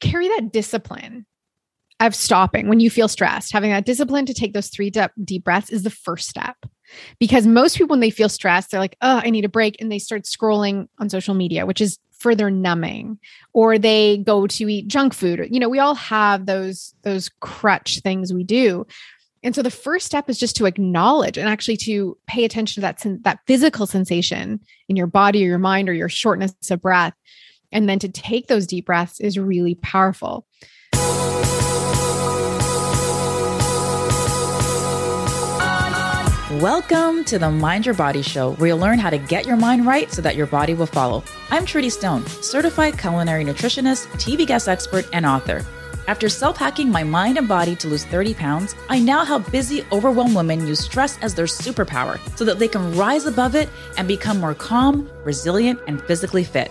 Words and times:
carry 0.00 0.28
that 0.28 0.52
discipline 0.52 1.26
of 2.00 2.14
stopping 2.14 2.68
when 2.68 2.80
you 2.80 2.90
feel 2.90 3.08
stressed, 3.08 3.52
having 3.52 3.70
that 3.70 3.86
discipline 3.86 4.26
to 4.26 4.34
take 4.34 4.52
those 4.52 4.68
three 4.68 4.90
deep, 4.90 5.10
deep 5.24 5.44
breaths 5.44 5.70
is 5.70 5.82
the 5.82 5.90
first 5.90 6.28
step. 6.28 6.56
Because 7.18 7.46
most 7.46 7.76
people, 7.76 7.94
when 7.94 8.00
they 8.00 8.10
feel 8.10 8.28
stressed, 8.28 8.70
they're 8.70 8.80
like, 8.80 8.96
oh, 9.00 9.20
I 9.24 9.30
need 9.30 9.44
a 9.44 9.48
break. 9.48 9.76
And 9.80 9.90
they 9.90 9.98
start 9.98 10.24
scrolling 10.24 10.88
on 10.98 11.08
social 11.08 11.34
media, 11.34 11.66
which 11.66 11.80
is 11.80 11.98
further 12.12 12.50
numbing, 12.50 13.18
or 13.52 13.78
they 13.78 14.18
go 14.18 14.46
to 14.46 14.68
eat 14.68 14.88
junk 14.88 15.14
food. 15.14 15.48
You 15.50 15.58
know, 15.58 15.68
we 15.68 15.78
all 15.78 15.94
have 15.94 16.46
those, 16.46 16.94
those 17.02 17.30
crutch 17.40 18.00
things 18.00 18.32
we 18.32 18.44
do. 18.44 18.86
And 19.42 19.54
so 19.54 19.62
the 19.62 19.70
first 19.70 20.06
step 20.06 20.28
is 20.28 20.38
just 20.38 20.56
to 20.56 20.66
acknowledge 20.66 21.38
and 21.38 21.48
actually 21.48 21.76
to 21.78 22.16
pay 22.26 22.44
attention 22.44 22.80
to 22.80 22.80
that, 22.82 23.22
that 23.22 23.40
physical 23.46 23.86
sensation 23.86 24.60
in 24.88 24.96
your 24.96 25.06
body 25.06 25.44
or 25.44 25.48
your 25.48 25.58
mind 25.58 25.88
or 25.88 25.92
your 25.92 26.08
shortness 26.08 26.54
of 26.70 26.82
breath. 26.82 27.14
And 27.72 27.88
then 27.88 27.98
to 28.00 28.08
take 28.08 28.46
those 28.46 28.66
deep 28.66 28.86
breaths 28.86 29.20
is 29.20 29.38
really 29.38 29.74
powerful. 29.74 30.46
Welcome 36.60 37.24
to 37.24 37.38
the 37.38 37.50
Mind 37.50 37.84
Your 37.84 37.94
Body 37.94 38.22
Show, 38.22 38.52
where 38.54 38.68
you'll 38.68 38.78
learn 38.78 38.98
how 38.98 39.10
to 39.10 39.18
get 39.18 39.46
your 39.46 39.56
mind 39.56 39.84
right 39.84 40.10
so 40.10 40.22
that 40.22 40.36
your 40.36 40.46
body 40.46 40.72
will 40.72 40.86
follow. 40.86 41.22
I'm 41.50 41.66
Trudy 41.66 41.90
Stone, 41.90 42.24
certified 42.26 42.96
culinary 42.98 43.44
nutritionist, 43.44 44.06
TV 44.12 44.46
guest 44.46 44.66
expert, 44.66 45.06
and 45.12 45.26
author. 45.26 45.66
After 46.08 46.28
self 46.28 46.56
hacking 46.56 46.88
my 46.88 47.02
mind 47.02 47.36
and 47.36 47.46
body 47.46 47.76
to 47.76 47.88
lose 47.88 48.04
30 48.04 48.34
pounds, 48.34 48.74
I 48.88 49.00
now 49.00 49.24
help 49.24 49.50
busy, 49.50 49.84
overwhelmed 49.92 50.34
women 50.34 50.66
use 50.66 50.80
stress 50.80 51.18
as 51.18 51.34
their 51.34 51.46
superpower 51.46 52.18
so 52.38 52.44
that 52.44 52.58
they 52.58 52.68
can 52.68 52.96
rise 52.96 53.26
above 53.26 53.54
it 53.54 53.68
and 53.98 54.08
become 54.08 54.40
more 54.40 54.54
calm, 54.54 55.10
resilient, 55.24 55.80
and 55.86 56.00
physically 56.02 56.44
fit. 56.44 56.70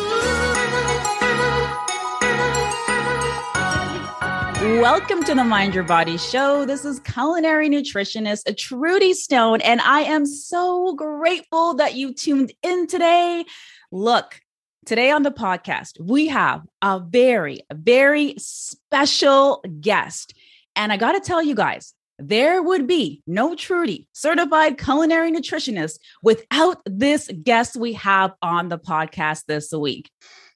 Welcome 4.81 5.23
to 5.25 5.35
the 5.35 5.43
Mind 5.43 5.75
Your 5.75 5.83
Body 5.83 6.17
Show. 6.17 6.65
This 6.65 6.85
is 6.85 6.99
culinary 7.01 7.69
nutritionist 7.69 8.57
Trudy 8.57 9.13
Stone, 9.13 9.61
and 9.61 9.79
I 9.79 10.01
am 10.01 10.25
so 10.25 10.95
grateful 10.95 11.75
that 11.75 11.93
you 11.93 12.15
tuned 12.15 12.51
in 12.63 12.87
today. 12.87 13.45
Look, 13.91 14.41
today 14.87 15.11
on 15.11 15.21
the 15.21 15.29
podcast, 15.29 15.99
we 16.01 16.29
have 16.29 16.63
a 16.81 16.99
very, 16.99 17.61
very 17.71 18.33
special 18.39 19.63
guest. 19.79 20.33
And 20.75 20.91
I 20.91 20.97
got 20.97 21.11
to 21.11 21.19
tell 21.19 21.43
you 21.43 21.53
guys, 21.53 21.93
there 22.17 22.63
would 22.63 22.87
be 22.87 23.21
no 23.27 23.53
Trudy, 23.53 24.07
certified 24.13 24.79
culinary 24.79 25.31
nutritionist, 25.31 25.99
without 26.23 26.81
this 26.87 27.29
guest 27.43 27.75
we 27.75 27.93
have 27.93 28.33
on 28.41 28.69
the 28.69 28.79
podcast 28.79 29.45
this 29.45 29.71
week. 29.71 30.09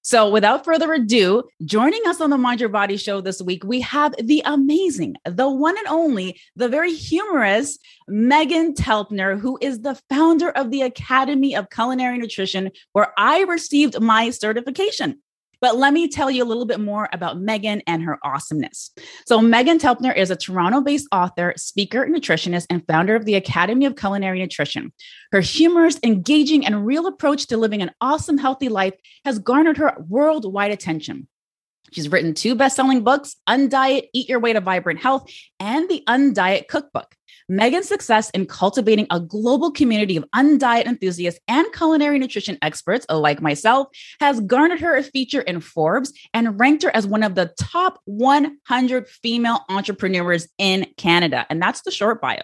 So, 0.06 0.30
without 0.30 0.64
further 0.64 0.94
ado, 0.94 1.45
joining 1.66 2.02
us 2.06 2.22
on 2.22 2.30
the 2.30 2.38
Mind 2.38 2.59
Your 2.59 2.70
Body 2.70 2.95
show 2.95 3.22
this 3.22 3.42
week, 3.42 3.64
we 3.64 3.81
have 3.81 4.14
the 4.23 4.44
amazing, 4.45 5.16
the 5.25 5.50
one 5.50 5.75
and 5.80 5.88
only, 5.88 6.39
the 6.56 6.70
very 6.70 6.94
humorous 6.94 7.80
Meghan 8.08 8.75
Telpner, 8.75 9.39
who 9.39 9.58
is 9.62 9.81
the 9.81 10.00
founder 10.08 10.52
of 10.52 10.70
the 10.70 10.84
Academy 10.84 11.56
of 11.56 11.72
Culinary 11.72 12.20
Nutrition, 12.20 12.69
where 12.91 13.13
I 13.18 13.46
received 13.46 14.00
my 14.00 14.30
certification. 14.30 15.24
But 15.66 15.78
let 15.78 15.94
me 15.94 16.08
tell 16.08 16.30
you 16.30 16.44
a 16.44 16.46
little 16.46 16.68
bit 16.68 16.80
more 16.80 17.09
about 17.12 17.38
Meghan 17.38 17.81
and 17.88 18.03
her 18.03 18.20
awesomeness. 18.24 18.92
So, 19.26 19.40
Meghan 19.40 19.80
Telpner 19.80 20.16
is 20.16 20.30
a 20.30 20.36
Toronto 20.36 20.80
based 20.80 21.08
author, 21.12 21.56
speaker, 21.58 22.06
nutritionist, 22.06 22.68
and 22.70 22.86
founder 22.86 23.16
of 23.16 23.26
the 23.26 23.34
Academy 23.34 23.88
of 23.88 23.96
Culinary 23.96 24.38
Nutrition. 24.38 24.94
Her 25.31 25.42
humorous, 25.42 26.00
engaging, 26.04 26.68
and 26.68 26.86
real 26.86 27.08
approach 27.08 27.48
to 27.48 27.58
living 27.58 27.81
an 27.81 27.90
awesome, 28.00 28.38
healthy 28.38 28.70
life 28.70 28.94
has 29.24 29.40
garnered 29.40 29.78
her 29.78 29.98
worldwide 30.08 30.70
attention. 30.70 31.28
She's 31.92 32.12
written 32.12 32.36
two 32.36 32.54
best 32.54 32.75
selling 32.75 33.04
books 33.04 33.36
Undiet, 33.50 34.09
Eat 34.14 34.30
Your 34.30 34.40
Way 34.40 34.54
to 34.54 34.62
Vibrant 34.62 35.00
Health, 35.00 35.31
and 35.59 35.90
The 35.90 36.04
Undiet 36.08 36.68
Cookbook. 36.68 37.16
Meghan's 37.51 37.88
success 37.88 38.31
in 38.31 38.47
cultivating 38.47 39.06
a 39.11 39.19
global 39.19 39.69
community 39.69 40.17
of 40.17 40.25
undiet 40.35 40.88
enthusiasts 40.88 41.39
and 41.47 41.72
culinary 41.73 42.17
nutrition 42.17 42.57
experts 42.63 43.06
like 43.07 43.39
myself 43.39 43.88
has 44.19 44.39
garnered 44.41 44.79
her 44.79 44.95
a 44.95 45.03
feature 45.03 45.41
in 45.41 45.59
Forbes 45.59 46.11
and 46.33 46.59
ranked 46.59 46.81
her 46.81 46.95
as 46.95 47.06
one 47.06 47.22
of 47.22 47.35
the 47.35 47.53
top 47.59 48.00
100 48.06 49.07
female 49.07 49.59
entrepreneurs 49.69 50.47
in 50.57 50.88
Canada. 50.97 51.45
And 51.51 51.61
that's 51.61 51.81
the 51.81 51.91
short 51.91 52.19
bio. 52.19 52.41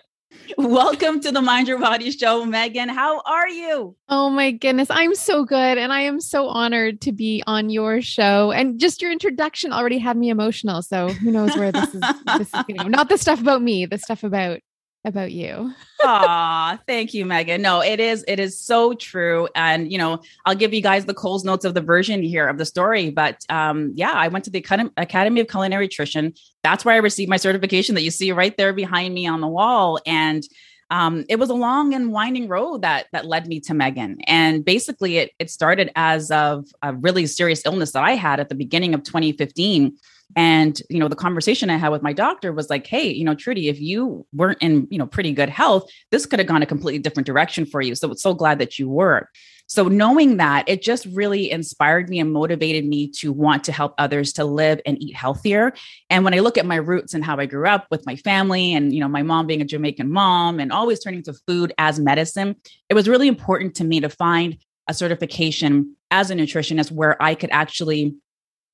Welcome 0.56 1.20
to 1.22 1.32
the 1.32 1.42
Mind 1.42 1.68
Your 1.68 1.80
Body 1.80 2.12
Show, 2.12 2.46
Meghan. 2.46 2.90
How 2.90 3.22
are 3.26 3.50
you? 3.50 3.96
Oh 4.08 4.30
my 4.30 4.52
goodness, 4.52 4.90
I'm 4.92 5.16
so 5.16 5.46
good, 5.46 5.78
and 5.78 5.92
I 5.92 6.02
am 6.02 6.22
so 6.22 6.48
honored 6.48 7.02
to 7.02 7.12
be 7.12 7.44
on 7.48 7.70
your 7.70 8.02
show. 8.02 8.52
And 8.52 8.80
just 8.80 9.02
your 9.02 9.12
introduction 9.12 9.74
already 9.74 9.98
had 9.98 10.16
me 10.16 10.30
emotional. 10.30 10.84
So 10.84 11.10
who 11.10 11.32
knows 11.32 11.56
where 11.58 11.72
this 11.72 11.94
is? 11.96 12.02
this 12.38 12.50
is 12.54 12.86
Not 12.86 13.10
the 13.10 13.18
stuff 13.18 13.42
about 13.42 13.62
me, 13.64 13.88
the 13.88 13.98
stuff 13.98 14.24
about 14.24 14.60
about 15.06 15.32
you. 15.32 15.74
Ah, 16.04 16.80
thank 16.88 17.14
you, 17.14 17.28
Meghan. 17.28 17.60
No, 17.60 17.80
it 17.80 18.00
is, 18.00 18.26
it 18.28 18.40
is 18.40 18.60
so 18.60 18.96
true. 18.96 19.48
And 19.54 19.92
you 19.92 20.00
know, 20.00 20.20
I'll 20.48 20.56
give 20.56 20.74
you 20.74 20.82
guys 20.82 21.06
the 21.06 21.14
Coles 21.14 21.46
notes 21.46 21.64
of 21.64 21.76
the 21.76 21.82
version 21.82 22.24
here 22.24 22.48
of 22.48 22.58
the 22.58 22.66
story. 22.66 23.12
But 23.12 23.46
um, 23.50 23.92
yeah, 23.94 24.12
I 24.12 24.28
went 24.30 24.46
to 24.46 24.50
the 24.50 24.66
Academy 24.98 25.42
of 25.42 25.48
Culinary 25.48 25.86
Nutrition. 25.86 26.34
That's 26.64 26.84
where 26.84 26.96
I 26.96 26.98
received 26.98 27.30
my 27.30 27.38
certification 27.38 27.94
that 27.94 28.02
you 28.02 28.10
see 28.10 28.32
right 28.32 28.58
there 28.58 28.74
behind 28.74 29.14
me 29.14 29.28
on 29.28 29.42
the 29.42 29.48
wall. 29.48 30.00
And 30.08 30.44
um, 30.90 31.24
it 31.30 31.38
was 31.38 31.52
a 31.52 31.54
long 31.54 31.94
and 31.94 32.12
winding 32.12 32.48
road 32.48 32.82
that 32.82 33.06
that 33.12 33.28
led 33.28 33.46
me 33.46 33.60
to 33.62 33.74
Meghan. 33.74 34.16
And 34.26 34.66
basically, 34.66 35.18
it 35.18 35.32
it 35.38 35.52
started 35.52 35.92
as 35.96 36.32
of 36.32 36.66
a 36.82 36.96
really 36.96 37.28
serious 37.28 37.64
illness 37.64 37.92
that 37.92 38.04
I 38.04 38.14
had 38.14 38.40
at 38.40 38.50
the 38.50 38.56
beginning 38.56 38.96
of 38.96 39.04
2015 39.04 39.98
and, 40.36 40.82
you 40.90 41.00
know, 41.00 41.08
the 41.08 41.16
conversation 41.16 41.70
I 41.70 41.78
had 41.78 41.90
with 41.90 42.02
my 42.02 42.14
doctor 42.14 42.54
was 42.54 42.70
like, 42.70 42.88
hey, 42.88 43.10
you 43.10 43.24
know, 43.24 43.36
Trudy, 43.36 43.68
if 43.68 43.80
you 43.80 44.26
weren't 44.34 44.62
in, 44.62 44.88
you 44.90 44.98
know, 44.98 45.08
pretty 45.08 45.32
good 45.32 45.50
health, 45.50 45.90
this 46.12 46.26
could 46.26 46.40
have 46.40 46.48
gone 46.48 46.62
a 46.62 46.68
completely 46.68 47.00
different 47.00 47.28
direction 47.28 47.66
for 47.66 47.82
you. 47.82 47.96
So 47.96 48.14
so 48.14 48.34
glad 48.34 48.60
that 48.60 48.80
you 48.80 48.90
were. 48.90 49.30
So 49.68 49.88
knowing 49.88 50.36
that, 50.36 50.68
it 50.68 50.82
just 50.82 51.06
really 51.06 51.50
inspired 51.50 52.10
me 52.10 52.20
and 52.20 52.34
motivated 52.34 52.86
me 52.86 53.08
to 53.20 53.32
want 53.32 53.64
to 53.64 53.72
help 53.72 53.94
others 53.98 54.34
to 54.34 54.44
live 54.44 54.82
and 54.86 55.02
eat 55.02 55.16
healthier. 55.16 55.72
And 56.10 56.26
when 56.26 56.34
I 56.34 56.40
look 56.40 56.58
at 56.58 56.66
my 56.66 56.76
roots 56.76 57.14
and 57.14 57.24
how 57.24 57.38
I 57.38 57.46
grew 57.46 57.66
up 57.66 57.88
with 57.90 58.06
my 58.06 58.18
family 58.18 58.74
and, 58.74 58.94
you 58.94 59.00
know, 59.00 59.08
my 59.08 59.24
mom 59.24 59.48
being 59.48 59.62
a 59.62 59.66
Jamaican 59.66 60.12
mom 60.12 60.60
and 60.60 60.74
always 60.74 61.00
turning 61.00 61.24
to 61.24 61.34
food 61.48 61.72
as 61.78 62.02
medicine, 62.02 62.58
it 62.90 62.96
was 62.96 63.08
really 63.08 63.30
important 63.30 63.76
to 63.76 63.86
me 63.86 64.02
to 64.02 64.10
find 64.10 64.58
a 64.90 64.94
certification 64.94 65.96
as 66.10 66.30
a 66.30 66.36
nutritionist 66.36 66.92
where 66.92 67.22
I 67.24 67.34
could 67.34 67.52
actually 67.54 68.16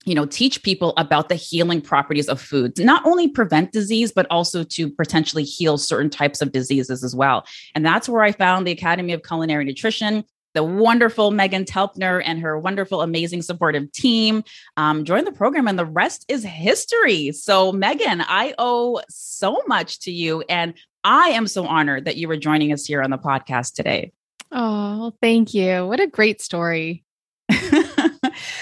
you 0.08 0.16
know 0.16 0.26
teach 0.26 0.64
people 0.64 0.94
about 0.98 1.30
the 1.30 1.36
healing 1.36 1.82
properties 1.82 2.30
of 2.30 2.40
foods 2.40 2.80
not 2.80 3.06
only 3.06 3.28
prevent 3.28 3.72
disease 3.72 4.12
but 4.12 4.26
also 4.30 4.64
to 4.64 4.90
potentially 4.90 5.44
heal 5.44 5.78
certain 5.78 6.10
types 6.10 6.42
of 6.42 6.52
diseases 6.52 7.04
as 7.04 7.16
well 7.16 7.46
and 7.76 7.86
that's 7.86 8.08
where 8.08 8.24
i 8.24 8.32
found 8.32 8.66
the 8.66 8.72
academy 8.72 9.14
of 9.14 9.22
culinary 9.24 9.66
nutrition 9.66 10.24
the 10.54 10.64
wonderful 10.64 11.32
Meghan 11.32 11.66
Telpner 11.66 12.20
and 12.26 12.40
her 12.40 12.58
wonderful, 12.58 13.04
amazing 13.04 13.44
supportive 13.44 13.92
team 13.92 14.44
um, 14.76 15.06
joined 15.06 15.28
the 15.28 15.32
program, 15.32 15.68
and 15.68 15.78
the 15.78 15.86
rest 15.86 16.26
is 16.30 16.44
history. 16.44 17.32
So, 17.32 17.72
Meghan, 17.72 18.26
I 18.28 18.56
owe 18.58 19.00
so 19.08 19.62
much 19.68 20.00
to 20.00 20.12
you, 20.12 20.44
and 20.50 20.74
I 21.04 21.30
am 21.30 21.46
so 21.46 21.68
honored 21.68 22.06
that 22.06 22.18
you 22.18 22.28
were 22.28 22.38
joining 22.38 22.74
us 22.74 22.86
here 22.86 23.04
on 23.04 23.12
the 23.12 23.20
podcast 23.20 23.76
today. 23.76 24.14
Oh, 24.52 25.14
thank 25.22 25.54
you. 25.54 25.86
What 25.86 26.00
a 26.00 26.08
great 26.08 26.42
story. 26.42 27.04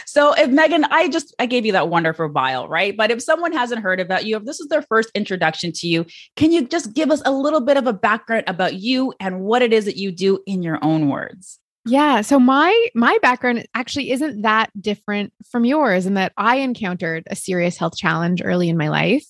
so 0.06 0.33
if 0.33 0.50
Meghan, 0.50 0.86
I 0.89 1.10
just 1.10 1.36
I 1.39 1.45
gave 1.45 1.66
you 1.66 1.72
that 1.74 1.89
wonderful 1.89 2.30
bio, 2.30 2.68
right? 2.68 2.95
But 2.95 3.12
if 3.12 3.22
someone 3.22 3.51
hasn't 3.51 3.81
heard 3.81 4.00
about 4.00 4.25
you, 4.25 4.38
if 4.38 4.45
this 4.45 4.60
is 4.60 4.68
their 4.68 4.81
first 4.81 5.10
introduction 5.16 5.72
to 5.74 5.88
you, 5.88 6.06
can 6.36 6.51
you 6.51 6.68
just 6.68 6.94
give 6.94 7.12
us 7.12 7.22
a 7.25 7.31
little 7.31 7.62
bit 7.62 7.77
of 7.77 7.88
a 7.88 7.94
background 7.94 8.44
about 8.48 8.75
you 8.75 9.13
and 9.19 9.42
what 9.42 9.62
it 9.62 9.74
is 9.74 9.86
that 9.86 9.98
you 9.98 10.12
do 10.12 10.39
in 10.45 10.63
your 10.63 10.80
own 10.81 11.10
words? 11.10 11.60
Yeah, 11.88 12.22
so 12.22 12.39
my 12.39 12.88
my 12.95 13.18
background 13.22 13.68
actually 13.75 14.12
isn't 14.12 14.42
that 14.42 14.72
different 14.81 15.33
from 15.50 15.66
yours 15.66 16.07
in 16.07 16.16
that 16.16 16.33
I 16.36 16.57
encountered 16.57 17.24
a 17.28 17.36
serious 17.36 17.78
health 17.78 17.95
challenge 17.95 18.42
early 18.44 18.69
in 18.69 18.78
my 18.78 18.89
life. 18.89 19.25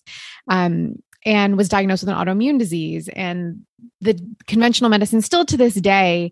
Um, 0.47 0.95
and 1.25 1.57
was 1.57 1.69
diagnosed 1.69 2.03
with 2.03 2.09
an 2.09 2.15
autoimmune 2.15 2.59
disease 2.59 3.09
and 3.09 3.65
the 3.99 4.19
conventional 4.45 4.91
medicine 4.91 5.21
still 5.21 5.43
to 5.45 5.57
this 5.57 5.73
day 5.73 6.31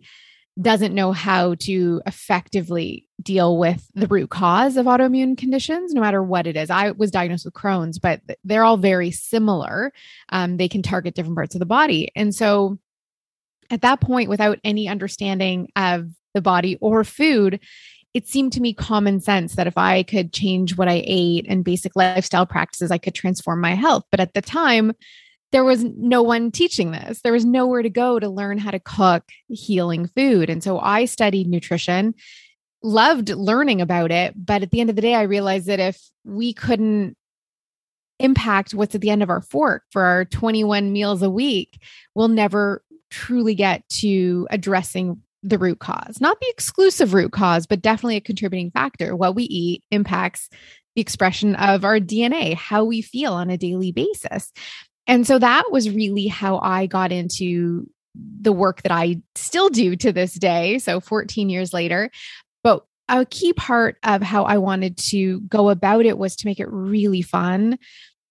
doesn't 0.62 0.94
know 0.94 1.12
how 1.12 1.56
to 1.56 2.02
effectively 2.06 3.08
deal 3.22 3.58
with 3.58 3.88
the 3.96 4.08
root 4.08 4.30
cause 4.30 4.78
of 4.78 4.86
autoimmune 4.86 5.38
conditions, 5.38 5.94
no 5.94 6.02
matter 6.02 6.22
what 6.22 6.46
it 6.46 6.56
is. 6.56 6.70
I 6.70 6.92
was 6.92 7.10
diagnosed 7.10 7.46
with 7.46 7.56
Crohn's, 7.56 7.98
but 7.98 8.22
they're 8.44 8.64
all 8.64 8.78
very 8.78 9.10
similar. 9.10 9.92
Um, 10.30 10.58
they 10.58 10.68
can 10.68 10.84
target 10.84 11.16
different 11.16 11.38
parts 11.38 11.56
of 11.56 11.60
the 11.60 11.66
body. 11.66 12.12
And 12.16 12.36
so 12.36 12.78
at 13.72 13.82
that 13.82 14.02
point, 14.02 14.30
without 14.30 14.60
any 14.64 14.88
understanding 14.88 15.70
of 15.76 16.10
the 16.36 16.42
body 16.42 16.78
or 16.82 17.04
food, 17.04 17.60
it 18.14 18.28
seemed 18.28 18.54
to 18.54 18.62
me 18.62 18.74
common 18.74 19.20
sense 19.20 19.56
that 19.56 19.66
if 19.66 19.78
I 19.78 20.04
could 20.04 20.34
change 20.34 20.78
what 20.78 20.88
I 20.88 21.02
ate 21.06 21.48
and 21.50 21.64
basic 21.64 21.96
lifestyle 21.96 22.46
practices, 22.46 22.92
I 22.92 23.00
could 23.00 23.16
transform 23.16 23.60
my 23.60 23.74
health. 23.74 24.04
But 24.12 24.20
at 24.20 24.36
the 24.36 24.42
time, 24.42 24.94
there 25.54 25.64
was 25.64 25.84
no 25.84 26.24
one 26.24 26.52
teaching 26.52 26.92
this. 26.92 27.22
There 27.22 27.32
was 27.32 27.46
nowhere 27.46 27.84
to 27.84 27.90
go 27.90 28.20
to 28.20 28.28
learn 28.28 28.58
how 28.58 28.72
to 28.72 28.80
cook 28.80 29.24
healing 29.48 30.08
food. 30.08 30.50
And 30.50 30.64
so 30.64 30.80
I 30.80 31.06
studied 31.06 31.48
nutrition, 31.48 32.16
loved 32.82 33.30
learning 33.30 33.80
about 33.80 34.12
it. 34.12 34.34
But 34.36 34.64
at 34.64 34.72
the 34.72 34.82
end 34.82 34.90
of 34.90 34.96
the 34.96 35.02
day, 35.04 35.14
I 35.14 35.22
realized 35.22 35.68
that 35.68 35.80
if 35.80 36.02
we 36.26 36.54
couldn't 36.54 37.16
impact 38.20 38.74
what's 38.74 38.96
at 38.96 39.02
the 39.02 39.12
end 39.12 39.22
of 39.22 39.30
our 39.30 39.42
fork 39.42 39.84
for 39.92 40.02
our 40.02 40.26
21 40.26 40.92
meals 40.92 41.22
a 41.22 41.30
week, 41.30 41.80
we'll 42.16 42.30
never 42.30 42.84
truly 43.12 43.54
get 43.54 43.88
to 43.90 44.48
addressing 44.50 45.22
the 45.44 45.60
root 45.60 45.78
cause, 45.78 46.20
not 46.20 46.40
the 46.40 46.50
exclusive 46.50 47.14
root 47.14 47.32
cause, 47.32 47.68
but 47.68 47.82
definitely 47.82 48.16
a 48.16 48.22
contributing 48.22 48.72
factor. 48.72 49.16
What 49.16 49.36
we 49.36 49.44
eat 49.44 49.84
impacts 49.92 50.50
the 50.96 51.02
expression 51.02 51.54
of 51.56 51.84
our 51.86 52.00
DNA, 52.00 52.56
how 52.56 52.86
we 52.86 53.02
feel 53.02 53.34
on 53.34 53.52
a 53.52 53.58
daily 53.58 53.92
basis. 53.92 54.52
And 55.08 55.28
so 55.28 55.40
that 55.40 55.66
was 55.72 55.90
really 55.90 56.28
how 56.28 56.60
I 56.60 56.86
got 56.86 57.12
into 57.12 57.88
the 58.16 58.54
work 58.54 58.84
that 58.84 58.92
I 58.92 59.22
still 59.36 59.70
do 59.70 59.96
to 59.98 60.12
this 60.12 60.34
day. 60.34 60.80
So 60.80 61.00
14 61.00 61.50
years 61.50 61.74
later. 61.74 62.10
But 62.64 62.86
a 63.10 63.26
key 63.26 63.54
part 63.54 63.98
of 64.04 64.22
how 64.22 64.44
I 64.46 64.58
wanted 64.58 64.98
to 65.10 65.42
go 65.42 65.70
about 65.70 66.06
it 66.06 66.18
was 66.18 66.36
to 66.38 66.48
make 66.48 66.60
it 66.60 66.72
really 66.72 67.22
fun, 67.22 67.78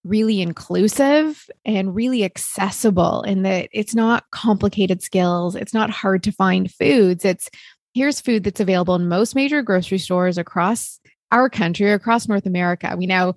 really 0.03 0.41
inclusive 0.41 1.47
and 1.65 1.95
really 1.95 2.23
accessible 2.23 3.21
in 3.21 3.43
that 3.43 3.69
it's 3.71 3.93
not 3.93 4.25
complicated 4.31 5.03
skills. 5.03 5.55
It's 5.55 5.73
not 5.73 5.89
hard 5.89 6.23
to 6.23 6.31
find 6.31 6.71
foods. 6.71 7.23
It's 7.23 7.49
here's 7.93 8.19
food 8.19 8.43
that's 8.43 8.59
available 8.59 8.95
in 8.95 9.07
most 9.07 9.35
major 9.35 9.61
grocery 9.61 9.99
stores 9.99 10.37
across 10.37 10.99
our 11.31 11.49
country, 11.49 11.91
across 11.91 12.27
North 12.27 12.45
America. 12.45 12.95
We 12.97 13.05
now 13.05 13.35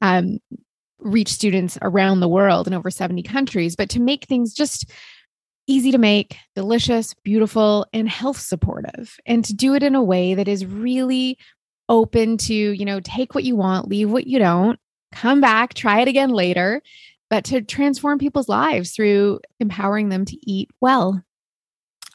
um, 0.00 0.38
reach 1.00 1.28
students 1.28 1.78
around 1.82 2.20
the 2.20 2.28
world 2.28 2.66
in 2.66 2.74
over 2.74 2.90
70 2.90 3.22
countries, 3.22 3.76
but 3.76 3.88
to 3.90 4.00
make 4.00 4.24
things 4.24 4.52
just 4.52 4.90
easy 5.66 5.92
to 5.92 5.98
make, 5.98 6.36
delicious, 6.54 7.14
beautiful, 7.24 7.86
and 7.92 8.08
health 8.08 8.38
supportive, 8.38 9.16
and 9.26 9.44
to 9.44 9.54
do 9.54 9.74
it 9.74 9.82
in 9.82 9.94
a 9.94 10.02
way 10.02 10.34
that 10.34 10.48
is 10.48 10.64
really 10.66 11.38
open 11.88 12.36
to, 12.38 12.54
you 12.54 12.84
know, 12.84 13.00
take 13.00 13.34
what 13.34 13.44
you 13.44 13.54
want, 13.54 13.88
leave 13.88 14.10
what 14.10 14.26
you 14.26 14.38
don't, 14.38 14.78
come 15.12 15.40
back, 15.40 15.74
try 15.74 16.00
it 16.00 16.08
again 16.08 16.30
later, 16.30 16.82
but 17.30 17.44
to 17.44 17.60
transform 17.60 18.18
people's 18.18 18.48
lives 18.48 18.92
through 18.92 19.40
empowering 19.60 20.08
them 20.08 20.24
to 20.24 20.36
eat 20.50 20.70
well. 20.80 21.22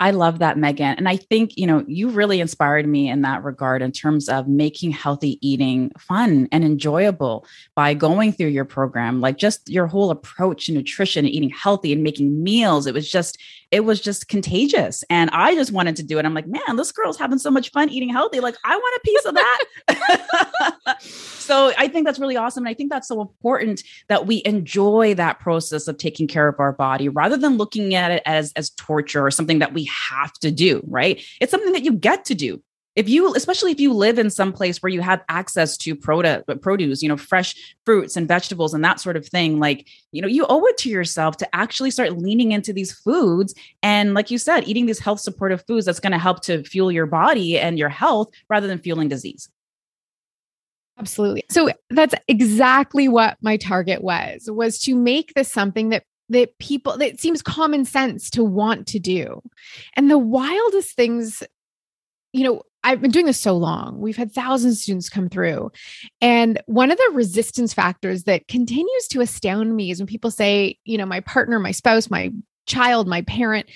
I 0.04 0.12
love 0.12 0.40
that, 0.40 0.58
Meghan. 0.58 0.96
And 0.98 1.08
I 1.08 1.16
think, 1.16 1.56
you 1.56 1.66
know, 1.66 1.86
you 1.88 2.10
really 2.10 2.42
inspired 2.42 2.86
me 2.86 3.10
in 3.10 3.22
that 3.22 3.42
regard 3.42 3.82
in 3.82 3.94
terms 3.94 4.28
of 4.28 4.50
making 4.50 4.92
healthy 4.92 5.40
eating 5.42 5.94
fun 5.98 6.50
and 6.52 6.62
enjoyable 6.66 7.46
by 7.74 7.94
going 7.94 8.34
through 8.34 8.48
your 8.48 8.66
program. 8.66 9.22
Like 9.22 9.38
just 9.38 9.70
your 9.70 9.88
whole 9.88 10.12
approach 10.12 10.66
to 10.66 10.74
nutrition 10.74 11.24
and 11.24 11.34
eating 11.34 11.52
healthy 11.52 11.94
and 11.94 12.04
making 12.04 12.44
meals. 12.44 12.86
It 12.86 12.94
was 12.94 13.10
just, 13.10 13.38
it 13.74 13.86
was 13.86 14.00
just 14.00 14.28
contagious. 14.28 15.04
And 15.10 15.32
I 15.34 15.56
just 15.56 15.72
wanted 15.72 15.96
to 15.96 16.04
do 16.04 16.20
it. 16.20 16.26
I'm 16.26 16.36
like, 16.36 16.46
man, 16.46 16.76
this 16.76 16.92
girl's 16.92 17.18
having 17.18 17.40
so 17.40 17.50
much 17.50 17.72
fun 17.72 17.90
eating 17.90 18.08
healthy. 18.08 18.40
Like, 18.40 18.56
I 18.64 18.76
want 18.76 18.96
a 18.96 19.02
piece 19.04 19.26
of 19.26 19.34
that. 19.34 21.02
so 21.02 21.74
I 21.76 21.88
think 21.88 22.06
that's 22.06 22.20
really 22.20 22.38
awesome. 22.38 22.68
And 22.68 22.70
I 22.70 22.76
think 22.76 22.92
that's 22.92 23.08
so 23.08 23.20
important 23.20 23.82
that 24.10 24.28
we 24.28 24.44
enjoy 24.46 25.16
that 25.16 25.40
process 25.40 25.88
of 25.88 25.98
taking 25.98 26.28
care 26.28 26.48
of 26.48 26.60
our 26.60 26.72
body 26.72 27.10
rather 27.10 27.36
than 27.36 27.58
looking 27.58 27.96
at 27.96 28.12
it 28.12 28.22
as, 28.28 28.54
as 28.56 28.70
torture 28.70 29.26
or 29.26 29.32
something 29.32 29.58
that 29.58 29.74
we 29.74 29.90
have 30.12 30.34
to 30.34 30.52
do, 30.52 30.84
right? 30.88 31.24
It's 31.42 31.50
something 31.50 31.74
that 31.74 31.84
you 31.84 31.94
get 31.94 32.26
to 32.26 32.36
do 32.36 32.62
if 32.96 33.10
you 33.10 33.34
especially 33.34 33.72
if 33.72 33.80
you 33.80 33.94
live 33.94 34.20
in 34.20 34.30
some 34.30 34.54
place 34.54 34.82
where 34.82 34.92
you 34.92 35.02
have 35.02 35.24
access 35.30 35.78
to 35.78 35.96
produce 35.96 37.02
you 37.02 37.10
know 37.10 37.18
fresh 37.18 37.56
fruits 37.86 38.16
and 38.16 38.28
vegetables 38.28 38.74
and 38.74 38.84
that 38.84 39.00
sort 39.00 39.18
of 39.18 39.28
thing 39.28 39.60
like 39.60 39.88
you 40.12 40.22
know 40.22 40.28
you 40.28 40.46
owe 40.50 40.66
it 40.66 40.78
to 40.78 40.90
yourself 40.90 41.38
to 41.38 41.56
actually 41.56 41.92
start 41.92 42.18
leaning 42.18 42.52
into 42.52 42.74
these 42.74 42.92
foods 42.92 43.54
and 43.82 44.14
like 44.14 44.30
you 44.30 44.38
said 44.38 44.68
eating 44.68 44.86
these 44.86 45.00
health 45.00 45.20
supportive 45.20 45.64
foods 45.66 45.86
that's 45.86 46.00
going 46.00 46.12
to 46.12 46.18
help 46.18 46.42
to 46.42 46.64
fuel 46.64 46.92
your 46.92 47.06
body 47.06 47.58
and 47.60 47.80
your 47.80 47.90
health 47.90 48.30
rather 48.50 48.68
than 48.68 48.80
fueling 48.80 49.10
disease. 49.10 49.50
Absolutely. 51.00 51.44
So 51.50 51.72
that's 51.90 52.14
exactly 52.28 53.08
what 53.08 53.38
my 53.42 53.58
target 53.58 54.04
was 54.04 54.50
was 54.52 54.80
to 54.82 54.96
make 54.96 55.34
this 55.34 55.52
something 55.52 55.90
that 55.90 56.04
that 56.30 56.58
people 56.60 56.98
that 56.98 57.20
seems 57.20 57.42
common 57.42 57.84
sense 57.84 58.30
to 58.32 58.44
want 58.44 58.88
to 58.88 59.00
do. 59.00 59.42
And 59.96 60.10
the 60.10 60.20
wildest 60.20 60.96
things 60.96 61.44
you 62.32 62.44
know 62.44 62.62
I've 62.84 63.02
been 63.02 63.12
doing 63.12 63.26
this 63.26 63.40
so 63.40 63.56
long. 63.56 64.00
We've 64.00 64.18
had 64.18 64.34
thousands 64.34 64.76
of 64.76 64.80
students 64.80 65.10
come 65.10 65.30
through. 65.30 65.72
And 66.22 66.62
one 66.66 66.92
of 66.92 66.98
the 66.98 67.12
resistance 67.14 67.74
factors 67.74 68.24
that 68.24 68.48
continues 68.48 69.08
to 69.12 69.22
astound 69.22 69.76
me 69.76 69.92
is 69.92 70.00
when 70.00 70.08
people 70.08 70.32
say, 70.32 70.78
you 70.84 70.98
know, 70.98 71.06
my 71.06 71.22
partner, 71.22 71.60
my 71.60 71.72
spouse, 71.72 72.10
my 72.10 72.32
child, 72.66 73.08
my 73.08 73.22
parent, 73.22 73.68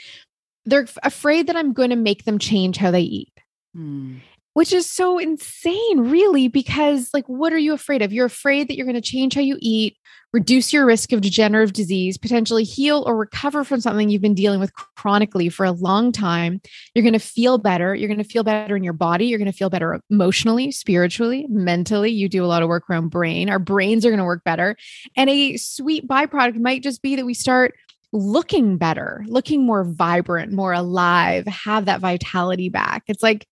they're 0.66 0.88
afraid 1.04 1.48
that 1.48 1.56
I'm 1.56 1.74
going 1.74 1.92
to 1.92 1.96
make 1.96 2.26
them 2.26 2.40
change 2.40 2.78
how 2.78 2.92
they 2.92 3.02
eat. 3.02 3.34
Hmm 3.74 4.18
which 4.58 4.74
is 4.74 4.90
so 4.90 5.20
insane, 5.20 6.00
really, 6.00 6.48
because 6.48 7.12
like, 7.14 7.28
what 7.28 7.54
are 7.54 7.60
you 7.60 7.74
afraid 7.74 8.02
of? 8.02 8.12
You're 8.12 8.26
afraid 8.26 8.68
that 8.68 8.76
you're 8.76 8.88
going 8.88 8.96
to 8.96 9.02
change 9.02 9.36
how 9.36 9.42
you 9.42 9.56
eat, 9.62 9.96
reduce 10.34 10.74
your 10.74 10.84
risk 10.84 11.12
of 11.12 11.22
degenerative 11.22 11.74
disease, 11.74 12.18
potentially 12.18 12.64
heal 12.64 13.04
or 13.06 13.16
recover 13.16 13.64
from 13.64 13.82
something 13.82 14.10
you've 14.10 14.24
been 14.24 14.34
dealing 14.34 14.60
with 14.60 14.74
chronically 14.74 15.50
for 15.50 15.64
a 15.64 15.72
long 15.74 16.12
time. 16.12 16.60
You're 16.96 17.04
going 17.04 17.14
to 17.14 17.20
feel 17.20 17.60
better. 17.60 17.94
You're 17.94 18.08
going 18.08 18.18
to 18.18 18.24
feel 18.24 18.42
better 18.42 18.76
in 18.76 18.84
your 18.84 18.94
body. 18.94 19.28
You're 19.28 19.38
going 19.38 19.52
to 19.52 19.56
feel 19.56 19.70
better 19.70 20.02
emotionally, 20.10 20.72
spiritually, 20.72 21.46
mentally. 21.50 22.10
You 22.10 22.28
do 22.28 22.44
a 22.44 22.48
lot 22.48 22.64
of 22.64 22.68
work 22.68 22.90
around 22.90 23.10
brain. 23.10 23.52
Our 23.52 23.60
brains 23.60 24.08
are 24.08 24.10
going 24.10 24.18
to 24.18 24.26
work 24.26 24.44
better. 24.44 24.76
And 25.16 25.30
a 25.30 25.58
sweet 25.58 26.08
byproduct 26.08 26.60
might 26.60 26.82
just 26.82 27.04
be 27.04 27.16
that 27.18 27.28
we 27.28 27.36
start 27.36 27.76
looking 28.12 28.78
better, 28.78 29.24
looking 29.28 29.68
more 29.68 29.84
vibrant, 29.84 30.52
more 30.52 30.74
alive, 30.74 31.46
have 31.46 31.86
that 31.86 32.02
vitality 32.02 32.70
back. 32.70 33.04
It's 33.06 33.22
like, 33.22 33.48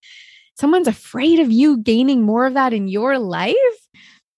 someone's 0.56 0.88
afraid 0.88 1.40
of 1.40 1.52
you 1.52 1.78
gaining 1.78 2.22
more 2.22 2.46
of 2.46 2.56
that 2.56 2.74
in 2.74 2.88
your 2.88 3.18
life, 3.19 3.56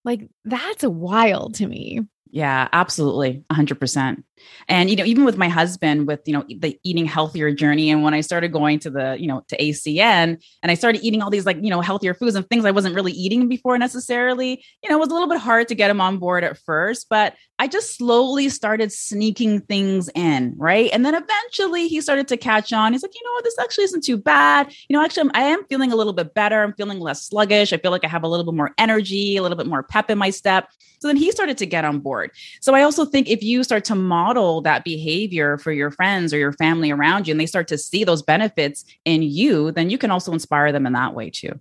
like 0.04 0.28
that's 0.46 0.84
wild 0.84 1.56
to 1.56 1.68
me. 1.68 2.02
Yeah, 2.32 2.68
absolutely. 2.74 3.44
100%. 3.52 4.24
And, 4.68 4.90
you 4.90 4.96
know, 4.96 5.06
even 5.06 5.26
with 5.26 5.38
my 5.38 5.50
husband 5.50 6.08
with, 6.08 6.22
you 6.26 6.34
know, 6.34 6.46
the 6.48 6.80
eating 6.84 7.06
healthier 7.06 7.52
journey. 7.52 7.90
And 7.90 8.04
when 8.04 8.14
I 8.14 8.22
started 8.22 8.52
going 8.52 8.80
to 8.80 8.90
the, 8.90 9.18
you 9.20 9.28
know, 9.28 9.44
to 9.48 9.58
ACN 9.58 10.42
and 10.62 10.72
I 10.72 10.76
started 10.76 11.04
eating 11.04 11.22
all 11.22 11.30
these 11.30 11.46
like, 11.46 11.58
you 11.62 11.70
know, 11.70 11.82
healthier 11.82 12.14
foods 12.14 12.36
and 12.36 12.48
things 12.48 12.66
I 12.66 12.72
wasn't 12.72 12.96
really 12.96 13.14
eating 13.14 13.48
before 13.48 13.78
necessarily, 13.78 14.64
you 14.84 14.90
know, 14.90 14.98
it 14.98 15.00
was 15.00 15.10
a 15.10 15.14
little 15.14 15.30
bit 15.30 15.40
hard 15.40 15.68
to 15.70 15.76
get 15.76 15.90
him 15.90 16.02
on 16.02 16.18
board 16.18 16.44
at 16.44 16.58
first, 16.58 17.08
but 17.10 17.36
I 17.60 17.68
just 17.68 17.98
slowly 17.98 18.50
started 18.50 18.92
sneaking 18.92 19.62
things 19.62 20.10
in. 20.14 20.54
Right. 20.58 20.90
And 20.94 21.06
then 21.06 21.16
eventually 21.16 21.88
he 21.88 22.02
started 22.02 22.28
to 22.28 22.38
catch 22.38 22.72
on. 22.74 22.94
He's 22.94 23.04
like, 23.04 23.16
you 23.16 23.24
know 23.24 23.32
what, 23.34 23.44
this 23.44 23.58
actually 23.60 23.86
isn't 23.86 24.04
too 24.04 24.18
bad. 24.18 24.72
You 24.90 24.96
know, 24.96 25.04
actually, 25.04 25.22
I'm, 25.22 25.32
I 25.34 25.42
am 25.44 25.66
feeling 25.66 25.92
a 25.92 25.96
little 25.96 26.14
bit 26.14 26.34
better. 26.34 26.62
I'm 26.62 26.74
feeling 26.74 27.00
less 27.00 27.24
sluggish. 27.24 27.74
I 27.74 27.78
feel 27.78 27.92
like 27.92 28.06
I 28.06 28.10
have 28.10 28.24
a 28.24 28.28
little 28.28 28.46
bit 28.46 28.56
more 28.56 28.74
energy, 28.78 29.38
a 29.38 29.42
little 29.42 29.58
bit 29.58 29.68
more 29.68 29.84
pep 29.84 30.10
in 30.10 30.18
my 30.18 30.30
step. 30.30 30.70
So 31.00 31.08
then 31.08 31.18
he 31.18 31.32
started 31.32 31.58
to 31.60 31.66
get 31.66 31.86
on 31.86 32.00
board. 32.00 32.17
So 32.62 32.74
I 32.76 32.82
also 32.82 33.06
think 33.06 33.30
if 33.30 33.44
you 33.44 33.64
start 33.64 33.86
to 33.86 33.96
model 33.96 34.62
that 34.62 34.84
behavior 34.84 35.58
for 35.58 35.72
your 35.72 35.92
friends 35.92 36.34
or 36.34 36.38
your 36.38 36.54
family 36.54 36.92
around 36.92 37.28
you 37.28 37.32
and 37.32 37.40
they 37.40 37.46
start 37.46 37.68
to 37.70 37.78
see 37.78 38.04
those 38.04 38.22
benefits 38.22 38.86
in 39.06 39.22
you, 39.22 39.72
then 39.72 39.90
you 39.90 39.98
can 39.98 40.12
also 40.12 40.32
inspire 40.32 40.72
them 40.72 40.86
in 40.86 40.94
that 40.94 41.14
way 41.14 41.30
too. 41.30 41.60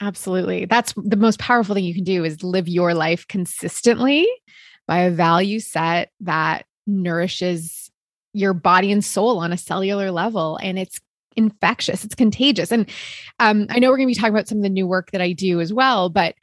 Absolutely. 0.00 0.64
That's 0.64 0.92
the 0.96 1.16
most 1.16 1.38
powerful 1.38 1.74
thing 1.74 1.84
you 1.84 1.94
can 1.94 2.04
do 2.04 2.24
is 2.24 2.42
live 2.42 2.68
your 2.68 2.94
life 2.94 3.26
consistently 3.28 4.28
by 4.86 4.98
a 4.98 5.10
value 5.10 5.60
set 5.60 6.10
that 6.20 6.66
nourishes 6.86 7.90
your 8.32 8.54
body 8.54 8.90
and 8.90 9.04
soul 9.04 9.38
on 9.38 9.52
a 9.52 9.58
cellular 9.58 10.10
level 10.10 10.58
and 10.62 10.78
it's 10.78 11.00
infectious 11.36 12.04
it's 12.04 12.14
contagious 12.14 12.70
and 12.70 12.90
um, 13.38 13.66
i 13.70 13.78
know 13.78 13.88
we're 13.88 13.96
going 13.96 14.06
to 14.06 14.10
be 14.10 14.14
talking 14.14 14.34
about 14.34 14.48
some 14.48 14.58
of 14.58 14.62
the 14.62 14.68
new 14.68 14.86
work 14.86 15.10
that 15.12 15.20
i 15.20 15.32
do 15.32 15.60
as 15.60 15.72
well 15.72 16.08
but 16.10 16.34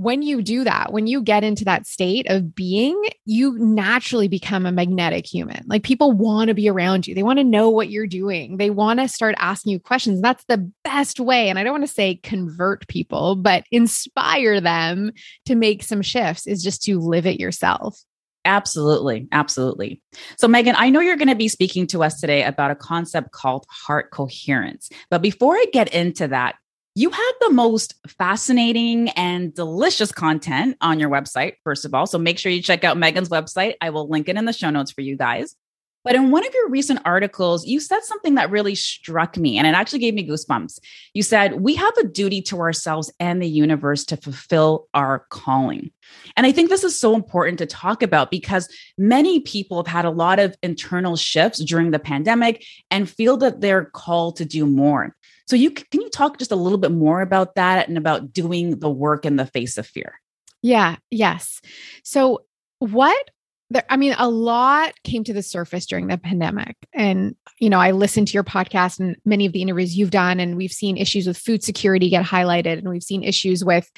when 0.00 0.22
you 0.22 0.40
do 0.40 0.64
that, 0.64 0.92
when 0.94 1.06
you 1.06 1.20
get 1.20 1.44
into 1.44 1.62
that 1.66 1.86
state 1.86 2.26
of 2.30 2.54
being, 2.54 2.98
you 3.26 3.58
naturally 3.58 4.28
become 4.28 4.64
a 4.64 4.72
magnetic 4.72 5.26
human. 5.26 5.62
Like 5.66 5.82
people 5.82 6.12
want 6.12 6.48
to 6.48 6.54
be 6.54 6.70
around 6.70 7.06
you. 7.06 7.14
They 7.14 7.22
want 7.22 7.38
to 7.38 7.44
know 7.44 7.68
what 7.68 7.90
you're 7.90 8.06
doing. 8.06 8.56
They 8.56 8.70
want 8.70 8.98
to 9.00 9.08
start 9.08 9.34
asking 9.38 9.72
you 9.72 9.78
questions. 9.78 10.22
That's 10.22 10.44
the 10.44 10.70
best 10.84 11.20
way. 11.20 11.50
And 11.50 11.58
I 11.58 11.64
don't 11.64 11.74
want 11.74 11.86
to 11.86 11.92
say 11.92 12.14
convert 12.22 12.88
people, 12.88 13.36
but 13.36 13.64
inspire 13.70 14.58
them 14.58 15.12
to 15.44 15.54
make 15.54 15.82
some 15.82 16.00
shifts 16.00 16.46
is 16.46 16.62
just 16.62 16.82
to 16.84 16.98
live 16.98 17.26
it 17.26 17.38
yourself. 17.38 18.00
Absolutely. 18.46 19.28
Absolutely. 19.32 20.00
So, 20.38 20.48
Meghan, 20.48 20.74
I 20.78 20.88
know 20.88 21.00
you're 21.00 21.16
going 21.16 21.28
to 21.28 21.34
be 21.34 21.48
speaking 21.48 21.86
to 21.88 22.02
us 22.02 22.18
today 22.18 22.42
about 22.42 22.70
a 22.70 22.74
concept 22.74 23.32
called 23.32 23.66
heart 23.68 24.10
coherence. 24.12 24.88
But 25.10 25.20
before 25.20 25.56
I 25.56 25.66
get 25.74 25.92
into 25.92 26.26
that, 26.28 26.54
you 27.00 27.08
have 27.08 27.34
the 27.40 27.50
most 27.50 27.94
fascinating 28.18 29.08
and 29.10 29.54
delicious 29.54 30.12
content 30.12 30.76
on 30.82 31.00
your 31.00 31.08
website, 31.08 31.54
first 31.64 31.86
of 31.86 31.94
all. 31.94 32.06
So 32.06 32.18
make 32.18 32.38
sure 32.38 32.52
you 32.52 32.60
check 32.60 32.84
out 32.84 32.98
Meghan's 32.98 33.30
website. 33.30 33.74
I 33.80 33.88
will 33.88 34.06
link 34.06 34.28
it 34.28 34.36
in 34.36 34.44
the 34.44 34.52
show 34.52 34.68
notes 34.68 34.92
for 34.92 35.00
you 35.00 35.16
guys. 35.16 35.56
But 36.04 36.14
in 36.14 36.30
one 36.30 36.46
of 36.46 36.52
your 36.52 36.68
recent 36.68 37.00
articles, 37.06 37.66
you 37.66 37.80
said 37.80 38.02
something 38.02 38.34
that 38.34 38.50
really 38.50 38.74
struck 38.74 39.38
me 39.38 39.56
and 39.56 39.66
it 39.66 39.74
actually 39.74 39.98
gave 39.98 40.14
me 40.14 40.26
goosebumps. 40.26 40.78
You 41.14 41.22
said, 41.22 41.60
We 41.60 41.74
have 41.74 41.96
a 41.98 42.06
duty 42.06 42.42
to 42.42 42.60
ourselves 42.60 43.10
and 43.18 43.42
the 43.42 43.48
universe 43.48 44.04
to 44.06 44.16
fulfill 44.16 44.86
our 44.92 45.26
calling. 45.30 45.90
And 46.36 46.46
I 46.46 46.52
think 46.52 46.68
this 46.68 46.84
is 46.84 46.98
so 46.98 47.14
important 47.14 47.58
to 47.58 47.66
talk 47.66 48.02
about 48.02 48.30
because 48.30 48.68
many 48.98 49.40
people 49.40 49.78
have 49.78 49.86
had 49.86 50.04
a 50.04 50.10
lot 50.10 50.38
of 50.38 50.56
internal 50.62 51.16
shifts 51.16 51.62
during 51.64 51.90
the 51.90 51.98
pandemic 51.98 52.64
and 52.90 53.08
feel 53.08 53.36
that 53.38 53.60
they're 53.60 53.86
called 53.86 54.36
to 54.36 54.44
do 54.44 54.66
more. 54.66 55.14
So 55.50 55.56
you 55.56 55.72
can 55.72 56.00
you 56.00 56.08
talk 56.10 56.38
just 56.38 56.52
a 56.52 56.56
little 56.56 56.78
bit 56.78 56.92
more 56.92 57.22
about 57.22 57.56
that 57.56 57.88
and 57.88 57.98
about 57.98 58.32
doing 58.32 58.78
the 58.78 58.88
work 58.88 59.26
in 59.26 59.34
the 59.34 59.46
face 59.46 59.76
of 59.78 59.84
fear? 59.84 60.20
Yeah, 60.62 60.94
yes. 61.10 61.60
So 62.04 62.44
what 62.78 63.30
there, 63.70 63.84
I 63.88 63.96
mean, 63.96 64.14
a 64.18 64.28
lot 64.28 64.94
came 65.04 65.22
to 65.24 65.32
the 65.32 65.42
surface 65.42 65.86
during 65.86 66.08
the 66.08 66.18
pandemic. 66.18 66.76
And, 66.92 67.36
you 67.60 67.70
know, 67.70 67.78
I 67.78 67.92
listened 67.92 68.26
to 68.28 68.34
your 68.34 68.42
podcast 68.42 68.98
and 68.98 69.16
many 69.24 69.46
of 69.46 69.52
the 69.52 69.62
interviews 69.62 69.96
you've 69.96 70.10
done, 70.10 70.40
and 70.40 70.56
we've 70.56 70.72
seen 70.72 70.96
issues 70.96 71.26
with 71.26 71.38
food 71.38 71.62
security 71.62 72.10
get 72.10 72.24
highlighted, 72.24 72.78
and 72.78 72.88
we've 72.88 73.02
seen 73.02 73.22
issues 73.22 73.64
with 73.64 73.88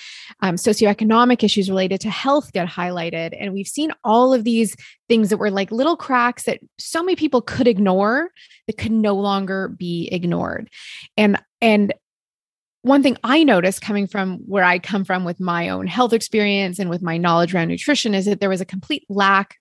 um, 0.40 0.56
socioeconomic 0.56 1.42
issues 1.42 1.70
related 1.70 2.02
to 2.02 2.10
health 2.10 2.52
get 2.52 2.68
highlighted. 2.68 3.34
And 3.38 3.54
we've 3.54 3.66
seen 3.66 3.92
all 4.04 4.34
of 4.34 4.44
these 4.44 4.76
things 5.08 5.30
that 5.30 5.38
were 5.38 5.50
like 5.50 5.72
little 5.72 5.96
cracks 5.96 6.42
that 6.44 6.60
so 6.78 7.02
many 7.02 7.16
people 7.16 7.40
could 7.40 7.66
ignore 7.66 8.28
that 8.66 8.76
could 8.76 8.92
no 8.92 9.14
longer 9.14 9.68
be 9.68 10.08
ignored. 10.12 10.68
And, 11.16 11.40
and 11.62 11.94
one 12.82 13.02
thing 13.02 13.16
I 13.24 13.44
noticed 13.44 13.80
coming 13.80 14.06
from 14.06 14.38
where 14.38 14.64
I 14.64 14.80
come 14.80 15.04
from 15.04 15.24
with 15.24 15.40
my 15.40 15.68
own 15.68 15.86
health 15.86 16.12
experience 16.12 16.78
and 16.78 16.90
with 16.90 17.00
my 17.00 17.16
knowledge 17.16 17.54
around 17.54 17.68
nutrition 17.68 18.14
is 18.14 18.26
that 18.26 18.40
there 18.40 18.48
was 18.50 18.60
a 18.60 18.66
complete 18.66 19.04
lack 19.08 19.56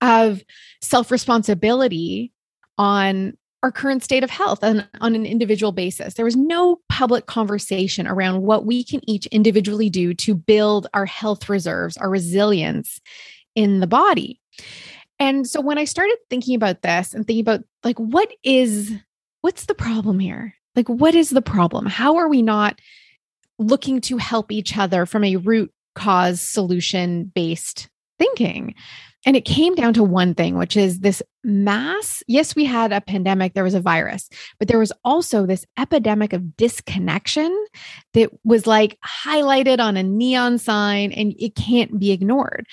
of 0.00 0.42
self 0.80 1.10
responsibility 1.10 2.32
on 2.76 3.36
our 3.62 3.72
current 3.72 4.04
state 4.04 4.22
of 4.22 4.30
health 4.30 4.62
and 4.62 4.86
on 5.00 5.14
an 5.14 5.26
individual 5.26 5.72
basis. 5.72 6.14
There 6.14 6.24
was 6.24 6.36
no 6.36 6.78
public 6.88 7.26
conversation 7.26 8.06
around 8.06 8.42
what 8.42 8.64
we 8.64 8.84
can 8.84 9.00
each 9.08 9.26
individually 9.26 9.90
do 9.90 10.14
to 10.14 10.34
build 10.34 10.86
our 10.94 11.06
health 11.06 11.48
reserves, 11.48 11.96
our 11.96 12.08
resilience 12.08 13.00
in 13.56 13.80
the 13.80 13.88
body. 13.88 14.40
And 15.18 15.48
so 15.48 15.60
when 15.60 15.78
I 15.78 15.84
started 15.84 16.16
thinking 16.30 16.54
about 16.54 16.82
this 16.82 17.12
and 17.12 17.26
thinking 17.26 17.42
about 17.42 17.64
like 17.82 17.98
what 17.98 18.30
is 18.44 18.92
what's 19.40 19.66
the 19.66 19.74
problem 19.74 20.20
here? 20.20 20.54
Like 20.76 20.88
what 20.88 21.16
is 21.16 21.30
the 21.30 21.42
problem? 21.42 21.86
How 21.86 22.16
are 22.16 22.28
we 22.28 22.42
not 22.42 22.80
looking 23.58 24.00
to 24.02 24.18
help 24.18 24.52
each 24.52 24.78
other 24.78 25.04
from 25.06 25.24
a 25.24 25.36
root 25.36 25.72
cause 25.96 26.40
solution 26.40 27.24
based 27.34 27.88
thinking? 28.20 28.76
And 29.28 29.36
it 29.36 29.44
came 29.44 29.74
down 29.74 29.92
to 29.92 30.02
one 30.02 30.34
thing, 30.34 30.56
which 30.56 30.74
is 30.74 31.00
this 31.00 31.22
mass. 31.44 32.22
Yes, 32.28 32.56
we 32.56 32.64
had 32.64 32.94
a 32.94 33.02
pandemic, 33.02 33.52
there 33.52 33.62
was 33.62 33.74
a 33.74 33.80
virus, 33.80 34.26
but 34.58 34.68
there 34.68 34.78
was 34.78 34.90
also 35.04 35.44
this 35.44 35.66
epidemic 35.78 36.32
of 36.32 36.56
disconnection 36.56 37.54
that 38.14 38.30
was 38.42 38.66
like 38.66 38.96
highlighted 39.04 39.80
on 39.80 39.98
a 39.98 40.02
neon 40.02 40.56
sign 40.56 41.12
and 41.12 41.34
it 41.38 41.54
can't 41.54 41.98
be 41.98 42.10
ignored. 42.10 42.66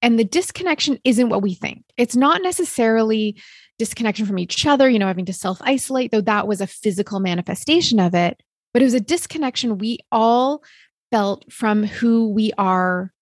And 0.00 0.18
the 0.18 0.24
disconnection 0.24 0.98
isn't 1.04 1.28
what 1.28 1.42
we 1.42 1.52
think. 1.52 1.84
It's 1.98 2.16
not 2.16 2.40
necessarily 2.40 3.38
disconnection 3.78 4.24
from 4.24 4.38
each 4.38 4.64
other, 4.64 4.88
you 4.88 4.98
know, 4.98 5.08
having 5.08 5.26
to 5.26 5.34
self 5.34 5.60
isolate, 5.60 6.10
though 6.10 6.22
that 6.22 6.48
was 6.48 6.62
a 6.62 6.66
physical 6.66 7.20
manifestation 7.20 8.00
of 8.00 8.14
it. 8.14 8.42
But 8.72 8.80
it 8.80 8.86
was 8.86 8.94
a 8.94 9.00
disconnection 9.00 9.76
we 9.76 9.98
all 10.10 10.62
felt 11.10 11.52
from 11.52 11.84
who 11.84 12.30
we 12.30 12.50
are 12.56 13.12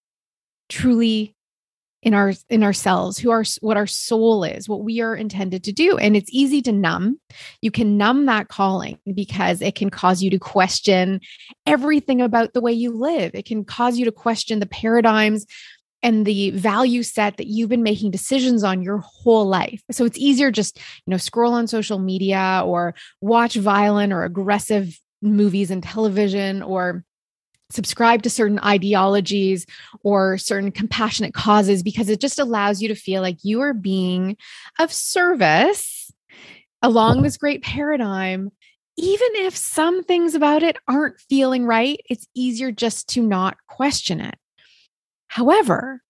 truly 0.69 1.36
in 2.07 2.15
our 2.15 2.33
in 2.49 2.63
ourselves 2.63 3.19
who 3.19 3.31
are 3.31 3.43
what 3.61 3.77
our 3.77 3.89
soul 3.89 4.45
is 4.45 4.69
what 4.69 4.85
we 4.85 5.01
are 5.01 5.17
intended 5.17 5.65
to 5.65 5.73
do. 5.73 5.99
And 5.99 6.17
it's 6.17 6.31
easy 6.33 6.63
to 6.63 6.71
numb. 6.71 7.19
You 7.61 7.73
can 7.73 7.99
numb 7.99 8.27
that 8.27 8.47
calling 8.47 9.01
because 9.13 9.61
it 9.61 9.75
can 9.75 9.91
cause 9.91 10.23
you 10.23 10.31
to 10.31 10.39
question 10.39 11.21
everything 11.67 12.23
about 12.23 12.53
the 12.53 12.61
way 12.61 12.73
you 12.73 12.93
live. 12.93 13.35
It 13.35 13.45
can 13.45 13.65
cause 13.65 13.99
you 13.99 14.05
to 14.05 14.13
question 14.13 14.61
the 14.61 14.67
paradigms 14.67 15.47
and 16.01 16.25
the 16.25 16.51
value 16.51 17.03
set 17.03 17.39
that 17.39 17.49
you've 17.49 17.71
been 17.71 17.83
making 17.83 18.13
decisions 18.13 18.63
on 18.63 18.83
your 18.83 18.99
whole 18.99 19.49
life. 19.49 19.83
So 19.91 20.05
it's 20.05 20.19
easier 20.19 20.53
just, 20.53 20.77
you 20.77 21.11
know, 21.11 21.17
scroll 21.17 21.55
on 21.55 21.67
social 21.67 21.99
media 21.99 22.63
or 22.65 22.95
watch 23.21 23.57
violent 23.57 24.13
or 24.13 24.23
aggressive 24.23 24.97
movies 25.23 25.73
and 25.73 25.83
television 25.83 26.63
or 26.63 27.05
subscribe 27.71 28.23
to 28.23 28.31
certain 28.31 28.59
ideologies 28.61 29.67
or 30.03 30.39
certain 30.39 30.71
compassionate 30.71 31.35
causes 31.35 31.83
because 31.83 32.09
it 32.09 32.21
just 32.21 32.39
allows 32.39 32.81
you 32.81 32.89
to 32.89 32.95
feel 32.95 33.23
like 33.23 33.39
you 33.43 33.61
are 33.61 33.75
being 33.75 34.37
of 34.79 34.93
service 34.93 36.13
along 36.83 37.23
this 37.23 37.37
great 37.37 37.63
paradigm. 37.63 38.51
Even 38.97 39.29
if 39.35 39.57
some 39.57 40.05
things 40.05 40.35
about 40.35 40.63
it 40.63 40.79
aren't 40.89 41.21
feeling 41.21 41.67
right, 41.67 42.01
it's 42.09 42.27
easier 42.35 42.71
just 42.71 43.09
to 43.11 43.23
not 43.23 43.57
question 43.67 44.21
it. 44.21 44.37
However, 45.29 46.03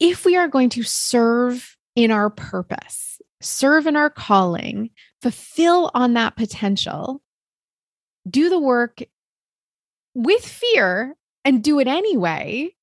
if 0.00 0.24
we 0.24 0.36
are 0.36 0.48
going 0.48 0.70
to 0.70 0.82
serve 0.82 1.76
in 1.96 2.10
our 2.10 2.30
purpose, 2.30 3.20
serve 3.40 3.86
in 3.86 3.96
our 3.96 4.10
calling, 4.10 4.90
fulfill 5.20 5.90
on 5.94 6.14
that 6.14 6.36
potential, 6.36 7.20
do 8.28 8.48
the 8.48 8.58
work 8.58 9.02
with 10.14 10.44
fear 10.44 11.14
and 11.44 11.62
do 11.62 11.78
it 11.78 11.86
anyway, 11.88 12.74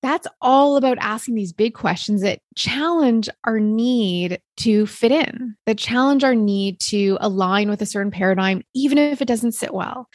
that's 0.00 0.28
all 0.40 0.76
about 0.76 0.98
asking 1.00 1.34
these 1.34 1.52
big 1.52 1.74
questions 1.74 2.22
that 2.22 2.40
challenge 2.54 3.28
our 3.44 3.58
need 3.58 4.40
to 4.58 4.86
fit 4.86 5.10
in, 5.10 5.56
that 5.66 5.78
challenge 5.78 6.22
our 6.22 6.36
need 6.36 6.78
to 6.78 7.18
align 7.20 7.68
with 7.68 7.82
a 7.82 7.86
certain 7.86 8.12
paradigm, 8.12 8.62
even 8.74 8.96
if 8.96 9.20
it 9.20 9.28
doesn't 9.28 9.52
sit 9.52 9.74
well. 9.74 10.08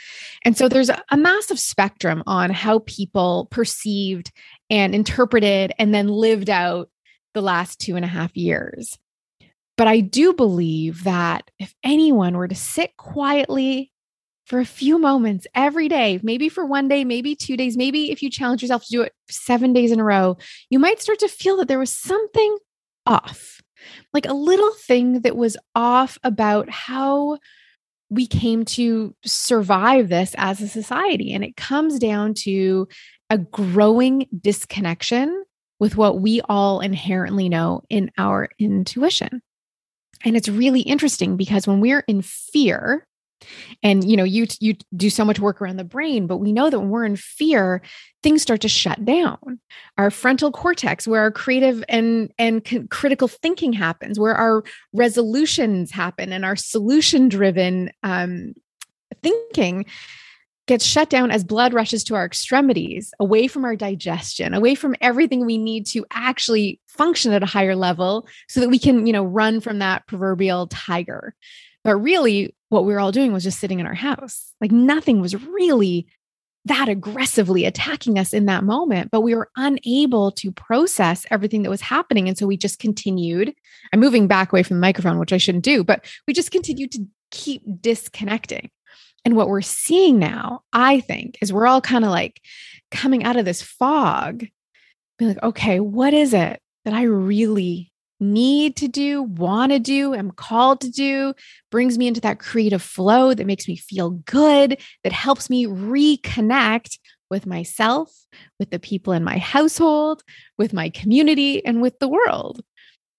And 0.45 0.57
so 0.57 0.69
there's 0.69 0.89
a, 0.89 1.03
massive 1.17 1.59
spectrum 1.59 2.23
on 2.27 2.49
how 2.49 2.79
people 2.79 3.47
perceived 3.51 4.31
and 4.69 4.95
interpreted 4.95 5.73
and 5.77 5.93
then 5.93 6.07
lived 6.07 6.49
out 6.49 6.89
the 7.33 7.41
last 7.41 7.79
two 7.79 7.95
and 7.95 8.05
a 8.05 8.09
half 8.09 8.35
years. 8.37 8.97
But 9.77 9.87
I 9.87 10.01
do 10.01 10.33
believe 10.33 11.03
that 11.03 11.49
if 11.59 11.73
anyone 11.83 12.37
were 12.37 12.47
to 12.47 12.55
sit 12.55 12.95
quietly 12.97 13.92
for 14.45 14.59
a 14.59 14.65
few 14.65 14.97
moments 14.97 15.47
every 15.55 15.87
day, 15.87 16.19
maybe 16.21 16.49
for 16.49 16.65
one 16.65 16.87
day, 16.87 17.05
maybe 17.05 17.35
two 17.35 17.55
days, 17.55 17.77
maybe 17.77 18.11
if 18.11 18.21
you 18.21 18.29
challenge 18.29 18.61
yourself 18.61 18.83
to 18.85 18.91
do 18.91 19.01
it 19.01 19.13
seven 19.29 19.73
days 19.73 19.91
in 19.91 19.99
a 19.99 20.03
row, 20.03 20.37
you 20.69 20.79
might 20.79 21.01
start 21.01 21.19
to 21.19 21.27
feel 21.27 21.57
that 21.57 21.67
there 21.67 21.79
was 21.79 21.91
something 21.91 22.57
off, 23.05 23.61
like 24.13 24.25
a 24.25 24.33
little 24.33 24.73
thing 24.73 25.21
that 25.21 25.37
was 25.37 25.55
off 25.75 26.17
about 26.23 26.69
how 26.69 27.37
we 28.09 28.27
came 28.27 28.63
to 28.63 29.15
survive 29.25 30.09
this 30.09 30.35
as 30.37 30.61
a 30.61 30.67
society. 30.67 31.33
And 31.33 31.43
it 31.43 31.55
comes 31.55 31.97
down 31.97 32.33
to 32.39 32.87
a 33.29 33.37
growing 33.37 34.27
disconnection 34.39 35.43
with 35.79 35.97
what 35.97 36.19
we 36.19 36.41
all 36.47 36.79
inherently 36.81 37.49
know 37.49 37.81
in 37.89 38.11
our 38.17 38.49
intuition. 38.59 39.41
And 40.23 40.37
it's 40.37 40.47
really 40.47 40.81
interesting 40.81 41.35
because 41.35 41.65
when 41.65 41.79
we're 41.79 42.03
in 42.07 42.21
fear, 42.21 43.07
and 43.81 44.09
you 44.09 44.17
know 44.17 44.23
you 44.23 44.47
you 44.59 44.75
do 44.95 45.09
so 45.09 45.25
much 45.25 45.39
work 45.39 45.61
around 45.61 45.77
the 45.77 45.83
brain 45.83 46.27
but 46.27 46.37
we 46.37 46.51
know 46.51 46.69
that 46.69 46.79
when 46.79 46.89
we're 46.89 47.05
in 47.05 47.15
fear 47.15 47.81
things 48.23 48.41
start 48.41 48.61
to 48.61 48.69
shut 48.69 49.03
down. 49.05 49.59
Our 49.97 50.09
frontal 50.09 50.51
cortex 50.51 51.07
where 51.07 51.21
our 51.21 51.31
creative 51.31 51.83
and 51.89 52.33
and 52.39 52.65
c- 52.65 52.87
critical 52.89 53.27
thinking 53.27 53.73
happens 53.73 54.19
where 54.19 54.33
our 54.33 54.63
resolutions 54.93 55.91
happen 55.91 56.31
and 56.31 56.45
our 56.45 56.55
solution 56.55 57.29
driven 57.29 57.91
um, 58.01 58.53
thinking 59.21 59.85
gets 60.65 60.85
shut 60.85 61.09
down 61.09 61.29
as 61.29 61.43
blood 61.43 61.73
rushes 61.73 62.05
to 62.05 62.15
our 62.15 62.25
extremities 62.25 63.13
away 63.19 63.47
from 63.47 63.65
our 63.65 63.75
digestion 63.75 64.53
away 64.53 64.75
from 64.75 64.95
everything 65.01 65.45
we 65.45 65.57
need 65.57 65.85
to 65.85 66.05
actually 66.09 66.79
function 66.87 67.33
at 67.33 67.43
a 67.43 67.47
higher 67.47 67.75
level 67.75 68.25
so 68.47 68.61
that 68.61 68.69
we 68.69 68.79
can 68.79 69.05
you 69.05 69.11
know 69.11 69.25
run 69.25 69.59
from 69.59 69.79
that 69.79 70.07
proverbial 70.07 70.67
tiger 70.67 71.35
but 71.83 71.95
really, 71.97 72.55
what 72.69 72.85
we 72.85 72.93
were 72.93 72.99
all 72.99 73.11
doing 73.11 73.33
was 73.33 73.43
just 73.43 73.59
sitting 73.59 73.79
in 73.79 73.85
our 73.85 73.93
house. 73.93 74.53
Like 74.59 74.71
nothing 74.71 75.21
was 75.21 75.35
really 75.35 76.07
that 76.65 76.87
aggressively 76.87 77.65
attacking 77.65 78.17
us 78.17 78.33
in 78.33 78.45
that 78.45 78.63
moment, 78.63 79.11
but 79.11 79.21
we 79.21 79.35
were 79.35 79.49
unable 79.57 80.31
to 80.31 80.51
process 80.51 81.25
everything 81.29 81.63
that 81.63 81.69
was 81.69 81.81
happening. 81.81 82.27
And 82.27 82.37
so 82.37 82.47
we 82.47 82.55
just 82.55 82.79
continued. 82.79 83.53
I'm 83.91 83.99
moving 83.99 84.27
back 84.27 84.51
away 84.51 84.63
from 84.63 84.77
the 84.77 84.81
microphone, 84.81 85.19
which 85.19 85.33
I 85.33 85.37
shouldn't 85.37 85.65
do, 85.65 85.83
but 85.83 86.05
we 86.25 86.33
just 86.33 86.51
continued 86.51 86.91
to 86.93 87.05
keep 87.31 87.63
disconnecting. 87.81 88.69
And 89.25 89.35
what 89.35 89.49
we're 89.49 89.61
seeing 89.61 90.19
now, 90.19 90.61
I 90.71 91.01
think, 91.01 91.37
is 91.41 91.51
we're 91.51 91.67
all 91.67 91.81
kind 91.81 92.05
of 92.05 92.11
like 92.11 92.41
coming 92.91 93.23
out 93.25 93.35
of 93.35 93.45
this 93.45 93.61
fog, 93.61 94.45
being 95.19 95.33
like, 95.33 95.43
okay, 95.43 95.79
what 95.81 96.13
is 96.13 96.33
it? 96.33 96.61
that 96.85 96.93
I 96.93 97.03
really 97.03 97.91
need 98.23 98.75
to 98.77 98.87
do, 98.87 99.23
want 99.23 99.71
to 99.71 99.79
do, 99.79 100.13
am 100.13 100.31
called 100.31 100.81
to 100.81 100.89
do, 100.89 101.33
brings 101.69 101.97
me 101.97 102.07
into 102.07 102.21
that 102.21 102.39
creative 102.39 102.81
flow 102.81 103.33
that 103.33 103.47
makes 103.47 103.67
me 103.67 103.75
feel 103.75 104.11
good, 104.11 104.81
that 105.03 105.13
helps 105.13 105.49
me 105.49 105.65
reconnect 105.67 106.97
with 107.29 107.45
myself, 107.45 108.11
with 108.59 108.69
the 108.69 108.79
people 108.79 109.13
in 109.13 109.23
my 109.23 109.37
household, 109.37 110.23
with 110.57 110.73
my 110.73 110.89
community, 110.89 111.65
and 111.65 111.81
with 111.81 111.99
the 111.99 112.07
world. 112.07 112.61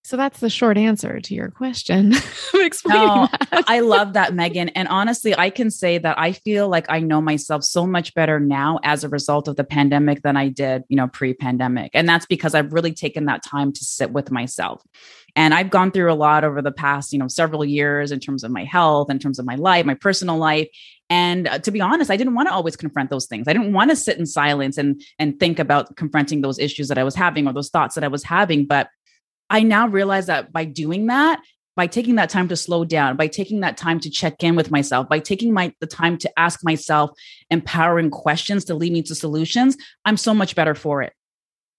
So 0.04 0.18
that's 0.18 0.40
the 0.40 0.50
short 0.50 0.76
answer 0.76 1.18
to 1.18 1.34
your 1.34 1.50
question. 1.50 2.11
no, 2.87 3.28
I 3.66 3.80
love 3.80 4.12
that, 4.12 4.32
Meghan. 4.34 4.70
And 4.75 4.87
honestly, 4.88 5.34
I 5.37 5.49
can 5.49 5.70
say 5.70 5.96
that 5.96 6.18
I 6.18 6.32
feel 6.32 6.68
like 6.68 6.84
I 6.90 7.00
know 7.00 7.23
myself 7.23 7.64
so 7.64 7.87
much 7.87 8.12
better 8.12 8.38
now 8.38 8.80
as 8.84 9.02
a 9.02 9.08
result 9.08 9.49
of 9.49 9.56
the 9.56 9.64
pandemic 9.64 10.20
than 10.20 10.37
I 10.37 10.49
did, 10.49 10.84
you 10.88 10.96
know, 10.96 11.08
pre-pandemic. 11.08 11.90
And 11.94 12.06
that's 12.06 12.26
because 12.26 12.54
I've 12.54 12.75
really 12.75 12.92
taken 12.92 13.25
that 13.26 13.42
time 13.42 13.73
to 13.73 13.82
sit 13.82 14.11
with 14.11 14.30
myself. 14.30 14.82
And 15.37 15.54
I've 15.54 15.70
gone 15.70 15.90
through 15.90 16.12
a 16.12 16.14
lot 16.14 16.44
over 16.44 16.61
the 16.61 16.70
past, 16.70 17.14
you 17.14 17.18
know, 17.18 17.26
several 17.26 17.64
years 17.64 18.12
in 18.12 18.20
terms 18.20 18.44
of 18.44 18.50
my 18.50 18.64
health, 18.64 19.11
in 19.11 19.18
terms 19.18 19.38
of 19.38 19.46
my 19.46 19.56
life, 19.56 19.87
my 19.87 19.94
personal 19.94 20.37
life. 20.37 20.68
And 21.08 21.49
uh, 21.49 21.58
to 21.61 21.70
be 21.70 21.80
honest, 21.80 22.11
I 22.11 22.18
didn't 22.18 22.34
want 22.34 22.49
to 22.49 22.54
always 22.54 22.76
confront 22.76 23.08
those 23.08 23.26
things. 23.26 23.49
I 23.49 23.54
didn't 23.54 23.73
want 23.73 23.90
to 23.90 23.96
sit 23.96 24.18
in 24.18 24.26
silence 24.26 24.76
and 24.76 25.02
and 25.18 25.40
think 25.40 25.58
about 25.58 25.96
confronting 25.96 26.42
those 26.42 26.58
issues 26.58 26.88
that 26.88 26.99
I 26.99 27.04
was 27.04 27.14
having 27.14 27.46
or 27.46 27.54
those 27.54 27.70
thoughts 27.70 27.94
that 27.94 28.04
I 28.04 28.08
was 28.08 28.23
having. 28.23 28.66
But 28.66 28.88
I 29.50 29.62
now 29.62 29.86
realize 29.88 30.26
that 30.26 30.52
by 30.52 30.64
doing 30.64 31.06
that, 31.06 31.40
by 31.76 31.86
taking 31.86 32.14
that 32.16 32.30
time 32.30 32.48
to 32.48 32.56
slow 32.56 32.84
down, 32.84 33.16
by 33.16 33.26
taking 33.26 33.60
that 33.60 33.76
time 33.76 34.00
to 34.00 34.10
check 34.10 34.42
in 34.42 34.56
with 34.56 34.70
myself, 34.70 35.08
by 35.08 35.18
taking 35.18 35.52
my 35.52 35.72
the 35.80 35.86
time 35.86 36.16
to 36.18 36.38
ask 36.38 36.64
myself 36.64 37.10
empowering 37.50 38.10
questions 38.10 38.64
to 38.66 38.74
lead 38.74 38.92
me 38.92 39.02
to 39.02 39.14
solutions, 39.14 39.76
I'm 40.04 40.16
so 40.16 40.34
much 40.34 40.54
better 40.54 40.74
for 40.74 41.02
it. 41.02 41.12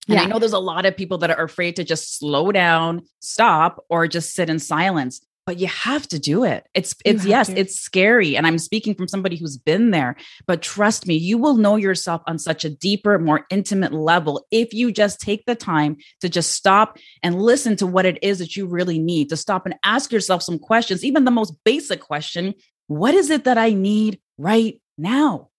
And 0.08 0.16
yeah. 0.16 0.24
I 0.24 0.26
know 0.26 0.38
there's 0.38 0.54
a 0.54 0.60
lot 0.60 0.86
of 0.86 0.96
people 0.96 1.18
that 1.20 1.32
are 1.32 1.44
afraid 1.44 1.78
to 1.78 1.84
just 1.84 2.18
slow 2.20 2.52
down, 2.52 3.02
stop, 3.22 3.84
or 3.90 4.08
just 4.08 4.34
sit 4.34 4.50
in 4.50 4.60
silence 4.60 5.26
but 5.46 5.60
you 5.60 5.68
have 5.68 6.08
to 6.08 6.20
do 6.20 6.44
it. 6.44 6.68
It's 6.74 6.96
it's 7.06 7.26
yes, 7.26 7.48
to. 7.48 7.58
it's 7.58 7.80
scary 7.80 8.36
and 8.36 8.48
I'm 8.48 8.58
speaking 8.58 8.96
from 8.96 9.08
somebody 9.08 9.36
who's 9.36 9.58
been 9.58 9.92
there, 9.92 10.16
but 10.48 10.62
trust 10.62 11.06
me, 11.06 11.16
you 11.16 11.38
will 11.38 11.56
know 11.56 11.76
yourself 11.76 12.22
on 12.26 12.40
such 12.40 12.66
a 12.66 12.70
deeper, 12.70 13.20
more 13.20 13.46
intimate 13.50 13.94
level 13.94 14.46
if 14.52 14.74
you 14.74 14.92
just 14.92 15.22
take 15.22 15.46
the 15.46 15.56
time 15.56 15.98
to 16.22 16.30
just 16.30 16.52
stop 16.52 16.98
and 17.22 17.42
listen 17.42 17.76
to 17.78 17.88
what 17.88 18.06
it 18.06 18.18
is 18.24 18.40
that 18.40 18.56
you 18.56 18.66
really 18.66 19.00
need, 19.00 19.30
to 19.30 19.38
stop 19.38 19.66
and 19.66 19.76
ask 19.84 20.12
yourself 20.12 20.42
some 20.42 20.58
questions, 20.58 21.04
even 21.04 21.26
the 21.26 21.32
most 21.32 21.54
basic 21.64 22.02
question, 22.02 22.54
what 22.88 23.14
is 23.14 23.30
it 23.30 23.44
that 23.44 23.58
I 23.58 23.72
need 23.72 24.20
right 24.38 24.82
now? 24.98 25.50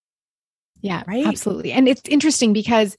Yeah, 0.81 1.05
right? 1.07 1.27
absolutely. 1.27 1.73
And 1.73 1.89
it's 1.89 2.03
interesting 2.09 2.53
because 2.53 2.97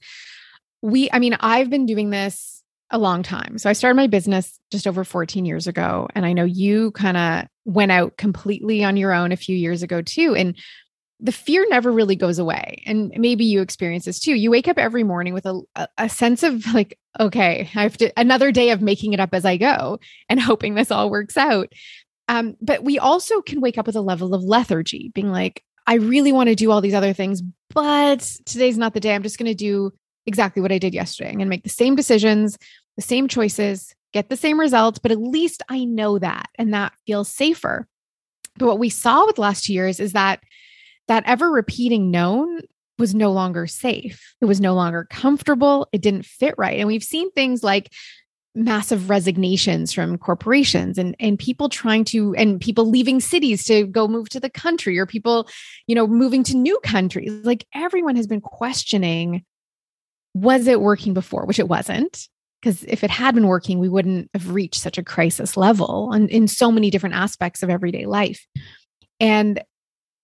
we 0.80 1.10
I 1.12 1.18
mean, 1.18 1.36
I've 1.40 1.70
been 1.70 1.86
doing 1.86 2.10
this 2.10 2.57
a 2.90 2.98
long 2.98 3.22
time. 3.22 3.58
So 3.58 3.68
I 3.68 3.74
started 3.74 3.96
my 3.96 4.06
business 4.06 4.58
just 4.70 4.86
over 4.86 5.04
14 5.04 5.44
years 5.44 5.66
ago. 5.66 6.08
And 6.14 6.24
I 6.24 6.32
know 6.32 6.44
you 6.44 6.90
kind 6.92 7.16
of 7.16 7.46
went 7.64 7.92
out 7.92 8.16
completely 8.16 8.82
on 8.82 8.96
your 8.96 9.12
own 9.12 9.32
a 9.32 9.36
few 9.36 9.56
years 9.56 9.82
ago 9.82 10.00
too. 10.00 10.34
And 10.34 10.56
the 11.20 11.32
fear 11.32 11.66
never 11.68 11.90
really 11.90 12.16
goes 12.16 12.38
away. 12.38 12.82
And 12.86 13.12
maybe 13.16 13.44
you 13.44 13.60
experience 13.60 14.04
this 14.04 14.20
too. 14.20 14.34
You 14.34 14.50
wake 14.50 14.68
up 14.68 14.78
every 14.78 15.02
morning 15.02 15.34
with 15.34 15.46
a, 15.46 15.60
a 15.98 16.08
sense 16.08 16.42
of 16.42 16.72
like, 16.72 16.98
okay, 17.18 17.68
I 17.74 17.80
have 17.80 17.96
to 17.98 18.12
another 18.16 18.52
day 18.52 18.70
of 18.70 18.80
making 18.80 19.12
it 19.12 19.20
up 19.20 19.34
as 19.34 19.44
I 19.44 19.56
go 19.56 19.98
and 20.28 20.40
hoping 20.40 20.74
this 20.74 20.90
all 20.90 21.10
works 21.10 21.36
out. 21.36 21.72
Um, 22.28 22.56
but 22.60 22.84
we 22.84 22.98
also 22.98 23.40
can 23.40 23.60
wake 23.60 23.78
up 23.78 23.86
with 23.86 23.96
a 23.96 24.02
level 24.02 24.34
of 24.34 24.44
lethargy, 24.44 25.10
being 25.14 25.32
like, 25.32 25.62
I 25.86 25.94
really 25.94 26.32
want 26.32 26.50
to 26.50 26.54
do 26.54 26.70
all 26.70 26.82
these 26.82 26.94
other 26.94 27.14
things, 27.14 27.42
but 27.70 28.20
today's 28.44 28.76
not 28.76 28.92
the 28.92 29.00
day. 29.00 29.14
I'm 29.14 29.22
just 29.22 29.38
going 29.38 29.50
to 29.50 29.54
do 29.54 29.92
exactly 30.28 30.62
what 30.62 30.70
I 30.70 30.78
did 30.78 30.94
yesterday. 30.94 31.30
I'm 31.30 31.36
going 31.36 31.46
to 31.46 31.50
make 31.50 31.64
the 31.64 31.70
same 31.70 31.96
decisions, 31.96 32.56
the 32.96 33.02
same 33.02 33.26
choices, 33.26 33.94
get 34.12 34.28
the 34.28 34.36
same 34.36 34.60
results, 34.60 34.98
but 34.98 35.10
at 35.10 35.18
least 35.18 35.62
I 35.68 35.84
know 35.84 36.18
that 36.18 36.46
and 36.56 36.72
that 36.72 36.92
feels 37.06 37.28
safer. 37.28 37.88
But 38.56 38.66
what 38.66 38.78
we 38.78 38.90
saw 38.90 39.26
with 39.26 39.38
last 39.38 39.68
years 39.68 39.98
is 39.98 40.12
that 40.12 40.40
that 41.08 41.24
ever 41.26 41.50
repeating 41.50 42.10
known 42.10 42.60
was 42.98 43.14
no 43.14 43.32
longer 43.32 43.66
safe. 43.66 44.34
It 44.40 44.44
was 44.44 44.60
no 44.60 44.74
longer 44.74 45.06
comfortable. 45.08 45.88
It 45.92 46.02
didn't 46.02 46.26
fit 46.26 46.54
right. 46.58 46.78
And 46.78 46.86
we've 46.86 47.04
seen 47.04 47.30
things 47.30 47.62
like 47.62 47.92
massive 48.54 49.08
resignations 49.08 49.92
from 49.92 50.18
corporations 50.18 50.98
and 50.98 51.14
and 51.20 51.38
people 51.38 51.68
trying 51.68 52.02
to 52.02 52.34
and 52.34 52.60
people 52.60 52.90
leaving 52.90 53.20
cities 53.20 53.64
to 53.64 53.86
go 53.86 54.08
move 54.08 54.28
to 54.28 54.40
the 54.40 54.50
country 54.50 54.98
or 54.98 55.06
people 55.06 55.48
you 55.86 55.94
know 55.94 56.08
moving 56.08 56.42
to 56.42 56.56
new 56.56 56.76
countries 56.82 57.30
like 57.44 57.64
everyone 57.72 58.16
has 58.16 58.26
been 58.26 58.40
questioning 58.40 59.44
was 60.42 60.66
it 60.66 60.80
working 60.80 61.14
before? 61.14 61.44
Which 61.44 61.58
it 61.58 61.68
wasn't. 61.68 62.28
Because 62.60 62.82
if 62.84 63.04
it 63.04 63.10
had 63.10 63.34
been 63.34 63.46
working, 63.46 63.78
we 63.78 63.88
wouldn't 63.88 64.30
have 64.34 64.52
reached 64.52 64.80
such 64.80 64.98
a 64.98 65.04
crisis 65.04 65.56
level 65.56 66.10
and 66.12 66.28
in 66.28 66.48
so 66.48 66.72
many 66.72 66.90
different 66.90 67.14
aspects 67.14 67.62
of 67.62 67.70
everyday 67.70 68.04
life. 68.04 68.44
And 69.20 69.62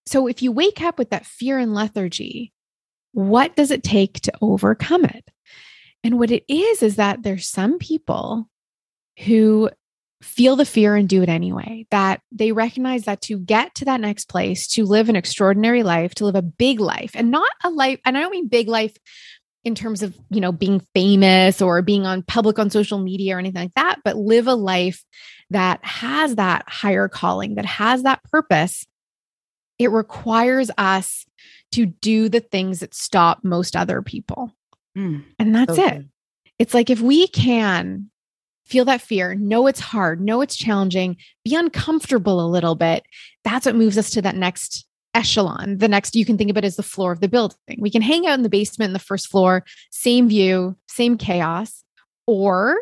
so 0.06 0.26
if 0.26 0.42
you 0.42 0.50
wake 0.50 0.82
up 0.82 0.98
with 0.98 1.10
that 1.10 1.26
fear 1.26 1.58
and 1.58 1.74
lethargy, 1.74 2.52
what 3.12 3.54
does 3.54 3.70
it 3.70 3.84
take 3.84 4.20
to 4.22 4.32
overcome 4.40 5.04
it? 5.04 5.30
And 6.02 6.18
what 6.18 6.32
it 6.32 6.44
is, 6.48 6.82
is 6.82 6.96
that 6.96 7.22
there's 7.22 7.46
some 7.46 7.78
people 7.78 8.48
who 9.24 9.70
feel 10.20 10.56
the 10.56 10.64
fear 10.64 10.96
and 10.96 11.08
do 11.08 11.22
it 11.22 11.28
anyway, 11.28 11.86
that 11.90 12.20
they 12.32 12.50
recognize 12.50 13.04
that 13.04 13.20
to 13.22 13.38
get 13.38 13.74
to 13.76 13.84
that 13.84 14.00
next 14.00 14.28
place, 14.28 14.66
to 14.66 14.84
live 14.84 15.08
an 15.08 15.16
extraordinary 15.16 15.82
life, 15.82 16.14
to 16.16 16.24
live 16.24 16.34
a 16.34 16.42
big 16.42 16.80
life, 16.80 17.12
and 17.14 17.30
not 17.30 17.50
a 17.62 17.70
life, 17.70 18.00
and 18.04 18.18
I 18.18 18.22
don't 18.22 18.32
mean 18.32 18.48
big 18.48 18.68
life 18.68 18.96
in 19.64 19.74
terms 19.74 20.02
of, 20.02 20.14
you 20.30 20.40
know, 20.40 20.52
being 20.52 20.80
famous 20.94 21.62
or 21.62 21.80
being 21.82 22.06
on 22.06 22.22
public 22.22 22.58
on 22.58 22.70
social 22.70 22.98
media 22.98 23.36
or 23.36 23.38
anything 23.38 23.62
like 23.62 23.74
that, 23.74 24.00
but 24.04 24.16
live 24.16 24.46
a 24.46 24.54
life 24.54 25.04
that 25.50 25.82
has 25.84 26.36
that 26.36 26.64
higher 26.68 27.08
calling, 27.08 27.54
that 27.54 27.64
has 27.64 28.02
that 28.02 28.22
purpose. 28.24 28.86
It 29.78 29.90
requires 29.90 30.70
us 30.76 31.24
to 31.72 31.86
do 31.86 32.28
the 32.28 32.40
things 32.40 32.80
that 32.80 32.94
stop 32.94 33.42
most 33.42 33.74
other 33.74 34.02
people. 34.02 34.52
Mm, 34.96 35.24
and 35.38 35.54
that's 35.54 35.78
it. 35.78 36.04
It's 36.58 36.74
like 36.74 36.90
if 36.90 37.00
we 37.00 37.26
can 37.26 38.10
feel 38.66 38.84
that 38.84 39.00
fear, 39.00 39.34
know 39.34 39.66
it's 39.66 39.80
hard, 39.80 40.20
know 40.20 40.40
it's 40.40 40.56
challenging, 40.56 41.16
be 41.44 41.54
uncomfortable 41.54 42.44
a 42.44 42.48
little 42.48 42.74
bit, 42.74 43.04
that's 43.42 43.66
what 43.66 43.74
moves 43.74 43.98
us 43.98 44.10
to 44.10 44.22
that 44.22 44.36
next 44.36 44.86
echelon. 45.14 45.78
The 45.78 45.88
next 45.88 46.16
you 46.16 46.24
can 46.24 46.36
think 46.36 46.50
of 46.50 46.56
it 46.56 46.64
as 46.64 46.76
the 46.76 46.82
floor 46.82 47.12
of 47.12 47.20
the 47.20 47.28
building. 47.28 47.78
We 47.78 47.90
can 47.90 48.02
hang 48.02 48.26
out 48.26 48.34
in 48.34 48.42
the 48.42 48.48
basement 48.48 48.90
in 48.90 48.92
the 48.92 48.98
first 48.98 49.28
floor, 49.28 49.64
same 49.90 50.28
view, 50.28 50.76
same 50.88 51.16
chaos, 51.16 51.84
or 52.26 52.76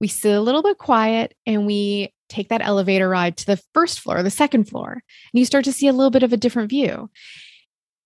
we 0.00 0.08
sit 0.08 0.34
a 0.34 0.40
little 0.40 0.62
bit 0.62 0.78
quiet 0.78 1.34
and 1.46 1.66
we 1.66 2.12
take 2.28 2.48
that 2.48 2.62
elevator 2.62 3.08
ride 3.08 3.36
to 3.36 3.46
the 3.46 3.60
first 3.74 4.00
floor, 4.00 4.22
the 4.22 4.30
second 4.30 4.64
floor, 4.64 4.92
and 4.92 5.38
you 5.38 5.44
start 5.44 5.64
to 5.64 5.72
see 5.72 5.88
a 5.88 5.92
little 5.92 6.10
bit 6.10 6.22
of 6.22 6.32
a 6.32 6.36
different 6.36 6.70
view. 6.70 7.10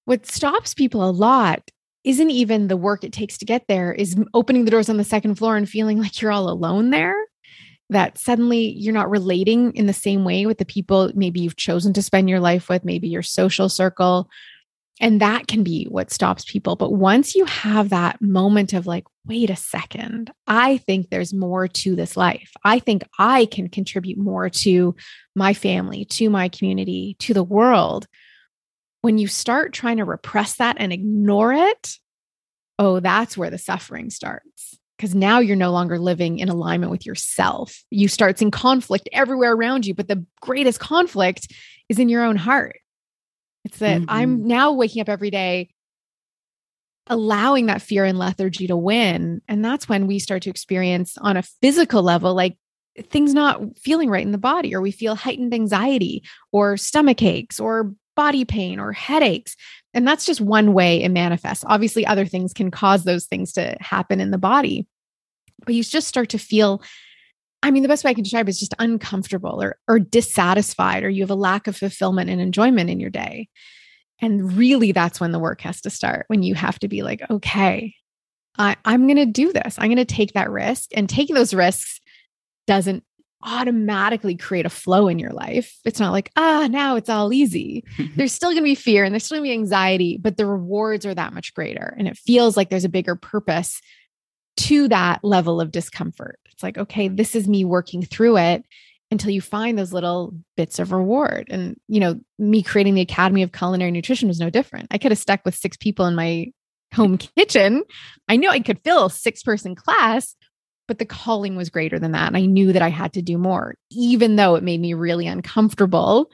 What 0.04 0.26
stops 0.26 0.74
people 0.74 1.08
a 1.08 1.10
lot 1.10 1.70
isn't 2.04 2.30
even 2.30 2.68
the 2.68 2.76
work 2.76 3.02
it 3.02 3.12
takes 3.12 3.36
to 3.38 3.44
get 3.44 3.64
there, 3.66 3.92
is 3.92 4.16
opening 4.32 4.64
the 4.64 4.70
doors 4.70 4.88
on 4.88 4.96
the 4.96 5.04
second 5.04 5.34
floor 5.36 5.56
and 5.56 5.68
feeling 5.68 6.00
like 6.00 6.20
you're 6.20 6.32
all 6.32 6.48
alone 6.48 6.90
there 6.90 7.16
that 7.90 8.18
suddenly 8.18 8.72
you're 8.72 8.94
not 8.94 9.10
relating 9.10 9.72
in 9.74 9.86
the 9.86 9.92
same 9.92 10.24
way 10.24 10.46
with 10.46 10.58
the 10.58 10.64
people 10.64 11.10
maybe 11.14 11.40
you've 11.40 11.56
chosen 11.56 11.92
to 11.92 12.02
spend 12.02 12.28
your 12.28 12.40
life 12.40 12.68
with, 12.68 12.84
maybe 12.84 13.08
your 13.08 13.22
social 13.22 13.68
circle. 13.68 14.28
And 14.98 15.20
that 15.20 15.46
can 15.46 15.62
be 15.62 15.84
what 15.84 16.10
stops 16.10 16.44
people. 16.44 16.74
But 16.74 16.92
once 16.92 17.34
you 17.34 17.44
have 17.44 17.90
that 17.90 18.20
moment 18.22 18.72
of 18.72 18.86
like, 18.86 19.04
wait 19.26 19.50
a 19.50 19.56
second, 19.56 20.32
I 20.46 20.78
think 20.78 21.10
there's 21.10 21.34
more 21.34 21.68
to 21.68 21.94
this 21.94 22.16
life. 22.16 22.52
I 22.64 22.78
think 22.78 23.04
I 23.18 23.44
can 23.46 23.68
contribute 23.68 24.18
more 24.18 24.48
to 24.48 24.96
my 25.34 25.52
family, 25.52 26.06
to 26.06 26.30
my 26.30 26.48
community, 26.48 27.16
to 27.20 27.34
the 27.34 27.44
world. 27.44 28.06
When 29.02 29.18
you 29.18 29.28
start 29.28 29.74
trying 29.74 29.98
to 29.98 30.04
repress 30.04 30.56
that 30.56 30.76
and 30.78 30.92
ignore 30.92 31.52
it, 31.52 31.98
oh, 32.78 33.00
that's 33.00 33.36
where 33.36 33.50
the 33.50 33.58
suffering 33.58 34.08
starts 34.08 34.78
because 34.96 35.14
now 35.14 35.38
you're 35.38 35.56
no 35.56 35.72
longer 35.72 35.98
living 35.98 36.38
in 36.38 36.48
alignment 36.48 36.90
with 36.90 37.04
yourself. 37.04 37.82
You 37.90 38.08
start 38.08 38.38
seeing 38.38 38.50
conflict 38.50 39.08
everywhere 39.12 39.52
around 39.52 39.86
you, 39.86 39.94
but 39.94 40.08
the 40.08 40.24
greatest 40.40 40.80
conflict 40.80 41.52
is 41.88 41.98
in 41.98 42.08
your 42.08 42.24
own 42.24 42.36
heart. 42.36 42.78
It's 43.64 43.78
that 43.78 44.00
mm-hmm. 44.00 44.10
I'm 44.10 44.46
now 44.46 44.72
waking 44.72 45.02
up 45.02 45.08
every 45.08 45.30
day 45.30 45.70
allowing 47.08 47.66
that 47.66 47.82
fear 47.82 48.04
and 48.04 48.18
lethargy 48.18 48.66
to 48.66 48.76
win. 48.76 49.40
And 49.48 49.64
that's 49.64 49.88
when 49.88 50.06
we 50.06 50.18
start 50.18 50.42
to 50.42 50.50
experience 50.50 51.16
on 51.18 51.36
a 51.36 51.42
physical 51.42 52.02
level, 52.02 52.34
like 52.34 52.58
things 53.10 53.34
not 53.34 53.60
feeling 53.78 54.10
right 54.10 54.24
in 54.24 54.32
the 54.32 54.38
body, 54.38 54.74
or 54.74 54.80
we 54.80 54.90
feel 54.90 55.14
heightened 55.14 55.54
anxiety, 55.54 56.22
or 56.52 56.76
stomach 56.76 57.22
aches, 57.22 57.60
or 57.60 57.94
body 58.16 58.44
pain, 58.44 58.80
or 58.80 58.92
headaches. 58.92 59.56
And 59.94 60.06
that's 60.06 60.26
just 60.26 60.40
one 60.40 60.72
way 60.72 61.02
it 61.02 61.10
manifests. 61.10 61.64
Obviously, 61.66 62.04
other 62.04 62.26
things 62.26 62.52
can 62.52 62.70
cause 62.70 63.04
those 63.04 63.26
things 63.26 63.52
to 63.52 63.76
happen 63.80 64.20
in 64.20 64.30
the 64.30 64.38
body. 64.38 64.86
But 65.64 65.74
you 65.74 65.82
just 65.84 66.08
start 66.08 66.30
to 66.30 66.38
feel 66.38 66.82
I 67.62 67.70
mean, 67.70 67.82
the 67.82 67.88
best 67.88 68.04
way 68.04 68.10
I 68.10 68.14
can 68.14 68.22
describe 68.22 68.48
is 68.48 68.60
just 68.60 68.74
uncomfortable 68.78 69.60
or, 69.60 69.78
or 69.88 69.98
dissatisfied, 69.98 71.02
or 71.02 71.08
you 71.08 71.22
have 71.22 71.30
a 71.30 71.34
lack 71.34 71.66
of 71.66 71.76
fulfillment 71.76 72.30
and 72.30 72.40
enjoyment 72.40 72.90
in 72.90 73.00
your 73.00 73.10
day. 73.10 73.48
And 74.20 74.56
really, 74.56 74.92
that's 74.92 75.20
when 75.20 75.32
the 75.32 75.38
work 75.38 75.62
has 75.62 75.80
to 75.82 75.90
start, 75.90 76.26
when 76.28 76.42
you 76.42 76.54
have 76.54 76.78
to 76.80 76.88
be 76.88 77.02
like, 77.02 77.28
okay, 77.28 77.94
I, 78.58 78.76
I'm 78.84 79.06
going 79.06 79.16
to 79.16 79.26
do 79.26 79.52
this. 79.52 79.76
I'm 79.78 79.88
going 79.88 79.96
to 79.96 80.04
take 80.04 80.32
that 80.34 80.50
risk. 80.50 80.90
And 80.94 81.08
taking 81.08 81.34
those 81.34 81.52
risks 81.52 82.00
doesn't 82.66 83.04
automatically 83.42 84.36
create 84.36 84.66
a 84.66 84.70
flow 84.70 85.08
in 85.08 85.18
your 85.18 85.32
life. 85.32 85.78
It's 85.84 86.00
not 86.00 86.12
like, 86.12 86.30
ah, 86.36 86.68
now 86.70 86.96
it's 86.96 87.08
all 87.08 87.32
easy. 87.32 87.84
there's 88.16 88.32
still 88.32 88.50
going 88.50 88.62
to 88.62 88.64
be 88.64 88.74
fear 88.74 89.04
and 89.04 89.12
there's 89.12 89.24
still 89.24 89.38
going 89.38 89.44
to 89.44 89.50
be 89.50 89.60
anxiety, 89.60 90.18
but 90.20 90.36
the 90.36 90.46
rewards 90.46 91.06
are 91.06 91.14
that 91.14 91.32
much 91.32 91.54
greater. 91.54 91.94
And 91.98 92.08
it 92.08 92.16
feels 92.16 92.56
like 92.56 92.70
there's 92.70 92.84
a 92.84 92.90
bigger 92.90 93.14
purpose 93.14 93.80
to 94.58 94.88
that 94.88 95.22
level 95.22 95.60
of 95.60 95.70
discomfort. 95.70 96.38
It's 96.50 96.62
like, 96.62 96.78
okay, 96.78 97.08
this 97.08 97.34
is 97.34 97.46
me 97.46 97.64
working 97.64 98.02
through 98.02 98.38
it 98.38 98.64
until 99.10 99.30
you 99.30 99.40
find 99.40 99.78
those 99.78 99.92
little 99.92 100.34
bits 100.56 100.78
of 100.78 100.90
reward. 100.90 101.46
And, 101.50 101.76
you 101.86 102.00
know, 102.00 102.18
me 102.38 102.62
creating 102.62 102.94
the 102.94 103.02
Academy 103.02 103.42
of 103.42 103.52
Culinary 103.52 103.90
Nutrition 103.90 104.28
was 104.28 104.40
no 104.40 104.50
different. 104.50 104.88
I 104.90 104.98
could 104.98 105.12
have 105.12 105.18
stuck 105.18 105.44
with 105.44 105.54
six 105.54 105.76
people 105.76 106.06
in 106.06 106.14
my 106.14 106.46
home 106.94 107.18
kitchen. 107.18 107.84
I 108.28 108.36
knew 108.36 108.48
I 108.48 108.60
could 108.60 108.80
fill 108.80 109.06
a 109.06 109.10
six 109.10 109.42
person 109.42 109.74
class, 109.74 110.34
but 110.88 110.98
the 110.98 111.04
calling 111.04 111.56
was 111.56 111.70
greater 111.70 111.98
than 111.98 112.12
that. 112.12 112.28
And 112.28 112.36
I 112.36 112.46
knew 112.46 112.72
that 112.72 112.82
I 112.82 112.88
had 112.88 113.12
to 113.14 113.22
do 113.22 113.38
more, 113.38 113.74
even 113.90 114.36
though 114.36 114.54
it 114.54 114.62
made 114.62 114.80
me 114.80 114.94
really 114.94 115.26
uncomfortable 115.26 116.30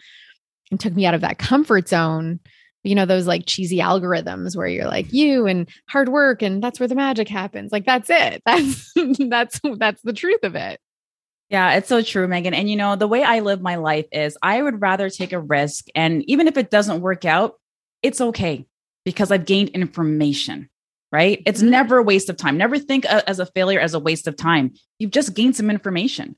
and 0.70 0.78
took 0.78 0.94
me 0.94 1.06
out 1.06 1.14
of 1.14 1.20
that 1.22 1.38
comfort 1.38 1.88
zone. 1.88 2.40
You 2.84 2.96
know, 2.96 3.06
those 3.06 3.28
like 3.28 3.44
cheesy 3.46 3.78
algorithms 3.78 4.56
where 4.56 4.66
you're 4.66 4.88
like 4.88 5.12
you 5.12 5.46
and 5.46 5.68
hard 5.88 6.08
work 6.08 6.42
and 6.42 6.60
that's 6.62 6.80
where 6.80 6.88
the 6.88 6.96
magic 6.96 7.28
happens. 7.28 7.70
Like 7.70 7.86
that's 7.86 8.10
it. 8.10 8.42
That's 8.46 8.92
that's 9.18 9.60
that's 9.78 10.02
the 10.02 10.12
truth 10.12 10.42
of 10.42 10.56
it. 10.56 10.80
Yeah, 11.48 11.74
it's 11.74 11.88
so 11.88 12.00
true, 12.02 12.26
Meghan. 12.26 12.54
And 12.54 12.68
you 12.70 12.76
know, 12.76 12.96
the 12.96 13.06
way 13.06 13.22
I 13.22 13.40
live 13.40 13.60
my 13.60 13.76
life 13.76 14.06
is 14.10 14.38
I 14.42 14.62
would 14.62 14.80
rather 14.80 15.10
take 15.10 15.32
a 15.32 15.38
risk. 15.38 15.86
And 15.94 16.24
even 16.26 16.48
if 16.48 16.56
it 16.56 16.70
doesn't 16.70 17.02
work 17.02 17.24
out, 17.26 17.54
it's 18.02 18.20
okay 18.20 18.66
because 19.04 19.30
I've 19.30 19.44
gained 19.44 19.68
information, 19.70 20.70
right? 21.12 21.42
It's 21.46 21.60
mm-hmm. 21.60 21.70
never 21.70 21.98
a 21.98 22.02
waste 22.02 22.30
of 22.30 22.36
time. 22.36 22.56
Never 22.56 22.78
think 22.78 23.04
as 23.04 23.38
a 23.38 23.46
failure 23.46 23.78
as 23.78 23.94
a 23.94 24.00
waste 24.00 24.26
of 24.26 24.36
time. 24.36 24.72
You've 24.98 25.10
just 25.10 25.34
gained 25.34 25.54
some 25.54 25.70
information, 25.70 26.34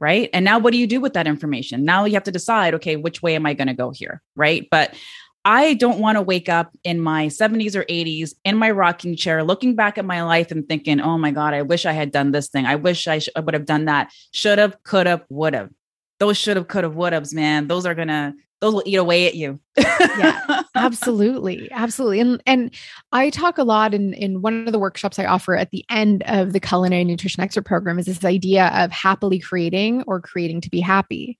right? 0.00 0.30
And 0.32 0.44
now 0.44 0.58
what 0.58 0.72
do 0.72 0.78
you 0.78 0.86
do 0.86 1.00
with 1.00 1.12
that 1.12 1.26
information? 1.26 1.84
Now 1.84 2.06
you 2.06 2.14
have 2.14 2.24
to 2.24 2.32
decide, 2.32 2.74
okay, 2.74 2.96
which 2.96 3.22
way 3.22 3.36
am 3.36 3.46
I 3.46 3.54
going 3.54 3.68
to 3.68 3.74
go 3.74 3.90
here, 3.90 4.22
right? 4.34 4.66
But 4.70 4.94
I 5.44 5.74
don't 5.74 5.98
want 5.98 6.16
to 6.16 6.22
wake 6.22 6.48
up 6.48 6.72
in 6.84 7.00
my 7.00 7.26
70s 7.26 7.76
or 7.76 7.84
80s 7.84 8.32
in 8.44 8.56
my 8.56 8.70
rocking 8.70 9.14
chair, 9.14 9.44
looking 9.44 9.76
back 9.76 9.98
at 9.98 10.06
my 10.06 10.22
life 10.22 10.50
and 10.50 10.66
thinking, 10.66 11.00
oh 11.02 11.18
my 11.18 11.32
God, 11.32 11.52
I 11.52 11.60
wish 11.60 11.84
I 11.84 11.92
had 11.92 12.10
done 12.10 12.30
this 12.30 12.48
thing. 12.48 12.64
I 12.64 12.76
wish 12.76 13.06
I, 13.06 13.18
sh- 13.18 13.28
I 13.36 13.40
would 13.40 13.52
have 13.52 13.66
done 13.66 13.84
that. 13.84 14.10
Should 14.32 14.58
have, 14.58 14.82
could 14.84 15.06
have, 15.06 15.22
would 15.28 15.52
have. 15.52 15.68
Those 16.20 16.36
should 16.36 16.56
have, 16.56 16.68
could 16.68 16.84
have, 16.84 16.94
would 16.94 17.12
have, 17.12 17.32
man. 17.32 17.66
Those 17.66 17.86
are 17.86 17.94
going 17.94 18.08
to, 18.08 18.34
those 18.60 18.74
will 18.74 18.82
eat 18.86 18.96
away 18.96 19.26
at 19.26 19.34
you. 19.34 19.60
yeah, 19.76 20.62
absolutely. 20.74 21.70
Absolutely. 21.70 22.20
And, 22.20 22.42
and 22.46 22.74
I 23.12 23.30
talk 23.30 23.58
a 23.58 23.64
lot 23.64 23.94
in, 23.94 24.14
in 24.14 24.40
one 24.40 24.66
of 24.66 24.72
the 24.72 24.78
workshops 24.78 25.18
I 25.18 25.24
offer 25.24 25.56
at 25.56 25.70
the 25.70 25.84
end 25.90 26.22
of 26.26 26.52
the 26.52 26.60
culinary 26.60 27.04
nutrition 27.04 27.42
expert 27.42 27.66
program 27.66 27.98
is 27.98 28.06
this 28.06 28.24
idea 28.24 28.68
of 28.74 28.92
happily 28.92 29.38
creating 29.38 30.02
or 30.06 30.20
creating 30.20 30.60
to 30.62 30.70
be 30.70 30.80
happy. 30.80 31.38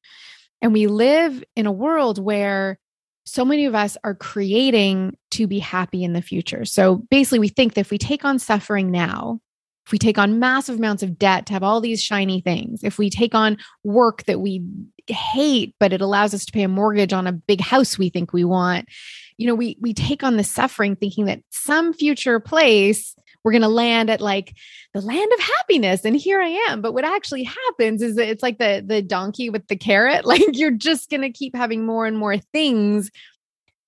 And 0.61 0.73
we 0.73 0.87
live 0.87 1.45
in 1.57 1.67
a 1.67 1.73
world 1.73 2.19
where 2.19 2.79
so 3.27 3.45
many 3.45 3.65
of 3.65 3.75
us 3.75 3.97
are 4.05 4.15
creating 4.15 5.17
to 5.31 5.47
be 5.47 5.59
happy 5.59 6.05
in 6.05 6.13
the 6.13 6.23
future. 6.23 6.65
So 6.65 6.97
basically, 7.11 7.39
we 7.39 7.49
think 7.49 7.75
that 7.75 7.83
if 7.83 7.91
we 7.91 7.99
take 7.99 8.25
on 8.25 8.39
suffering 8.39 8.91
now, 8.91 9.41
if 9.87 9.93
we 9.93 9.99
take 9.99 10.19
on 10.19 10.39
massive 10.39 10.79
amounts 10.79 11.03
of 11.03 11.19
debt 11.19 11.47
to 11.47 11.53
have 11.53 11.63
all 11.63 11.81
these 11.81 12.03
shiny 12.03 12.41
things, 12.41 12.83
if 12.83 12.99
we 12.99 13.11
take 13.11 13.35
on 13.35 13.59
work 13.83 14.25
that 14.25 14.41
we 14.41 14.63
hate, 15.07 15.75
but 15.79 15.93
it 15.93 16.01
allows 16.01 16.33
us 16.33 16.47
to 16.47 16.53
pay 16.53 16.63
a 16.63 16.69
mortgage 16.69 17.13
on 17.13 17.27
a 17.27 17.33
big 17.33 17.61
house 17.61 17.99
we 17.99 18.09
think 18.09 18.33
we 18.33 18.45
want, 18.45 18.89
you 19.37 19.47
know, 19.47 19.55
we 19.55 19.77
we 19.81 19.93
take 19.93 20.23
on 20.23 20.37
the 20.37 20.45
suffering 20.45 20.97
thinking 20.97 21.27
that 21.27 21.43
some 21.51 21.93
future 21.93 22.41
place 22.41 23.15
we're 23.45 23.53
going 23.53 23.63
to 23.63 23.69
land 23.69 24.09
at 24.09 24.23
like 24.23 24.57
the 24.95 25.03
land 25.03 25.31
of 25.35 25.39
happiness 25.39 26.05
and 26.05 26.17
here 26.17 26.41
i 26.41 26.49
am. 26.69 26.81
But 26.81 26.95
what 26.95 27.05
actually 27.05 27.45
happens 27.45 28.01
is 28.01 28.17
that 28.17 28.29
it's 28.29 28.43
like 28.43 28.59
the 28.59 28.83
the 28.85 29.03
donkey 29.03 29.51
with 29.51 29.67
the 29.69 29.77
carrot. 29.77 30.25
Like 30.35 30.57
you're 30.57 30.71
just 30.73 31.11
going 31.11 31.21
to 31.21 31.31
keep 31.31 31.55
having 31.55 31.87
more 31.87 32.07
and 32.07 32.19
more 32.19 32.39
things 32.39 33.11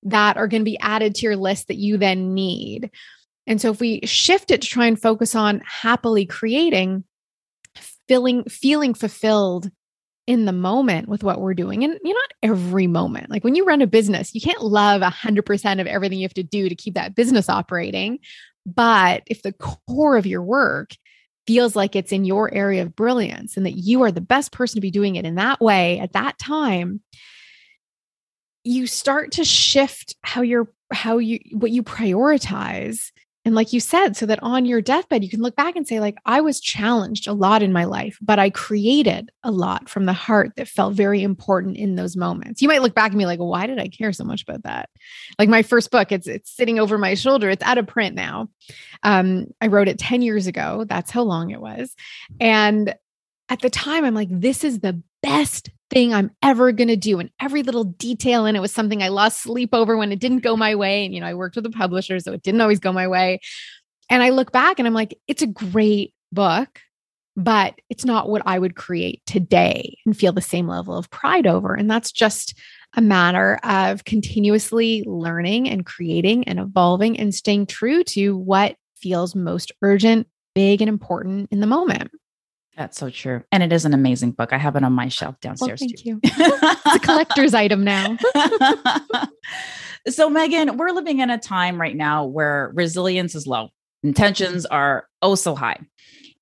that 0.04 0.36
are 0.36 0.46
going 0.46 0.60
to 0.60 0.70
be 0.70 0.78
added 0.78 1.16
to 1.16 1.22
your 1.22 1.36
list 1.36 1.66
that 1.68 1.76
you 1.76 1.96
then 1.96 2.34
need 2.34 2.90
and 3.46 3.60
so 3.60 3.70
if 3.70 3.80
we 3.80 4.00
shift 4.04 4.50
it 4.50 4.62
to 4.62 4.68
try 4.68 4.86
and 4.86 5.00
focus 5.00 5.34
on 5.34 5.62
happily 5.64 6.26
creating 6.26 7.04
feeling 8.08 8.44
feeling 8.44 8.94
fulfilled 8.94 9.70
in 10.26 10.44
the 10.44 10.52
moment 10.52 11.08
with 11.08 11.22
what 11.22 11.40
we're 11.40 11.54
doing 11.54 11.84
and 11.84 11.98
you 12.02 12.12
know 12.12 12.18
not 12.18 12.32
every 12.42 12.86
moment 12.86 13.30
like 13.30 13.44
when 13.44 13.54
you 13.54 13.64
run 13.64 13.82
a 13.82 13.86
business 13.86 14.34
you 14.34 14.40
can't 14.40 14.62
love 14.62 15.02
100% 15.02 15.80
of 15.80 15.86
everything 15.86 16.18
you 16.18 16.24
have 16.24 16.34
to 16.34 16.42
do 16.42 16.68
to 16.68 16.74
keep 16.74 16.94
that 16.94 17.14
business 17.14 17.48
operating. 17.48 18.18
But 18.66 19.22
if 19.26 19.42
the 19.42 19.52
core 19.52 20.16
of 20.16 20.26
your 20.26 20.42
work 20.42 20.90
feels 21.46 21.76
like 21.76 21.94
it's 21.94 22.10
in 22.10 22.24
your 22.24 22.52
area 22.52 22.82
of 22.82 22.96
brilliance 22.96 23.56
and 23.56 23.64
that 23.64 23.76
you 23.76 24.02
are 24.02 24.10
the 24.10 24.20
best 24.20 24.50
person 24.50 24.76
to 24.76 24.80
be 24.80 24.90
doing 24.90 25.14
it 25.14 25.24
in 25.24 25.36
that 25.36 25.60
way 25.60 26.00
at 26.00 26.12
that 26.14 26.38
time, 26.38 27.00
you 28.64 28.88
start 28.88 29.32
to 29.32 29.44
shift 29.44 30.16
how 30.22 30.42
you're 30.42 30.68
how 30.92 31.18
you 31.18 31.38
what 31.52 31.70
you 31.70 31.82
prioritize 31.82 33.12
and 33.46 33.54
like 33.54 33.72
you 33.72 33.78
said, 33.78 34.16
so 34.16 34.26
that 34.26 34.42
on 34.42 34.66
your 34.66 34.82
deathbed, 34.82 35.22
you 35.22 35.30
can 35.30 35.40
look 35.40 35.54
back 35.54 35.76
and 35.76 35.86
say, 35.86 36.00
like, 36.00 36.18
I 36.26 36.40
was 36.40 36.58
challenged 36.58 37.28
a 37.28 37.32
lot 37.32 37.62
in 37.62 37.72
my 37.72 37.84
life, 37.84 38.18
but 38.20 38.40
I 38.40 38.50
created 38.50 39.30
a 39.44 39.52
lot 39.52 39.88
from 39.88 40.04
the 40.04 40.12
heart 40.12 40.50
that 40.56 40.66
felt 40.66 40.94
very 40.94 41.22
important 41.22 41.76
in 41.76 41.94
those 41.94 42.16
moments. 42.16 42.60
You 42.60 42.66
might 42.66 42.82
look 42.82 42.92
back 42.92 43.12
and 43.12 43.18
be 43.20 43.24
like, 43.24 43.38
why 43.38 43.68
did 43.68 43.78
I 43.78 43.86
care 43.86 44.12
so 44.12 44.24
much 44.24 44.42
about 44.42 44.64
that? 44.64 44.90
Like 45.38 45.48
my 45.48 45.62
first 45.62 45.92
book, 45.92 46.10
it's 46.10 46.26
it's 46.26 46.50
sitting 46.50 46.80
over 46.80 46.98
my 46.98 47.14
shoulder. 47.14 47.48
It's 47.48 47.62
out 47.62 47.78
of 47.78 47.86
print 47.86 48.16
now. 48.16 48.48
Um, 49.04 49.46
I 49.60 49.68
wrote 49.68 49.86
it 49.86 50.00
10 50.00 50.22
years 50.22 50.48
ago. 50.48 50.84
That's 50.84 51.12
how 51.12 51.22
long 51.22 51.50
it 51.50 51.60
was. 51.60 51.94
And 52.40 52.96
at 53.48 53.60
the 53.60 53.70
time, 53.70 54.04
I'm 54.04 54.14
like, 54.14 54.28
this 54.28 54.64
is 54.64 54.80
the 54.80 55.00
best 55.26 55.70
thing 55.90 56.14
I'm 56.14 56.30
ever 56.40 56.70
going 56.70 56.88
to 56.88 56.96
do. 56.96 57.18
And 57.18 57.30
every 57.40 57.64
little 57.64 57.82
detail 57.82 58.46
in 58.46 58.54
it 58.54 58.60
was 58.60 58.70
something 58.70 59.02
I 59.02 59.08
lost 59.08 59.42
sleep 59.42 59.70
over 59.72 59.96
when 59.96 60.12
it 60.12 60.20
didn't 60.20 60.40
go 60.40 60.56
my 60.56 60.76
way. 60.76 61.04
And, 61.04 61.12
you 61.12 61.20
know, 61.20 61.26
I 61.26 61.34
worked 61.34 61.56
with 61.56 61.66
a 61.66 61.70
publisher, 61.70 62.20
so 62.20 62.32
it 62.32 62.42
didn't 62.42 62.60
always 62.60 62.78
go 62.78 62.92
my 62.92 63.08
way. 63.08 63.40
And 64.08 64.22
I 64.22 64.30
look 64.30 64.52
back 64.52 64.78
and 64.78 64.86
I'm 64.86 64.94
like, 64.94 65.18
it's 65.26 65.42
a 65.42 65.48
great 65.48 66.14
book, 66.30 66.80
but 67.36 67.74
it's 67.90 68.04
not 68.04 68.28
what 68.28 68.42
I 68.46 68.56
would 68.56 68.76
create 68.76 69.20
today 69.26 69.98
and 70.06 70.16
feel 70.16 70.32
the 70.32 70.40
same 70.40 70.68
level 70.68 70.96
of 70.96 71.10
pride 71.10 71.46
over. 71.46 71.74
And 71.74 71.90
that's 71.90 72.12
just 72.12 72.56
a 72.94 73.00
matter 73.00 73.58
of 73.64 74.04
continuously 74.04 75.02
learning 75.06 75.68
and 75.68 75.84
creating 75.84 76.46
and 76.46 76.60
evolving 76.60 77.18
and 77.18 77.34
staying 77.34 77.66
true 77.66 78.04
to 78.04 78.36
what 78.36 78.76
feels 78.96 79.34
most 79.34 79.72
urgent, 79.82 80.28
big, 80.54 80.80
and 80.80 80.88
important 80.88 81.48
in 81.50 81.58
the 81.58 81.66
moment. 81.66 82.12
That's 82.76 82.98
so 82.98 83.08
true. 83.08 83.42
And 83.50 83.62
it 83.62 83.72
is 83.72 83.84
an 83.84 83.94
amazing 83.94 84.32
book. 84.32 84.52
I 84.52 84.58
have 84.58 84.76
it 84.76 84.84
on 84.84 84.92
my 84.92 85.08
shelf 85.08 85.40
downstairs. 85.40 85.80
Well, 85.80 85.88
thank 85.88 85.98
too. 85.98 86.10
you. 86.10 86.20
it's 86.24 86.96
a 86.96 86.98
collector's 86.98 87.54
item 87.54 87.84
now. 87.84 88.16
so, 90.08 90.30
Meghan, 90.30 90.76
we're 90.76 90.90
living 90.90 91.20
in 91.20 91.30
a 91.30 91.38
time 91.38 91.80
right 91.80 91.96
now 91.96 92.26
where 92.26 92.70
resilience 92.74 93.34
is 93.34 93.46
low, 93.46 93.70
intentions 94.02 94.66
are 94.66 95.06
oh 95.22 95.34
so 95.36 95.54
high. 95.54 95.78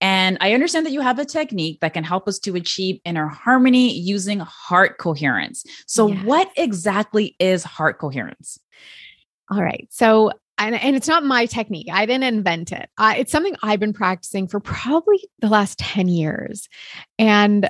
And 0.01 0.37
I 0.41 0.55
understand 0.55 0.85
that 0.87 0.93
you 0.93 1.01
have 1.01 1.21
a 1.21 1.25
technique 1.25 1.81
that 1.81 1.95
can 1.95 2.03
help 2.03 2.27
us 2.27 2.39
to 2.41 2.57
achieve 2.57 3.01
inner 3.05 3.29
harmony 3.29 3.95
using 3.95 4.41
heart 4.41 4.99
coherence. 4.99 5.65
So, 5.87 6.09
yes. 6.09 6.25
what 6.25 6.51
exactly 6.57 7.37
is 7.39 7.63
heart 7.63 7.99
coherence? 8.01 8.59
All 9.51 9.63
right. 9.63 9.87
So, 9.91 10.33
and, 10.59 10.75
and 10.75 10.97
it's 10.97 11.09
not 11.09 11.25
my 11.25 11.47
technique. 11.47 11.89
I 11.93 12.07
didn't 12.07 12.25
invent 12.25 12.73
it. 12.73 12.89
It's 12.99 13.33
something 13.33 13.57
I've 13.63 13.81
been 13.81 13.93
practicing 13.93 14.47
for 14.49 14.61
probably 14.61 15.21
the 15.41 15.49
last 15.49 15.79
10 15.79 16.09
years. 16.09 16.69
And 17.19 17.69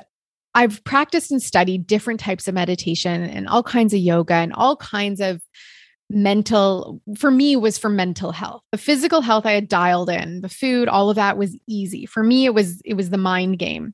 I've 0.53 0.83
practiced 0.83 1.31
and 1.31 1.41
studied 1.41 1.85
different 1.85 2.19
types 2.19 2.47
of 2.47 2.55
meditation 2.55 3.23
and 3.23 3.47
all 3.47 3.63
kinds 3.63 3.93
of 3.93 3.99
yoga 3.99 4.35
and 4.35 4.53
all 4.53 4.77
kinds 4.77 5.19
of 5.19 5.41
mental 6.09 7.01
for 7.17 7.31
me 7.31 7.55
was 7.55 7.79
for 7.79 7.89
mental 7.89 8.31
health 8.31 8.61
the 8.71 8.77
physical 8.77 9.21
health 9.21 9.43
i 9.43 9.53
had 9.53 9.67
dialed 9.67 10.07
in 10.07 10.41
the 10.41 10.49
food 10.49 10.87
all 10.87 11.09
of 11.09 11.15
that 11.15 11.35
was 11.35 11.57
easy 11.67 12.05
for 12.05 12.21
me 12.21 12.45
it 12.45 12.53
was 12.53 12.79
it 12.85 12.93
was 12.93 13.09
the 13.09 13.17
mind 13.17 13.57
game 13.57 13.91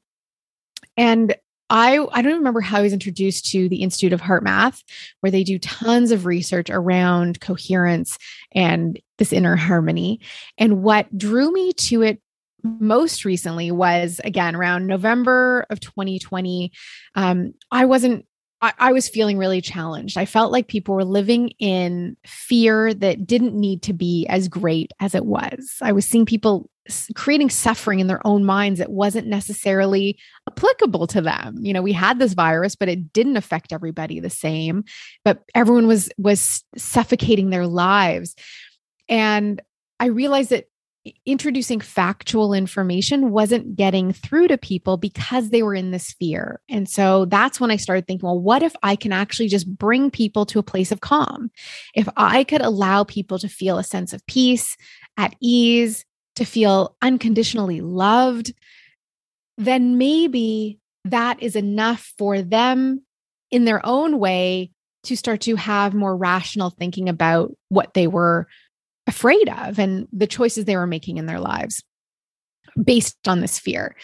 and 0.98 1.34
I 1.72 2.06
I 2.12 2.22
don't 2.22 2.36
remember 2.36 2.62
how 2.62 2.78
I 2.78 2.82
was 2.82 2.94
introduced 2.94 3.50
to 3.52 3.70
the 3.70 3.82
Institute 3.82 4.14
of 4.14 4.22
HeartMath, 4.22 4.84
where 5.22 5.32
they 5.32 5.44
do 5.44 5.58
tons 5.58 6.12
of 6.12 6.26
research 6.26 6.70
around 6.70 7.40
coherence 7.40 8.20
and 8.52 9.00
this 9.18 9.32
inner 9.32 9.56
harmony. 9.56 10.20
And 10.58 10.84
what 10.84 11.18
drew 11.18 11.52
me 11.52 11.72
to 11.74 12.02
it 12.04 12.22
most 12.64 13.26
recently 13.26 13.72
was 13.72 14.20
again 14.24 14.56
around 14.56 14.86
November 14.86 15.66
of 15.70 15.80
2020. 15.80 16.72
Um, 17.16 17.54
I 17.72 17.86
wasn't 17.86 18.26
I, 18.62 18.74
I, 18.78 18.92
was 18.92 19.10
feeling 19.10 19.40
really 19.40 19.62
challenged. 19.62 20.18
I 20.18 20.26
felt 20.26 20.52
like 20.52 20.68
people 20.68 20.94
were 20.94 21.06
living 21.06 21.50
in 21.58 22.16
fear 22.26 22.94
that 22.94 23.26
didn't 23.26 23.56
need 23.56 23.82
to 23.84 23.94
be 23.94 24.28
as 24.28 24.48
great 24.48 24.92
as 25.00 25.16
it 25.16 25.26
was. 25.26 25.78
I 25.82 25.94
was 25.94 26.06
seeing 26.06 26.28
people 26.28 26.70
creating 27.15 27.50
suffering 27.50 28.00
in 28.00 28.08
their 28.08 28.26
own 28.26 28.44
minds 28.44 28.80
that 28.80 28.91
wasn't 28.91 29.28
necessarily 29.28 30.17
applicable 30.48 31.08
to 31.08 31.22
them. 31.22 31.58
You 31.62 31.74
know, 31.74 31.82
we 31.82 31.94
had 31.94 32.20
this 32.20 32.34
virus, 32.34 32.76
but 32.76 32.89
it 32.89 33.13
didn't 33.13 33.38
affect 33.38 33.72
everybody 33.72 34.20
the 34.20 34.30
same. 34.30 34.84
But 35.24 35.44
everyone 35.54 35.88
was 35.88 36.10
was 36.17 36.63
suffocating 36.78 37.50
their 37.50 37.67
lives. 37.67 38.36
And 39.08 39.62
I 40.00 40.08
realized 40.08 40.50
that 40.50 40.65
introducing 41.26 41.80
factual 41.80 42.54
information 42.54 43.32
wasn't 43.32 43.76
getting 43.76 44.13
through 44.13 44.48
to 44.48 44.58
people 44.58 44.98
because 44.98 45.50
they 45.50 45.63
were 45.63 45.74
in 45.74 45.89
this 45.91 46.12
fear. 46.12 46.62
And 46.70 46.88
so 46.88 47.26
that's 47.26 47.60
when 47.60 47.72
I 47.72 47.78
started 47.78 48.06
thinking, 48.06 48.26
well, 48.26 48.39
what 48.39 48.62
if 48.62 48.76
I 48.84 48.96
can 48.96 49.12
actually 49.12 49.48
just 49.48 49.76
bring 49.78 50.12
people 50.12 50.46
to 50.48 50.60
a 50.60 50.63
place 50.63 50.91
of 50.91 51.02
calm? 51.02 51.50
If 51.96 52.08
I 52.17 52.44
could 52.44 52.62
allow 52.62 53.04
people 53.04 53.39
to 53.39 53.50
feel 53.50 53.80
a 53.80 53.84
sense 53.84 54.13
of 54.13 54.26
peace, 54.28 54.78
at 55.17 55.36
ease, 55.41 56.06
to 56.36 56.46
feel 56.46 56.96
unconditionally 57.02 57.82
loved, 57.82 58.54
then 59.58 59.98
maybe 59.98 60.80
that 61.06 61.41
is 61.41 61.56
enough 61.56 62.13
for 62.17 62.41
them 62.41 63.02
in 63.50 63.65
their 63.65 63.86
own 63.86 64.20
way 64.20 64.72
to 65.04 65.17
start 65.17 65.41
to 65.41 65.56
have 65.56 65.94
more 65.94 66.15
rational 66.15 66.70
thinking 66.70 67.10
about 67.10 67.52
what 67.70 67.94
they 67.94 68.08
were 68.08 68.48
afraid 69.08 69.50
of 69.50 69.80
and 69.80 70.08
the 70.13 70.28
choices 70.28 70.65
they 70.65 70.78
were 70.78 70.88
making 70.88 71.17
in 71.17 71.26
their 71.26 71.39
lives 71.39 71.84
based 72.82 73.28
on 73.28 73.41
this 73.41 73.60
fear. 73.60 73.96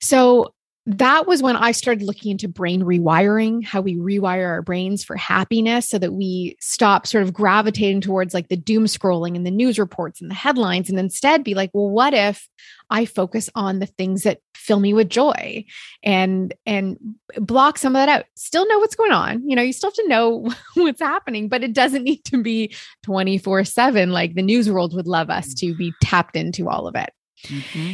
So 0.00 0.54
that 0.86 1.26
was 1.26 1.42
when 1.42 1.56
I 1.56 1.72
started 1.72 2.06
looking 2.06 2.32
into 2.32 2.46
brain 2.46 2.82
rewiring, 2.82 3.64
how 3.64 3.80
we 3.80 3.96
rewire 3.96 4.46
our 4.46 4.60
brains 4.60 5.02
for 5.02 5.16
happiness 5.16 5.88
so 5.88 5.98
that 5.98 6.12
we 6.12 6.56
stop 6.60 7.06
sort 7.06 7.24
of 7.24 7.32
gravitating 7.32 8.02
towards 8.02 8.34
like 8.34 8.48
the 8.48 8.56
doom 8.56 8.84
scrolling 8.84 9.34
and 9.34 9.46
the 9.46 9.50
news 9.50 9.78
reports 9.78 10.20
and 10.20 10.30
the 10.30 10.34
headlines 10.34 10.90
and 10.90 10.98
instead 10.98 11.42
be 11.42 11.54
like, 11.54 11.70
well, 11.72 11.88
what 11.88 12.12
if 12.12 12.48
I 12.90 13.06
focus 13.06 13.48
on 13.54 13.78
the 13.78 13.86
things 13.86 14.24
that 14.24 14.40
fill 14.54 14.80
me 14.80 14.94
with 14.94 15.08
joy 15.08 15.64
and 16.02 16.54
and 16.64 16.98
block 17.36 17.78
some 17.78 17.94
of 17.94 18.00
that 18.00 18.08
out. 18.08 18.24
Still 18.34 18.66
know 18.68 18.78
what's 18.78 18.94
going 18.94 19.12
on. 19.12 19.48
You 19.48 19.56
know, 19.56 19.62
you 19.62 19.72
still 19.72 19.90
have 19.90 19.94
to 19.94 20.08
know 20.08 20.50
what's 20.74 21.00
happening, 21.00 21.48
but 21.48 21.62
it 21.62 21.72
doesn't 21.72 22.04
need 22.04 22.24
to 22.26 22.42
be 22.42 22.74
24/7 23.06 24.10
like 24.10 24.34
the 24.34 24.42
news 24.42 24.70
world 24.70 24.94
would 24.94 25.06
love 25.06 25.30
us 25.30 25.54
to 25.54 25.74
be 25.74 25.92
tapped 26.02 26.36
into 26.36 26.68
all 26.68 26.86
of 26.86 26.94
it. 26.94 27.10
Mm-hmm. 27.46 27.92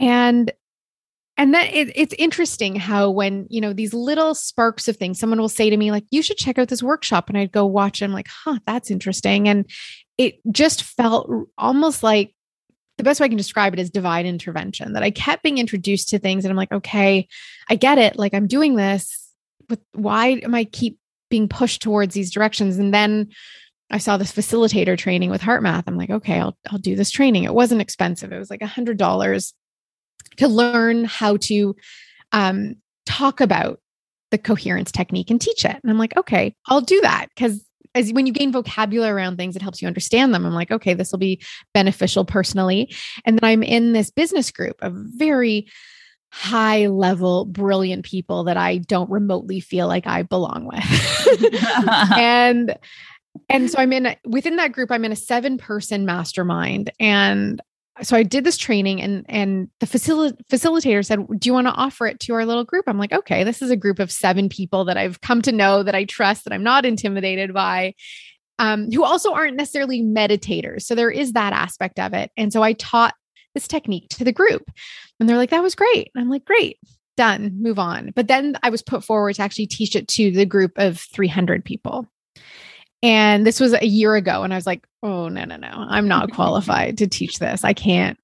And 0.00 0.52
and 1.36 1.54
then 1.54 1.66
it, 1.72 1.92
it's 1.94 2.14
interesting 2.18 2.76
how 2.76 3.10
when 3.10 3.46
you 3.48 3.60
know 3.60 3.72
these 3.72 3.94
little 3.94 4.34
sparks 4.34 4.88
of 4.88 4.96
things 4.96 5.18
someone 5.18 5.40
will 5.40 5.48
say 5.48 5.70
to 5.70 5.76
me 5.76 5.90
like 5.90 6.04
you 6.10 6.22
should 6.22 6.36
check 6.36 6.58
out 6.58 6.68
this 6.68 6.82
workshop 6.82 7.28
and 7.28 7.38
i'd 7.38 7.52
go 7.52 7.66
watch 7.66 8.02
it 8.02 8.04
i'm 8.04 8.12
like 8.12 8.28
huh 8.28 8.58
that's 8.66 8.90
interesting 8.90 9.48
and 9.48 9.68
it 10.18 10.38
just 10.50 10.82
felt 10.82 11.30
almost 11.56 12.02
like 12.02 12.34
the 12.98 13.04
best 13.04 13.20
way 13.20 13.26
i 13.26 13.28
can 13.28 13.38
describe 13.38 13.72
it 13.72 13.80
is 13.80 13.90
divine 13.90 14.26
intervention 14.26 14.92
that 14.92 15.02
i 15.02 15.10
kept 15.10 15.42
being 15.42 15.58
introduced 15.58 16.08
to 16.08 16.18
things 16.18 16.44
and 16.44 16.50
i'm 16.50 16.56
like 16.56 16.72
okay 16.72 17.26
i 17.68 17.74
get 17.74 17.98
it 17.98 18.16
like 18.16 18.34
i'm 18.34 18.46
doing 18.46 18.74
this 18.74 19.30
but 19.68 19.80
why 19.92 20.28
am 20.42 20.54
i 20.54 20.64
keep 20.64 20.98
being 21.30 21.48
pushed 21.48 21.82
towards 21.82 22.14
these 22.14 22.30
directions 22.30 22.78
and 22.78 22.92
then 22.92 23.28
I 23.90 23.98
saw 23.98 24.16
this 24.16 24.32
facilitator 24.32 24.96
training 24.96 25.28
with 25.28 25.42
HeartMath. 25.42 25.84
I'm 25.86 25.98
like, 25.98 26.08
okay, 26.08 26.40
I'll 26.40 26.56
I'll 26.70 26.78
do 26.78 26.96
this 26.96 27.10
training. 27.10 27.44
It 27.44 27.52
wasn't 27.52 27.82
expensive. 27.82 28.32
It 28.32 28.38
was 28.38 28.48
like 28.48 28.62
a 28.62 28.66
hundred 28.66 28.96
dollars 28.96 29.52
to 30.36 30.48
learn 30.48 31.04
how 31.04 31.36
to 31.38 31.76
um, 32.32 32.76
talk 33.06 33.40
about 33.40 33.80
the 34.30 34.38
coherence 34.38 34.90
technique 34.90 35.30
and 35.30 35.40
teach 35.40 35.64
it. 35.64 35.76
And 35.82 35.90
I'm 35.90 35.98
like, 35.98 36.16
okay, 36.16 36.54
I'll 36.66 36.80
do 36.80 37.00
that 37.02 37.28
because 37.34 37.64
as 37.94 38.12
when 38.12 38.26
you 38.26 38.32
gain 38.32 38.52
vocabulary 38.52 39.12
around 39.12 39.36
things, 39.36 39.54
it 39.54 39.62
helps 39.62 39.82
you 39.82 39.88
understand 39.88 40.34
them. 40.34 40.46
I'm 40.46 40.54
like, 40.54 40.70
okay, 40.70 40.94
this 40.94 41.12
will 41.12 41.18
be 41.18 41.42
beneficial 41.74 42.24
personally. 42.24 42.94
And 43.24 43.38
then 43.38 43.48
I'm 43.48 43.62
in 43.62 43.92
this 43.92 44.10
business 44.10 44.50
group 44.50 44.76
of 44.80 44.94
very 44.94 45.68
high 46.30 46.86
level, 46.86 47.44
brilliant 47.44 48.06
people 48.06 48.44
that 48.44 48.56
I 48.56 48.78
don't 48.78 49.10
remotely 49.10 49.60
feel 49.60 49.86
like 49.86 50.06
I 50.06 50.22
belong 50.22 50.64
with. 50.64 51.52
and 52.16 52.74
and 53.48 53.70
so 53.70 53.78
I'm 53.78 53.92
in 53.92 54.16
within 54.24 54.56
that 54.56 54.72
group, 54.72 54.90
I'm 54.90 55.04
in 55.04 55.12
a 55.12 55.16
seven 55.16 55.58
person 55.58 56.06
mastermind. 56.06 56.90
And 56.98 57.60
so 58.02 58.16
I 58.16 58.22
did 58.22 58.44
this 58.44 58.56
training 58.56 59.00
and 59.00 59.24
and 59.28 59.68
the 59.80 59.86
facil- 59.86 60.36
facilitator 60.50 61.04
said, 61.04 61.26
"Do 61.38 61.48
you 61.48 61.52
want 61.52 61.66
to 61.66 61.72
offer 61.72 62.06
it 62.06 62.20
to 62.20 62.34
our 62.34 62.44
little 62.44 62.64
group?" 62.64 62.84
I'm 62.86 62.98
like, 62.98 63.12
"Okay, 63.12 63.44
this 63.44 63.62
is 63.62 63.70
a 63.70 63.76
group 63.76 63.98
of 63.98 64.10
7 64.10 64.48
people 64.48 64.84
that 64.86 64.96
I've 64.96 65.20
come 65.20 65.42
to 65.42 65.52
know 65.52 65.82
that 65.82 65.94
I 65.94 66.04
trust 66.04 66.44
that 66.44 66.52
I'm 66.52 66.62
not 66.62 66.84
intimidated 66.84 67.52
by." 67.52 67.94
Um, 68.58 68.90
who 68.92 69.02
also 69.02 69.32
aren't 69.32 69.56
necessarily 69.56 70.02
meditators. 70.02 70.82
So 70.82 70.94
there 70.94 71.10
is 71.10 71.32
that 71.32 71.52
aspect 71.52 71.98
of 71.98 72.12
it. 72.12 72.30
And 72.36 72.52
so 72.52 72.62
I 72.62 72.74
taught 72.74 73.14
this 73.54 73.68
technique 73.68 74.08
to 74.10 74.24
the 74.24 74.32
group. 74.32 74.70
And 75.18 75.28
they're 75.28 75.36
like, 75.36 75.50
that 75.50 75.62
was 75.62 75.74
great. 75.74 76.10
And 76.14 76.22
I'm 76.22 76.30
like, 76.30 76.44
great, 76.44 76.78
done, 77.16 77.56
move 77.60 77.78
on. 77.78 78.12
But 78.14 78.28
then 78.28 78.56
I 78.62 78.70
was 78.70 78.82
put 78.82 79.04
forward 79.04 79.34
to 79.36 79.42
actually 79.42 79.66
teach 79.66 79.96
it 79.96 80.08
to 80.08 80.30
the 80.30 80.46
group 80.46 80.72
of 80.76 81.00
300 81.00 81.64
people. 81.64 82.06
And 83.02 83.44
this 83.46 83.58
was 83.58 83.72
a 83.72 83.84
year 83.84 84.14
ago. 84.14 84.42
And 84.42 84.52
I 84.52 84.56
was 84.56 84.66
like, 84.66 84.86
oh, 85.02 85.28
no, 85.28 85.44
no, 85.44 85.56
no, 85.56 85.68
I'm 85.68 86.08
not 86.08 86.30
qualified 86.34 86.98
to 86.98 87.08
teach 87.08 87.38
this. 87.38 87.64
I 87.64 87.72
can't, 87.72 88.18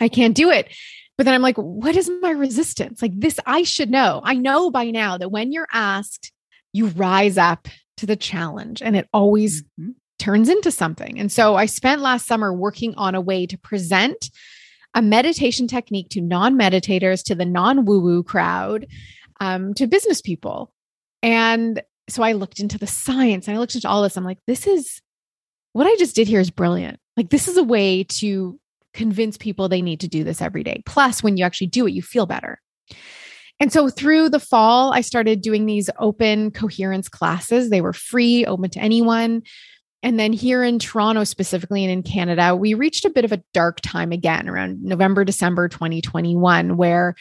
I 0.00 0.08
can't 0.08 0.36
do 0.36 0.50
it. 0.50 0.68
But 1.16 1.24
then 1.24 1.34
I'm 1.34 1.42
like, 1.42 1.56
what 1.56 1.96
is 1.96 2.10
my 2.22 2.30
resistance? 2.30 3.02
Like 3.02 3.12
this, 3.14 3.38
I 3.44 3.62
should 3.62 3.90
know. 3.90 4.22
I 4.24 4.34
know 4.34 4.70
by 4.70 4.90
now 4.90 5.18
that 5.18 5.30
when 5.30 5.52
you're 5.52 5.68
asked, 5.72 6.32
you 6.72 6.86
rise 6.86 7.36
up 7.36 7.68
to 7.98 8.06
the 8.06 8.16
challenge 8.16 8.80
and 8.80 8.96
it 8.96 9.08
always 9.12 9.62
mm-hmm. 9.62 9.90
turns 10.18 10.48
into 10.48 10.70
something. 10.70 11.18
And 11.18 11.30
so 11.30 11.56
I 11.56 11.66
spent 11.66 12.00
last 12.00 12.26
summer 12.26 12.54
working 12.54 12.94
on 12.96 13.14
a 13.14 13.20
way 13.20 13.44
to 13.46 13.58
present 13.58 14.30
a 14.94 15.02
meditation 15.02 15.68
technique 15.68 16.08
to 16.10 16.20
non 16.20 16.58
meditators, 16.58 17.22
to 17.24 17.34
the 17.34 17.44
non 17.44 17.84
woo 17.84 18.00
woo 18.00 18.22
crowd, 18.22 18.86
um, 19.40 19.74
to 19.74 19.86
business 19.86 20.20
people. 20.20 20.72
And 21.22 21.82
so 22.12 22.22
I 22.22 22.32
looked 22.32 22.60
into 22.60 22.78
the 22.78 22.86
science 22.86 23.46
and 23.46 23.56
I 23.56 23.60
looked 23.60 23.74
into 23.74 23.88
all 23.88 24.02
this. 24.02 24.16
I'm 24.16 24.24
like, 24.24 24.38
this 24.46 24.66
is 24.66 25.00
what 25.72 25.86
I 25.86 25.94
just 25.96 26.16
did 26.16 26.28
here 26.28 26.40
is 26.40 26.50
brilliant. 26.50 26.98
Like, 27.16 27.30
this 27.30 27.48
is 27.48 27.56
a 27.56 27.62
way 27.62 28.04
to 28.04 28.58
convince 28.92 29.36
people 29.36 29.68
they 29.68 29.82
need 29.82 30.00
to 30.00 30.08
do 30.08 30.24
this 30.24 30.42
every 30.42 30.64
day. 30.64 30.82
Plus, 30.86 31.22
when 31.22 31.36
you 31.36 31.44
actually 31.44 31.68
do 31.68 31.86
it, 31.86 31.92
you 31.92 32.02
feel 32.02 32.26
better. 32.26 32.60
And 33.60 33.72
so 33.72 33.90
through 33.90 34.30
the 34.30 34.40
fall, 34.40 34.92
I 34.92 35.02
started 35.02 35.42
doing 35.42 35.66
these 35.66 35.90
open 35.98 36.50
coherence 36.50 37.08
classes. 37.08 37.68
They 37.68 37.82
were 37.82 37.92
free, 37.92 38.46
open 38.46 38.70
to 38.70 38.80
anyone. 38.80 39.42
And 40.02 40.18
then 40.18 40.32
here 40.32 40.64
in 40.64 40.78
Toronto, 40.78 41.24
specifically, 41.24 41.84
and 41.84 41.92
in 41.92 42.02
Canada, 42.02 42.56
we 42.56 42.72
reached 42.72 43.04
a 43.04 43.10
bit 43.10 43.26
of 43.26 43.32
a 43.32 43.42
dark 43.52 43.82
time 43.82 44.12
again 44.12 44.48
around 44.48 44.82
November, 44.82 45.24
December 45.24 45.68
2021, 45.68 46.78
where 46.78 47.14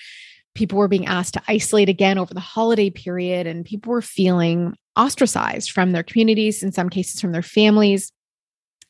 people 0.56 0.78
were 0.78 0.88
being 0.88 1.06
asked 1.06 1.34
to 1.34 1.41
isolate 1.47 1.89
again 1.89 2.17
over 2.17 2.34
the 2.34 2.39
holiday 2.39 2.89
period, 2.89 3.47
and 3.47 3.65
people 3.65 3.91
were 3.91 4.02
feeling 4.02 4.75
ostracized 4.97 5.71
from 5.71 5.91
their 5.91 6.04
communities, 6.04 6.63
in 6.63 6.71
some 6.71 6.89
cases 6.89 7.21
from 7.21 7.32
their 7.32 7.41
families. 7.41 8.12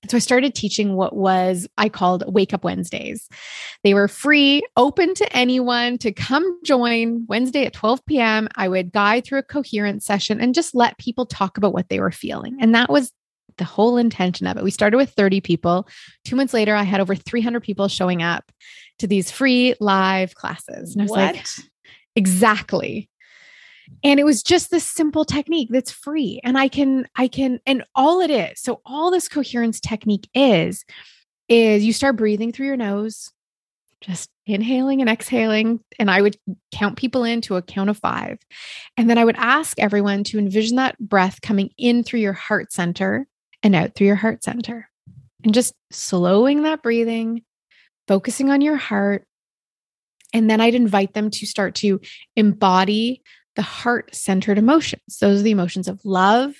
So 0.08 0.16
I 0.16 0.20
started 0.20 0.56
teaching 0.56 0.96
what 0.96 1.14
was 1.14 1.68
I 1.78 1.90
called 1.90 2.24
Wake 2.26 2.54
Up 2.54 2.64
Wednesdays. 2.64 3.28
They 3.84 3.94
were 3.94 4.08
free, 4.08 4.64
open 4.78 5.14
to 5.16 5.36
anyone 5.36 5.98
to 6.00 6.14
come 6.14 6.64
join 6.64 7.26
Wednesday 7.28 7.66
at 7.66 7.74
12 7.74 8.06
p.m. 8.06 8.48
I 8.56 8.70
would 8.70 8.94
guide 8.94 9.26
through 9.26 9.40
a 9.40 9.44
coherence 9.44 10.06
session 10.06 10.40
and 10.40 10.56
just 10.56 10.74
let 10.74 10.98
people 10.98 11.26
talk 11.26 11.58
about 11.58 11.74
what 11.74 11.90
they 11.90 12.00
were 12.00 12.12
feeling. 12.12 12.58
And 12.62 12.74
that 12.76 12.90
was 12.90 13.12
the 13.58 13.66
whole 13.66 13.98
intention 13.98 14.48
of 14.48 14.56
it. 14.56 14.64
We 14.64 14.72
started 14.72 14.96
with 14.96 15.12
30 15.12 15.42
people. 15.42 15.88
Two 16.24 16.38
months 16.38 16.54
later, 16.54 16.76
I 16.76 16.84
had 16.84 17.02
over 17.02 17.14
300 17.14 17.60
people 17.60 17.90
showing 17.90 18.24
up 18.24 18.52
to 19.00 19.08
these 19.08 19.30
free 19.30 19.76
live 19.82 20.34
classes. 20.34 20.96
And 20.96 21.02
I 21.02 21.04
was 21.04 21.12
what? 21.12 21.36
like, 21.36 21.46
exactly. 22.16 23.09
And 24.04 24.19
it 24.19 24.23
was 24.23 24.43
just 24.43 24.71
this 24.71 24.86
simple 24.86 25.25
technique 25.25 25.69
that's 25.71 25.91
free. 25.91 26.39
And 26.43 26.58
I 26.58 26.67
can, 26.67 27.08
I 27.15 27.28
can, 27.28 27.60
and 27.65 27.84
all 27.95 28.21
it 28.21 28.30
is, 28.30 28.62
so 28.62 28.82
all 28.86 29.12
this 29.12 29.28
coherence 29.28 29.80
technique 29.80 30.30
is, 30.34 30.86
is 31.49 31.84
you 31.84 31.93
start 31.93 32.15
breathing 32.15 32.52
through 32.52 32.67
your 32.67 32.78
nose, 32.78 33.32
just 34.02 34.30
inhaling 34.45 35.02
and 35.02 35.10
exhaling. 35.10 35.82
And 35.97 36.10
I 36.10 36.21
would 36.21 36.38
count 36.71 36.97
people 36.97 37.23
in 37.23 37.41
to 37.41 37.58
a 37.58 37.62
count 37.62 37.89
of 37.89 37.97
five. 37.97 38.39
And 38.95 39.10
then 39.10 39.17
I 39.17 39.25
would 39.25 39.36
ask 39.38 39.78
everyone 39.80 40.23
to 40.25 40.39
envision 40.39 40.78
that 40.78 40.97
breath 40.99 41.41
coming 41.41 41.71
in 41.78 42.04
through 42.04 42.21
your 42.21 42.34
heart 42.34 42.71
center 42.71 43.28
and 43.63 43.75
out 43.75 43.95
through 43.95 44.08
your 44.08 44.15
heart 44.15 44.43
center. 44.43 44.89
And 45.43 45.54
just 45.54 45.73
slowing 45.91 46.63
that 46.63 46.82
breathing 46.82 47.43
focusing 48.10 48.49
on 48.49 48.60
your 48.60 48.75
heart. 48.75 49.23
And 50.34 50.49
then 50.49 50.60
I'd 50.60 50.73
invite 50.73 51.13
them 51.13 51.30
to 51.30 51.45
start 51.45 51.75
to 51.75 52.02
embody 52.36 53.21
the 53.56 53.62
heart 53.62 54.14
centered 54.16 54.58
emotions. 54.58 55.18
Those 55.20 55.40
are 55.40 55.44
the 55.44 55.52
emotions 55.52 55.88
of 55.88 56.04
love, 56.04 56.54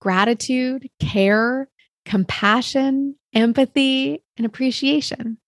gratitude, 0.00 0.88
care, 1.00 1.68
compassion, 2.04 3.16
empathy, 3.34 4.22
and 4.36 4.46
appreciation. 4.46 5.38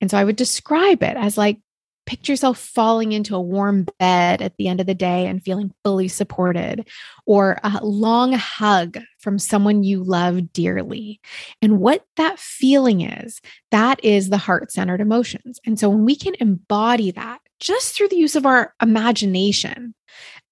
And 0.00 0.10
so 0.10 0.16
I 0.16 0.24
would 0.24 0.36
describe 0.36 1.02
it 1.02 1.16
as 1.16 1.36
like 1.36 1.58
picture 2.06 2.32
yourself 2.32 2.58
falling 2.58 3.12
into 3.12 3.36
a 3.36 3.40
warm 3.40 3.86
bed 3.98 4.40
at 4.40 4.56
the 4.56 4.66
end 4.66 4.80
of 4.80 4.86
the 4.86 4.94
day 4.94 5.26
and 5.26 5.42
feeling 5.42 5.74
fully 5.84 6.08
supported, 6.08 6.88
or 7.26 7.58
a 7.62 7.84
long 7.84 8.32
hug 8.32 8.98
from 9.18 9.38
someone 9.38 9.82
you 9.82 10.02
love 10.02 10.50
dearly. 10.54 11.20
And 11.60 11.78
what 11.80 12.02
that 12.16 12.38
feeling 12.38 13.02
is, 13.02 13.42
that 13.72 14.02
is 14.02 14.30
the 14.30 14.38
heart 14.38 14.72
centered 14.72 15.02
emotions. 15.02 15.60
And 15.66 15.78
so 15.78 15.90
when 15.90 16.06
we 16.06 16.16
can 16.16 16.34
embody 16.40 17.10
that 17.10 17.40
just 17.60 17.96
through 17.96 18.08
the 18.08 18.16
use 18.16 18.36
of 18.36 18.46
our 18.46 18.74
imagination, 18.80 19.94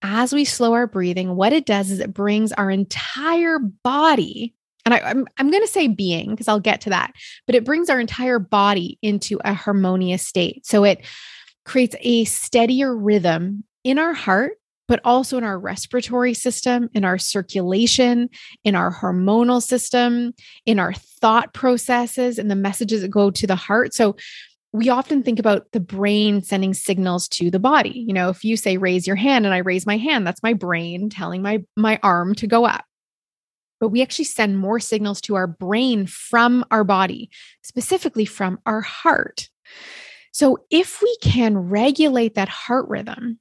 as 0.02 0.32
we 0.32 0.44
slow 0.44 0.74
our 0.74 0.86
breathing, 0.86 1.36
what 1.36 1.52
it 1.52 1.66
does 1.66 1.90
is 1.90 2.00
it 2.00 2.12
brings 2.12 2.52
our 2.52 2.70
entire 2.70 3.58
body 3.58 4.54
and 4.86 4.94
I, 4.94 4.98
am 4.98 5.04
I'm, 5.04 5.26
I'm 5.38 5.50
going 5.50 5.64
to 5.64 5.68
say 5.68 5.88
being 5.88 6.30
because 6.30 6.46
I'll 6.46 6.60
get 6.60 6.80
to 6.82 6.90
that, 6.90 7.12
but 7.44 7.56
it 7.56 7.64
brings 7.64 7.90
our 7.90 7.98
entire 7.98 8.38
body 8.38 8.98
into 9.02 9.40
a 9.44 9.52
harmonious 9.52 10.24
state. 10.24 10.64
So 10.64 10.84
it 10.84 11.04
creates 11.64 11.96
a 12.00 12.24
steadier 12.24 12.96
rhythm 12.96 13.64
in 13.82 13.98
our 13.98 14.12
heart, 14.12 14.52
but 14.86 15.00
also 15.04 15.36
in 15.36 15.44
our 15.44 15.58
respiratory 15.58 16.34
system, 16.34 16.88
in 16.94 17.04
our 17.04 17.18
circulation, 17.18 18.30
in 18.62 18.76
our 18.76 18.94
hormonal 18.94 19.60
system, 19.60 20.32
in 20.64 20.78
our 20.78 20.94
thought 20.94 21.52
processes, 21.52 22.38
and 22.38 22.48
the 22.48 22.54
messages 22.54 23.02
that 23.02 23.08
go 23.08 23.32
to 23.32 23.46
the 23.48 23.56
heart. 23.56 23.92
So 23.92 24.14
we 24.76 24.90
often 24.90 25.22
think 25.22 25.38
about 25.38 25.72
the 25.72 25.80
brain 25.80 26.42
sending 26.42 26.74
signals 26.74 27.28
to 27.28 27.50
the 27.50 27.58
body. 27.58 28.04
You 28.06 28.12
know, 28.12 28.28
if 28.28 28.44
you 28.44 28.58
say 28.58 28.76
raise 28.76 29.06
your 29.06 29.16
hand 29.16 29.46
and 29.46 29.54
I 29.54 29.58
raise 29.58 29.86
my 29.86 29.96
hand, 29.96 30.26
that's 30.26 30.42
my 30.42 30.52
brain 30.52 31.08
telling 31.08 31.40
my 31.40 31.64
my 31.76 31.98
arm 32.02 32.34
to 32.36 32.46
go 32.46 32.66
up. 32.66 32.84
But 33.80 33.88
we 33.88 34.02
actually 34.02 34.26
send 34.26 34.58
more 34.58 34.78
signals 34.78 35.20
to 35.22 35.34
our 35.34 35.46
brain 35.46 36.06
from 36.06 36.64
our 36.70 36.84
body, 36.84 37.30
specifically 37.62 38.26
from 38.26 38.58
our 38.66 38.82
heart. 38.82 39.48
So 40.32 40.58
if 40.70 41.00
we 41.00 41.16
can 41.22 41.56
regulate 41.56 42.34
that 42.34 42.48
heart 42.48 42.86
rhythm 42.88 43.40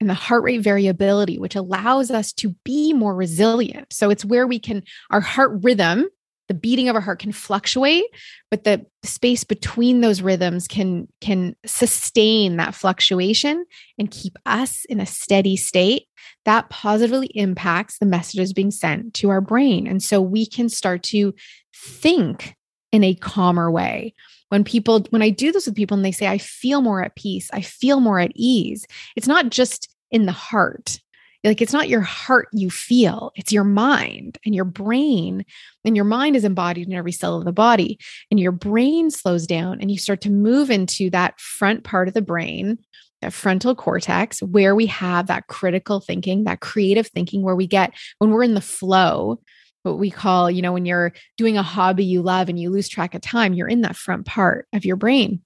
and 0.00 0.08
the 0.08 0.14
heart 0.14 0.42
rate 0.42 0.62
variability, 0.62 1.38
which 1.38 1.56
allows 1.56 2.10
us 2.10 2.32
to 2.34 2.54
be 2.64 2.94
more 2.94 3.14
resilient. 3.14 3.92
So 3.92 4.08
it's 4.08 4.24
where 4.24 4.46
we 4.46 4.58
can, 4.58 4.82
our 5.10 5.20
heart 5.20 5.52
rhythm 5.62 6.06
the 6.50 6.54
beating 6.54 6.88
of 6.88 6.96
our 6.96 7.00
heart 7.00 7.20
can 7.20 7.30
fluctuate 7.30 8.04
but 8.50 8.64
the 8.64 8.84
space 9.04 9.44
between 9.44 10.00
those 10.00 10.20
rhythms 10.20 10.66
can 10.66 11.06
can 11.20 11.54
sustain 11.64 12.56
that 12.56 12.74
fluctuation 12.74 13.64
and 13.98 14.10
keep 14.10 14.36
us 14.44 14.84
in 14.86 15.00
a 15.00 15.06
steady 15.06 15.56
state 15.56 16.06
that 16.44 16.70
positively 16.70 17.28
impacts 17.34 17.98
the 17.98 18.06
messages 18.06 18.52
being 18.52 18.70
sent 18.70 19.14
to 19.14 19.30
our 19.30 19.40
brain. 19.40 19.86
And 19.86 20.02
so 20.02 20.20
we 20.20 20.46
can 20.46 20.68
start 20.68 21.02
to 21.04 21.34
think 21.74 22.56
in 22.92 23.04
a 23.04 23.14
calmer 23.14 23.70
way. 23.70 24.14
When 24.48 24.64
people 24.64 25.06
when 25.10 25.22
i 25.22 25.30
do 25.30 25.52
this 25.52 25.66
with 25.66 25.76
people 25.76 25.96
and 25.96 26.04
they 26.04 26.12
say 26.12 26.26
i 26.26 26.38
feel 26.38 26.80
more 26.80 27.02
at 27.02 27.14
peace. 27.14 27.48
I 27.52 27.60
feel 27.60 28.00
more 28.00 28.18
at 28.18 28.32
ease. 28.34 28.84
It's 29.16 29.28
not 29.28 29.50
just 29.50 29.94
in 30.10 30.26
the 30.26 30.32
heart 30.32 30.98
like 31.44 31.62
it's 31.62 31.72
not 31.72 31.88
your 31.88 32.02
heart 32.02 32.48
you 32.52 32.70
feel, 32.70 33.32
it's 33.34 33.52
your 33.52 33.64
mind 33.64 34.38
and 34.44 34.54
your 34.54 34.64
brain. 34.64 35.44
And 35.84 35.96
your 35.96 36.04
mind 36.04 36.36
is 36.36 36.44
embodied 36.44 36.88
in 36.88 36.92
every 36.92 37.12
cell 37.12 37.38
of 37.38 37.44
the 37.44 37.52
body. 37.52 37.98
And 38.30 38.38
your 38.38 38.52
brain 38.52 39.10
slows 39.10 39.46
down 39.46 39.80
and 39.80 39.90
you 39.90 39.98
start 39.98 40.20
to 40.22 40.30
move 40.30 40.70
into 40.70 41.08
that 41.10 41.40
front 41.40 41.84
part 41.84 42.08
of 42.08 42.14
the 42.14 42.22
brain, 42.22 42.78
that 43.22 43.32
frontal 43.32 43.74
cortex, 43.74 44.42
where 44.42 44.74
we 44.74 44.86
have 44.86 45.28
that 45.28 45.46
critical 45.46 46.00
thinking, 46.00 46.44
that 46.44 46.60
creative 46.60 47.06
thinking, 47.06 47.42
where 47.42 47.56
we 47.56 47.66
get 47.66 47.94
when 48.18 48.30
we're 48.30 48.42
in 48.42 48.54
the 48.54 48.60
flow, 48.60 49.40
what 49.82 49.98
we 49.98 50.10
call, 50.10 50.50
you 50.50 50.60
know, 50.60 50.72
when 50.72 50.84
you're 50.84 51.12
doing 51.38 51.56
a 51.56 51.62
hobby 51.62 52.04
you 52.04 52.20
love 52.20 52.50
and 52.50 52.58
you 52.58 52.70
lose 52.70 52.88
track 52.88 53.14
of 53.14 53.22
time, 53.22 53.54
you're 53.54 53.68
in 53.68 53.80
that 53.80 53.96
front 53.96 54.26
part 54.26 54.66
of 54.74 54.84
your 54.84 54.96
brain. 54.96 55.40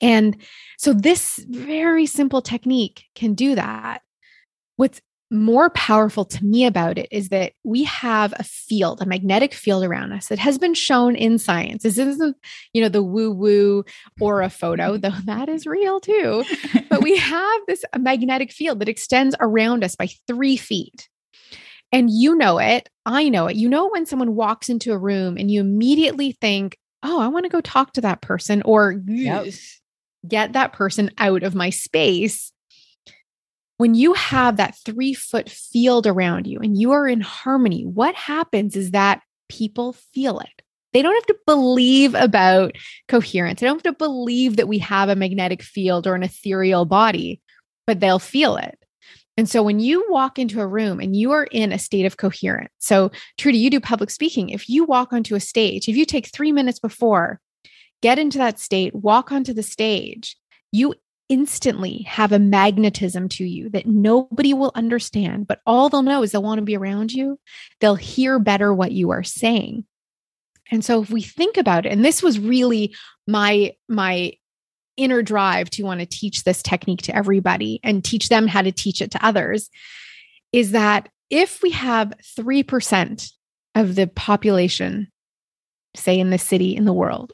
And 0.00 0.36
so, 0.78 0.92
this 0.92 1.44
very 1.48 2.06
simple 2.06 2.40
technique 2.40 3.04
can 3.14 3.34
do 3.34 3.54
that. 3.56 4.02
What's 4.80 5.02
more 5.30 5.68
powerful 5.68 6.24
to 6.24 6.42
me 6.42 6.64
about 6.64 6.96
it 6.96 7.06
is 7.10 7.28
that 7.28 7.52
we 7.64 7.84
have 7.84 8.32
a 8.38 8.42
field, 8.42 9.02
a 9.02 9.06
magnetic 9.06 9.52
field 9.52 9.84
around 9.84 10.12
us 10.12 10.28
that 10.28 10.38
has 10.38 10.56
been 10.56 10.72
shown 10.72 11.14
in 11.16 11.38
science. 11.38 11.82
This 11.82 11.98
isn't, 11.98 12.34
you 12.72 12.80
know, 12.80 12.88
the 12.88 13.02
woo 13.02 13.30
woo 13.30 13.84
or 14.22 14.40
a 14.40 14.48
photo, 14.48 14.96
mm-hmm. 14.96 15.02
though 15.02 15.16
that 15.26 15.50
is 15.50 15.66
real 15.66 16.00
too. 16.00 16.44
But 16.88 17.02
we 17.02 17.18
have 17.18 17.60
this 17.68 17.84
magnetic 17.98 18.52
field 18.52 18.80
that 18.80 18.88
extends 18.88 19.36
around 19.38 19.84
us 19.84 19.96
by 19.96 20.08
three 20.26 20.56
feet. 20.56 21.10
And 21.92 22.08
you 22.10 22.34
know 22.34 22.58
it. 22.58 22.88
I 23.04 23.28
know 23.28 23.48
it. 23.48 23.56
You 23.56 23.68
know, 23.68 23.90
when 23.90 24.06
someone 24.06 24.34
walks 24.34 24.70
into 24.70 24.92
a 24.92 24.98
room 24.98 25.36
and 25.36 25.50
you 25.50 25.60
immediately 25.60 26.32
think, 26.32 26.78
oh, 27.02 27.20
I 27.20 27.28
want 27.28 27.44
to 27.44 27.50
go 27.50 27.60
talk 27.60 27.92
to 27.92 28.00
that 28.00 28.22
person 28.22 28.62
or 28.64 28.98
yep. 29.06 29.46
get 30.26 30.54
that 30.54 30.72
person 30.72 31.10
out 31.18 31.42
of 31.42 31.54
my 31.54 31.68
space 31.68 32.50
when 33.80 33.94
you 33.94 34.12
have 34.12 34.58
that 34.58 34.76
three 34.84 35.14
foot 35.14 35.48
field 35.48 36.06
around 36.06 36.46
you 36.46 36.58
and 36.58 36.78
you 36.78 36.92
are 36.92 37.08
in 37.08 37.22
harmony, 37.22 37.86
what 37.86 38.14
happens 38.14 38.76
is 38.76 38.90
that 38.90 39.22
people 39.48 39.94
feel 40.12 40.38
it. 40.38 40.62
They 40.92 41.00
don't 41.00 41.14
have 41.14 41.24
to 41.24 41.38
believe 41.46 42.14
about 42.14 42.72
coherence. 43.08 43.58
They 43.58 43.66
don't 43.66 43.82
have 43.82 43.94
to 43.94 43.98
believe 43.98 44.56
that 44.56 44.68
we 44.68 44.76
have 44.80 45.08
a 45.08 45.16
magnetic 45.16 45.62
field 45.62 46.06
or 46.06 46.14
an 46.14 46.22
ethereal 46.22 46.84
body, 46.84 47.40
but 47.86 48.00
they'll 48.00 48.18
feel 48.18 48.58
it. 48.58 48.78
And 49.38 49.48
so 49.48 49.62
when 49.62 49.80
you 49.80 50.04
walk 50.10 50.38
into 50.38 50.60
a 50.60 50.66
room 50.66 51.00
and 51.00 51.16
you 51.16 51.30
are 51.30 51.44
in 51.44 51.72
a 51.72 51.78
state 51.78 52.04
of 52.04 52.18
coherence, 52.18 52.74
so 52.80 53.10
Trudy, 53.38 53.56
you 53.56 53.70
do 53.70 53.80
public 53.80 54.10
speaking. 54.10 54.50
If 54.50 54.68
you 54.68 54.84
walk 54.84 55.10
onto 55.10 55.36
a 55.36 55.40
stage, 55.40 55.88
if 55.88 55.96
you 55.96 56.04
take 56.04 56.26
three 56.26 56.52
minutes 56.52 56.80
before, 56.80 57.40
get 58.02 58.18
into 58.18 58.36
that 58.36 58.58
state, 58.58 58.94
walk 58.94 59.32
onto 59.32 59.54
the 59.54 59.62
stage, 59.62 60.36
you 60.70 60.96
instantly 61.30 62.02
have 62.08 62.32
a 62.32 62.38
magnetism 62.38 63.28
to 63.30 63.44
you 63.44 63.70
that 63.70 63.86
nobody 63.86 64.52
will 64.52 64.72
understand, 64.74 65.46
but 65.46 65.60
all 65.64 65.88
they'll 65.88 66.02
know 66.02 66.22
is 66.22 66.32
they'll 66.32 66.42
want 66.42 66.58
to 66.58 66.64
be 66.64 66.76
around 66.76 67.12
you. 67.12 67.38
They'll 67.80 67.94
hear 67.94 68.38
better 68.38 68.74
what 68.74 68.92
you 68.92 69.10
are 69.10 69.22
saying. 69.22 69.86
And 70.70 70.84
so 70.84 71.00
if 71.00 71.10
we 71.10 71.22
think 71.22 71.56
about 71.56 71.86
it, 71.86 71.92
and 71.92 72.04
this 72.04 72.22
was 72.22 72.38
really 72.38 72.94
my 73.26 73.72
my 73.88 74.32
inner 74.96 75.22
drive 75.22 75.70
to 75.70 75.84
want 75.84 76.00
to 76.00 76.06
teach 76.06 76.44
this 76.44 76.62
technique 76.62 77.02
to 77.02 77.16
everybody 77.16 77.80
and 77.82 78.04
teach 78.04 78.28
them 78.28 78.46
how 78.46 78.60
to 78.60 78.72
teach 78.72 79.00
it 79.00 79.12
to 79.12 79.24
others 79.24 79.70
is 80.52 80.72
that 80.72 81.08
if 81.30 81.62
we 81.62 81.70
have 81.70 82.12
3% 82.38 83.30
of 83.76 83.94
the 83.94 84.08
population 84.08 85.10
say 85.94 86.18
in 86.18 86.30
the 86.30 86.38
city 86.38 86.76
in 86.76 86.84
the 86.84 86.92
world 86.92 87.32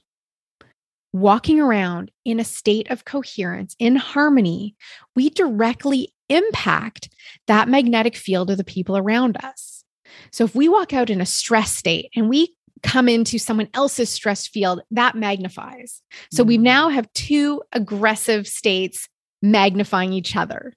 walking 1.20 1.61
around 1.61 2.11
in 2.24 2.40
a 2.40 2.44
state 2.44 2.90
of 2.90 3.05
coherence, 3.05 3.74
in 3.79 3.96
harmony, 3.96 4.74
we 5.14 5.31
directly 5.31 6.12
impact 6.29 7.09
that 7.46 7.68
magnetic 7.68 8.16
field 8.16 8.50
of 8.50 8.57
the 8.57 8.64
people 8.64 8.96
around 8.96 9.37
us. 9.42 9.85
So 10.33 10.44
if 10.44 10.55
we 10.55 10.68
walk 10.68 10.92
out 10.92 11.11
in 11.11 11.20
a 11.20 11.26
stress 11.26 11.72
state 11.72 12.11
and 12.14 12.29
we 12.29 12.55
come 12.83 13.09
into 13.09 13.38
someone 13.38 13.68
else's 13.74 14.11
stress 14.11 14.46
field, 14.46 14.83
that 14.90 15.14
magnifies. 15.14 16.02
So 16.31 16.44
we 16.44 16.57
mm-hmm. 16.57 16.64
now 16.64 16.88
have 16.90 17.12
two 17.14 17.62
aggressive 17.72 18.46
states 18.46 19.09
magnifying 19.42 20.12
each 20.12 20.37
other, 20.37 20.72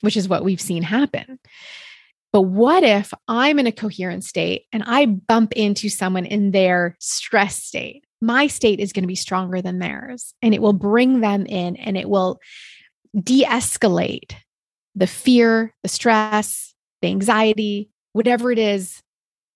which 0.00 0.16
is 0.16 0.28
what 0.28 0.44
we've 0.44 0.60
seen 0.60 0.82
happen. 0.82 1.38
But 2.32 2.42
what 2.42 2.82
if 2.82 3.14
I'm 3.28 3.60
in 3.60 3.68
a 3.68 3.72
coherent 3.72 4.24
state 4.24 4.64
and 4.72 4.82
I 4.84 5.06
bump 5.06 5.52
into 5.52 5.88
someone 5.88 6.26
in 6.26 6.50
their 6.50 6.96
stress 6.98 7.62
state? 7.62 8.04
My 8.24 8.46
state 8.46 8.80
is 8.80 8.92
going 8.92 9.02
to 9.02 9.08
be 9.08 9.14
stronger 9.14 9.60
than 9.60 9.78
theirs 9.78 10.34
and 10.42 10.54
it 10.54 10.62
will 10.62 10.72
bring 10.72 11.20
them 11.20 11.46
in 11.46 11.76
and 11.76 11.96
it 11.96 12.08
will 12.08 12.40
de 13.22 13.44
escalate 13.44 14.34
the 14.94 15.06
fear, 15.06 15.74
the 15.82 15.88
stress, 15.88 16.74
the 17.02 17.08
anxiety, 17.08 17.90
whatever 18.12 18.50
it 18.50 18.58
is 18.58 19.02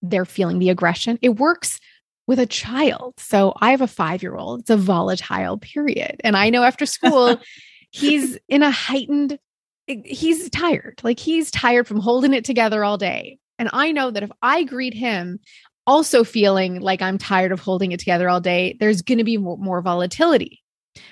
they're 0.02 0.24
feeling, 0.24 0.59
the 0.59 0.70
aggression. 0.70 1.18
It 1.22 1.37
works 1.37 1.81
with 2.26 2.38
a 2.38 2.46
child. 2.46 3.14
So 3.18 3.54
I 3.61 3.70
have 3.70 3.81
a 3.81 3.87
five 3.87 4.22
year 4.22 4.37
old, 4.37 4.61
it's 4.61 4.70
a 4.70 4.76
volatile 4.76 5.59
period. 5.59 6.20
And 6.22 6.37
I 6.37 6.50
know 6.50 6.62
after 6.62 6.87
school, 6.87 7.40
he's 7.90 8.38
in 8.48 8.62
a 8.62 8.70
heightened, 8.70 9.38
he's 9.87 10.50
tired. 10.50 11.00
Like 11.02 11.18
he's 11.18 11.50
tired 11.50 11.87
from 11.88 12.00
holding 12.00 12.35
it 12.35 12.44
together 12.44 12.85
all 12.85 12.98
day. 12.98 13.38
And 13.59 13.70
I 13.72 13.90
know 13.90 14.11
that 14.11 14.22
if 14.22 14.31
I 14.40 14.62
greet 14.62 14.94
him, 14.94 15.40
also 15.88 16.22
feeling 16.22 16.81
like 16.81 17.01
I'm 17.01 17.16
tired 17.16 17.51
of 17.51 17.61
holding 17.61 17.92
it 17.92 17.98
together 17.98 18.29
all 18.29 18.40
day, 18.40 18.77
there's 18.79 19.01
going 19.01 19.18
to 19.18 19.24
be 19.24 19.38
more, 19.38 19.57
more 19.57 19.81
volatility. 19.81 20.62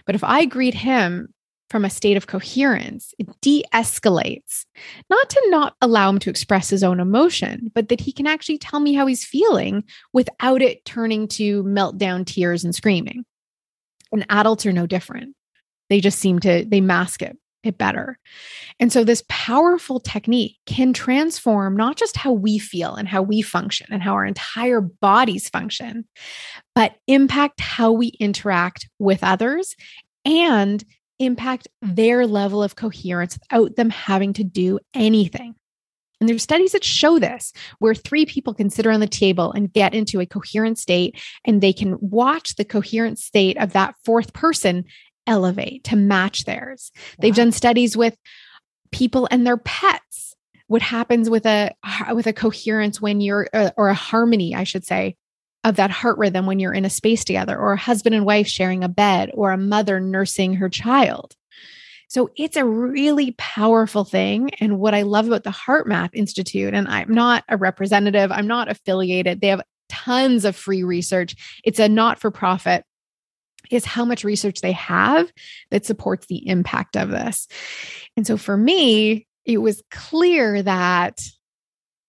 But 0.05 0.15
if 0.15 0.23
I 0.23 0.45
greet 0.45 0.75
him 0.75 1.33
from 1.71 1.87
a 1.87 1.91
state 1.91 2.19
of 2.19 2.27
coherence, 2.27 3.15
it 3.19 3.27
de 3.41 3.65
escalates, 3.73 4.67
not 5.09 5.31
to 5.31 5.43
not 5.49 5.75
allow 5.81 6.11
him 6.11 6.19
to 6.21 6.31
express 6.31 6.69
his 6.69 6.85
own 6.85 7.01
emotion, 7.01 7.73
but 7.75 7.89
that 7.89 8.01
he 8.01 8.13
can 8.13 8.27
actually 8.27 8.59
tell 8.59 8.79
me 8.79 8.93
how 8.93 9.07
he's 9.07 9.25
feeling 9.25 9.83
without 10.13 10.61
it 10.61 10.85
turning 10.85 11.27
to 11.27 11.65
meltdown 11.65 12.27
tears 12.27 12.63
and 12.63 12.75
screaming. 12.75 13.25
And 14.13 14.27
adults 14.29 14.67
are 14.67 14.73
no 14.73 14.87
different. 14.87 15.35
They 15.89 16.01
just 16.01 16.19
seem 16.19 16.39
to, 16.41 16.67
they 16.67 16.83
mask 16.83 17.23
it 17.23 17.37
it 17.63 17.79
better. 17.79 18.19
And 18.79 18.93
so, 18.93 19.05
this 19.05 19.25
powerful 19.29 20.01
technique 20.01 20.57
can 20.67 20.93
transform 20.93 21.77
not 21.77 21.97
just 21.97 22.17
how 22.17 22.33
we 22.33 22.59
feel 22.59 22.95
and 22.95 23.09
how 23.09 23.23
we 23.23 23.43
function 23.43 23.87
and 23.91 24.03
how 24.03 24.15
our 24.15 24.25
entire 24.25 24.81
bodies 24.81 25.49
function, 25.49 26.07
but 26.75 26.95
impact 27.07 27.61
how 27.61 27.93
we 27.93 28.09
interact 28.21 28.89
with 28.99 29.23
others 29.23 29.75
and 30.25 30.85
impact 31.19 31.69
their 31.83 32.27
level 32.27 32.63
of 32.63 32.77
coherence 32.77 33.39
without 33.39 33.77
them 33.77 33.91
having 33.91 34.33
to 34.35 34.45
do 34.45 34.79
anything. 34.95 35.55
And 36.21 36.29
there's 36.29 36.43
studies 36.43 36.73
that 36.73 36.85
show 36.85 37.19
this, 37.19 37.53
where 37.79 37.95
three 37.95 38.25
people 38.25 38.55
can 38.55 38.71
sit 38.71 38.87
around 38.87 39.01
the 39.01 39.07
table 39.07 39.53
and 39.53 39.73
get 39.73 39.95
into 39.95 40.21
a 40.21 40.27
coherent 40.27 40.79
state, 40.79 41.21
and 41.45 41.61
they 41.61 41.75
can 41.75 41.99
watch 42.01 42.57
the 42.57 42.65
coherent 42.65 43.19
state 43.19 43.59
of 43.59 43.75
that 43.75 43.95
fourth 44.05 44.33
person 44.33 44.85
elevate 45.27 45.85
to 45.85 45.97
match 45.97 46.45
theirs. 46.45 46.93
Wow. 46.95 47.01
They've 47.21 47.35
done 47.35 47.53
studies 47.53 47.97
with 47.97 48.17
people 48.93 49.29
and 49.31 49.47
their 49.47 49.57
pets 49.57 50.27
what 50.69 50.83
happens 50.83 51.31
with 51.31 51.47
a 51.47 51.73
with 52.13 52.27
a 52.27 52.33
coherence 52.33 53.01
when 53.01 53.21
you're 53.21 53.49
uh, 53.53 53.71
or 53.77 53.89
a 53.89 53.95
harmony 53.95 54.55
i 54.55 54.65
should 54.65 54.85
say 54.85 55.17
of 55.65 55.77
that 55.77 55.91
heart 55.91 56.19
rhythm 56.19 56.47
when 56.47 56.59
you're 56.59 56.73
in 56.73 56.85
a 56.85 56.91
space 56.91 57.25
together 57.25 57.57
or 57.57 57.73
a 57.73 57.79
husband 57.79 58.15
and 58.15 58.25
wife 58.25 58.47
sharing 58.47 58.85
a 58.85 58.89
bed 58.89 59.31
or 59.35 59.53
a 59.53 59.59
mother 59.59 60.01
nursing 60.01 60.55
her 60.55 60.69
child 60.69 61.35
so 62.09 62.31
it's 62.37 62.57
a 62.57 62.65
really 62.65 63.33
powerful 63.39 64.05
thing 64.05 64.51
and 64.61 64.79
what 64.79 64.95
i 64.95 65.03
love 65.03 65.27
about 65.27 65.45
the 65.45 65.51
HeartMath 65.51 66.11
institute 66.15 66.75
and 66.75 66.89
i'm 66.89 67.13
not 67.13 67.45
a 67.49 67.57
representative 67.57 68.31
i'm 68.33 68.47
not 68.47 68.71
affiliated 68.71 69.41
they 69.41 69.49
have 69.49 69.63
tons 69.89 70.45
of 70.45 70.57
free 70.57 70.83
research 70.83 71.61
it's 71.65 71.79
a 71.79 71.89
not 71.89 72.19
for 72.19 72.31
profit 72.31 72.85
is 73.71 73.85
how 73.85 74.05
much 74.05 74.25
research 74.25 74.61
they 74.61 74.73
have 74.73 75.31
that 75.71 75.87
supports 75.87 76.27
the 76.27 76.47
impact 76.49 76.97
of 76.97 77.11
this. 77.11 77.49
And 78.17 78.27
so 78.27 78.37
for 78.37 78.57
me, 78.57 79.27
it 79.45 79.59
was 79.59 79.83
clear 79.91 80.63
that 80.63 81.21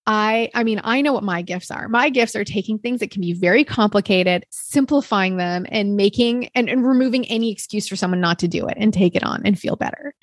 I 0.07 0.49
I 0.55 0.63
mean, 0.63 0.79
I 0.83 1.01
know 1.01 1.11
what 1.11 1.23
my 1.23 1.41
gifts 1.41 1.69
are. 1.69 1.89
My 1.89 2.09
gifts 2.09 2.35
are 2.35 2.45
taking 2.45 2.79
things 2.79 3.01
that 3.01 3.11
can 3.11 3.21
be 3.21 3.33
very 3.33 3.65
complicated, 3.65 4.45
simplifying 4.49 5.35
them 5.35 5.65
and 5.69 5.97
making 5.97 6.49
and, 6.55 6.69
and 6.69 6.87
removing 6.87 7.25
any 7.27 7.51
excuse 7.51 7.87
for 7.87 7.97
someone 7.97 8.21
not 8.21 8.39
to 8.39 8.47
do 8.47 8.67
it 8.67 8.77
and 8.79 8.93
take 8.93 9.15
it 9.15 9.23
on 9.23 9.41
and 9.45 9.59
feel 9.59 9.75
better. 9.75 10.15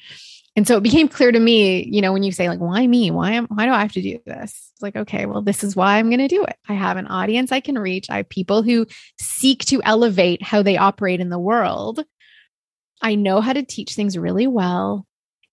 And 0.56 0.68
so 0.68 0.76
it 0.76 0.82
became 0.84 1.08
clear 1.08 1.32
to 1.32 1.40
me, 1.40 1.84
you 1.84 2.00
know, 2.00 2.12
when 2.12 2.22
you 2.22 2.30
say 2.30 2.48
like, 2.48 2.60
why 2.60 2.86
me? 2.86 3.10
Why 3.10 3.32
am 3.32 3.46
why 3.46 3.66
do 3.66 3.72
I 3.72 3.82
have 3.82 3.92
to 3.92 4.02
do 4.02 4.20
this? 4.24 4.70
It's 4.72 4.82
like, 4.82 4.94
okay, 4.94 5.26
well, 5.26 5.42
this 5.42 5.64
is 5.64 5.74
why 5.74 5.98
I'm 5.98 6.10
going 6.10 6.20
to 6.20 6.28
do 6.28 6.44
it. 6.44 6.56
I 6.68 6.74
have 6.74 6.96
an 6.96 7.08
audience 7.08 7.50
I 7.50 7.60
can 7.60 7.76
reach. 7.76 8.08
I 8.08 8.18
have 8.18 8.28
people 8.28 8.62
who 8.62 8.86
seek 9.18 9.64
to 9.66 9.82
elevate 9.82 10.42
how 10.42 10.62
they 10.62 10.76
operate 10.76 11.20
in 11.20 11.28
the 11.28 11.38
world. 11.38 12.04
I 13.02 13.16
know 13.16 13.40
how 13.40 13.52
to 13.52 13.64
teach 13.64 13.94
things 13.94 14.16
really 14.16 14.46
well. 14.46 15.06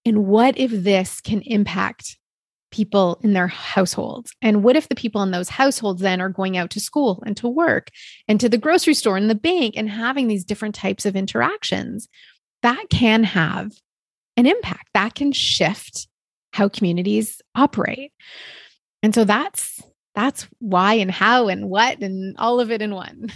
And 0.04 0.26
what 0.26 0.56
if 0.56 0.70
this 0.70 1.20
can 1.20 1.42
impact 1.42 2.16
people 2.70 3.18
in 3.22 3.32
their 3.32 3.48
households? 3.48 4.32
And 4.40 4.62
what 4.62 4.76
if 4.76 4.88
the 4.88 4.94
people 4.94 5.22
in 5.22 5.32
those 5.32 5.48
households 5.48 6.00
then 6.00 6.20
are 6.20 6.28
going 6.28 6.56
out 6.56 6.70
to 6.70 6.80
school 6.80 7.22
and 7.26 7.36
to 7.36 7.48
work 7.48 7.88
and 8.28 8.40
to 8.40 8.48
the 8.48 8.56
grocery 8.56 8.94
store 8.94 9.16
and 9.16 9.28
the 9.28 9.34
bank 9.34 9.74
and 9.76 9.90
having 9.90 10.28
these 10.28 10.44
different 10.44 10.76
types 10.76 11.04
of 11.04 11.16
interactions? 11.16 12.08
That 12.62 12.86
can 12.90 13.24
have 13.24 13.72
an 14.36 14.46
impact 14.46 14.88
that 14.94 15.14
can 15.14 15.32
shift 15.32 16.08
how 16.52 16.68
communities 16.68 17.40
operate. 17.54 18.12
And 19.02 19.14
so 19.14 19.24
that's 19.24 19.80
that's 20.14 20.46
why 20.58 20.94
and 20.94 21.10
how 21.10 21.48
and 21.48 21.68
what 21.68 22.02
and 22.02 22.36
all 22.38 22.60
of 22.60 22.70
it 22.70 22.82
in 22.82 22.94
one. 22.94 23.30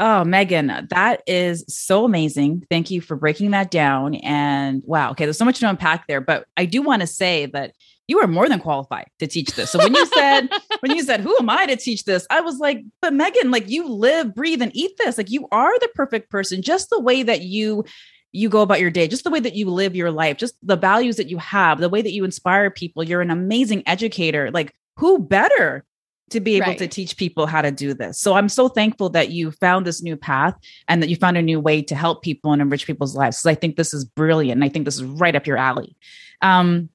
Oh, 0.00 0.22
Meghan, 0.24 0.88
that 0.90 1.22
is 1.26 1.64
so 1.68 2.04
amazing. 2.04 2.64
Thank 2.70 2.90
you 2.90 3.00
for 3.00 3.16
breaking 3.16 3.50
that 3.50 3.70
down. 3.70 4.14
And 4.16 4.82
wow, 4.84 5.10
okay, 5.10 5.24
there's 5.24 5.38
so 5.38 5.44
much 5.44 5.58
to 5.58 5.68
unpack 5.68 6.06
there, 6.06 6.20
but 6.20 6.46
I 6.56 6.66
do 6.66 6.82
want 6.82 7.00
to 7.00 7.06
say 7.06 7.46
that 7.46 7.74
you 8.06 8.20
are 8.20 8.28
more 8.28 8.48
than 8.48 8.60
qualified 8.60 9.06
to 9.18 9.26
teach 9.26 9.50
this. 9.50 9.70
So 9.70 9.78
when 9.78 9.94
you 9.94 10.06
said, 10.06 10.48
when 10.80 10.96
you 10.96 11.02
said, 11.02 11.20
who 11.20 11.36
am 11.38 11.50
I 11.50 11.66
to 11.66 11.76
teach 11.76 12.04
this? 12.04 12.26
I 12.30 12.40
was 12.40 12.58
like, 12.58 12.84
but 13.02 13.12
Meghan, 13.12 13.52
like 13.52 13.68
you 13.68 13.88
live, 13.88 14.34
breathe, 14.36 14.62
and 14.62 14.74
eat 14.74 14.92
this. 14.98 15.18
Like 15.18 15.30
you 15.30 15.48
are 15.50 15.76
the 15.80 15.90
perfect 15.94 16.30
person, 16.30 16.62
just 16.62 16.90
the 16.90 17.00
way 17.00 17.24
that 17.24 17.42
you 17.42 17.84
you 18.32 18.48
go 18.48 18.62
about 18.62 18.80
your 18.80 18.90
day, 18.90 19.08
just 19.08 19.24
the 19.24 19.30
way 19.30 19.40
that 19.40 19.54
you 19.54 19.70
live 19.70 19.96
your 19.96 20.10
life, 20.10 20.36
just 20.36 20.54
the 20.62 20.76
values 20.76 21.16
that 21.16 21.28
you 21.28 21.38
have, 21.38 21.80
the 21.80 21.88
way 21.88 22.02
that 22.02 22.12
you 22.12 22.24
inspire 22.24 22.70
people. 22.70 23.02
You're 23.02 23.22
an 23.22 23.30
amazing 23.30 23.82
educator. 23.86 24.50
Like, 24.50 24.74
who 24.96 25.18
better 25.18 25.84
to 26.30 26.40
be 26.40 26.56
able 26.56 26.66
right. 26.66 26.78
to 26.78 26.88
teach 26.88 27.16
people 27.16 27.46
how 27.46 27.62
to 27.62 27.70
do 27.70 27.94
this? 27.94 28.20
So 28.20 28.34
I'm 28.34 28.48
so 28.48 28.68
thankful 28.68 29.08
that 29.10 29.30
you 29.30 29.50
found 29.52 29.86
this 29.86 30.02
new 30.02 30.16
path 30.16 30.54
and 30.88 31.02
that 31.02 31.08
you 31.08 31.16
found 31.16 31.38
a 31.38 31.42
new 31.42 31.58
way 31.58 31.80
to 31.82 31.94
help 31.94 32.22
people 32.22 32.52
and 32.52 32.60
enrich 32.60 32.86
people's 32.86 33.16
lives. 33.16 33.38
So 33.38 33.50
I 33.50 33.54
think 33.54 33.76
this 33.76 33.94
is 33.94 34.04
brilliant. 34.04 34.58
And 34.58 34.64
I 34.64 34.68
think 34.68 34.84
this 34.84 34.96
is 34.96 35.04
right 35.04 35.34
up 35.34 35.46
your 35.46 35.56
alley. 35.56 35.96
Um, 36.42 36.90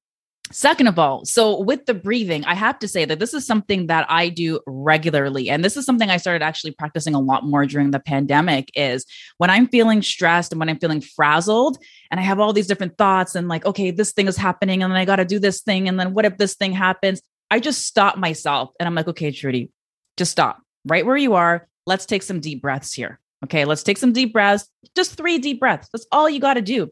Second 0.53 0.85
of 0.85 0.99
all, 0.99 1.25
so 1.25 1.59
with 1.59 1.87
the 1.87 1.95
breathing, 1.95 2.45
I 2.45 2.53
have 2.53 2.77
to 2.79 2.87
say 2.87 3.05
that 3.05 3.17
this 3.17 3.33
is 3.33 3.43
something 3.43 3.87
that 3.87 4.05
I 4.07 4.29
do 4.29 4.59
regularly. 4.67 5.49
And 5.49 5.65
this 5.65 5.75
is 5.75 5.83
something 5.83 6.11
I 6.11 6.17
started 6.17 6.43
actually 6.43 6.73
practicing 6.73 7.15
a 7.15 7.19
lot 7.19 7.43
more 7.43 7.65
during 7.65 7.89
the 7.89 7.99
pandemic 7.99 8.69
is 8.75 9.03
when 9.39 9.49
I'm 9.49 9.67
feeling 9.67 10.03
stressed 10.03 10.51
and 10.51 10.59
when 10.59 10.69
I'm 10.69 10.77
feeling 10.77 11.01
frazzled 11.01 11.79
and 12.11 12.19
I 12.19 12.23
have 12.23 12.39
all 12.39 12.53
these 12.53 12.67
different 12.67 12.99
thoughts 12.99 13.33
and 13.33 13.47
like, 13.47 13.65
okay, 13.65 13.89
this 13.89 14.13
thing 14.13 14.27
is 14.27 14.37
happening 14.37 14.83
and 14.83 14.91
then 14.91 14.99
I 14.99 15.05
got 15.05 15.15
to 15.15 15.25
do 15.25 15.39
this 15.39 15.61
thing. 15.61 15.87
And 15.87 15.99
then 15.99 16.13
what 16.13 16.23
if 16.23 16.37
this 16.37 16.53
thing 16.53 16.71
happens? 16.71 17.19
I 17.49 17.59
just 17.59 17.87
stop 17.87 18.19
myself 18.19 18.75
and 18.79 18.85
I'm 18.85 18.93
like, 18.93 19.07
okay, 19.07 19.31
Trudy, 19.31 19.71
just 20.17 20.31
stop 20.31 20.61
right 20.85 21.03
where 21.03 21.17
you 21.17 21.33
are. 21.33 21.67
Let's 21.87 22.05
take 22.05 22.21
some 22.21 22.39
deep 22.39 22.61
breaths 22.61 22.93
here. 22.93 23.19
Okay, 23.43 23.65
let's 23.65 23.81
take 23.81 23.97
some 23.97 24.13
deep 24.13 24.31
breaths, 24.31 24.69
just 24.95 25.15
three 25.15 25.39
deep 25.39 25.59
breaths. 25.59 25.89
That's 25.91 26.05
all 26.11 26.29
you 26.29 26.39
got 26.39 26.53
to 26.53 26.61
do. 26.61 26.91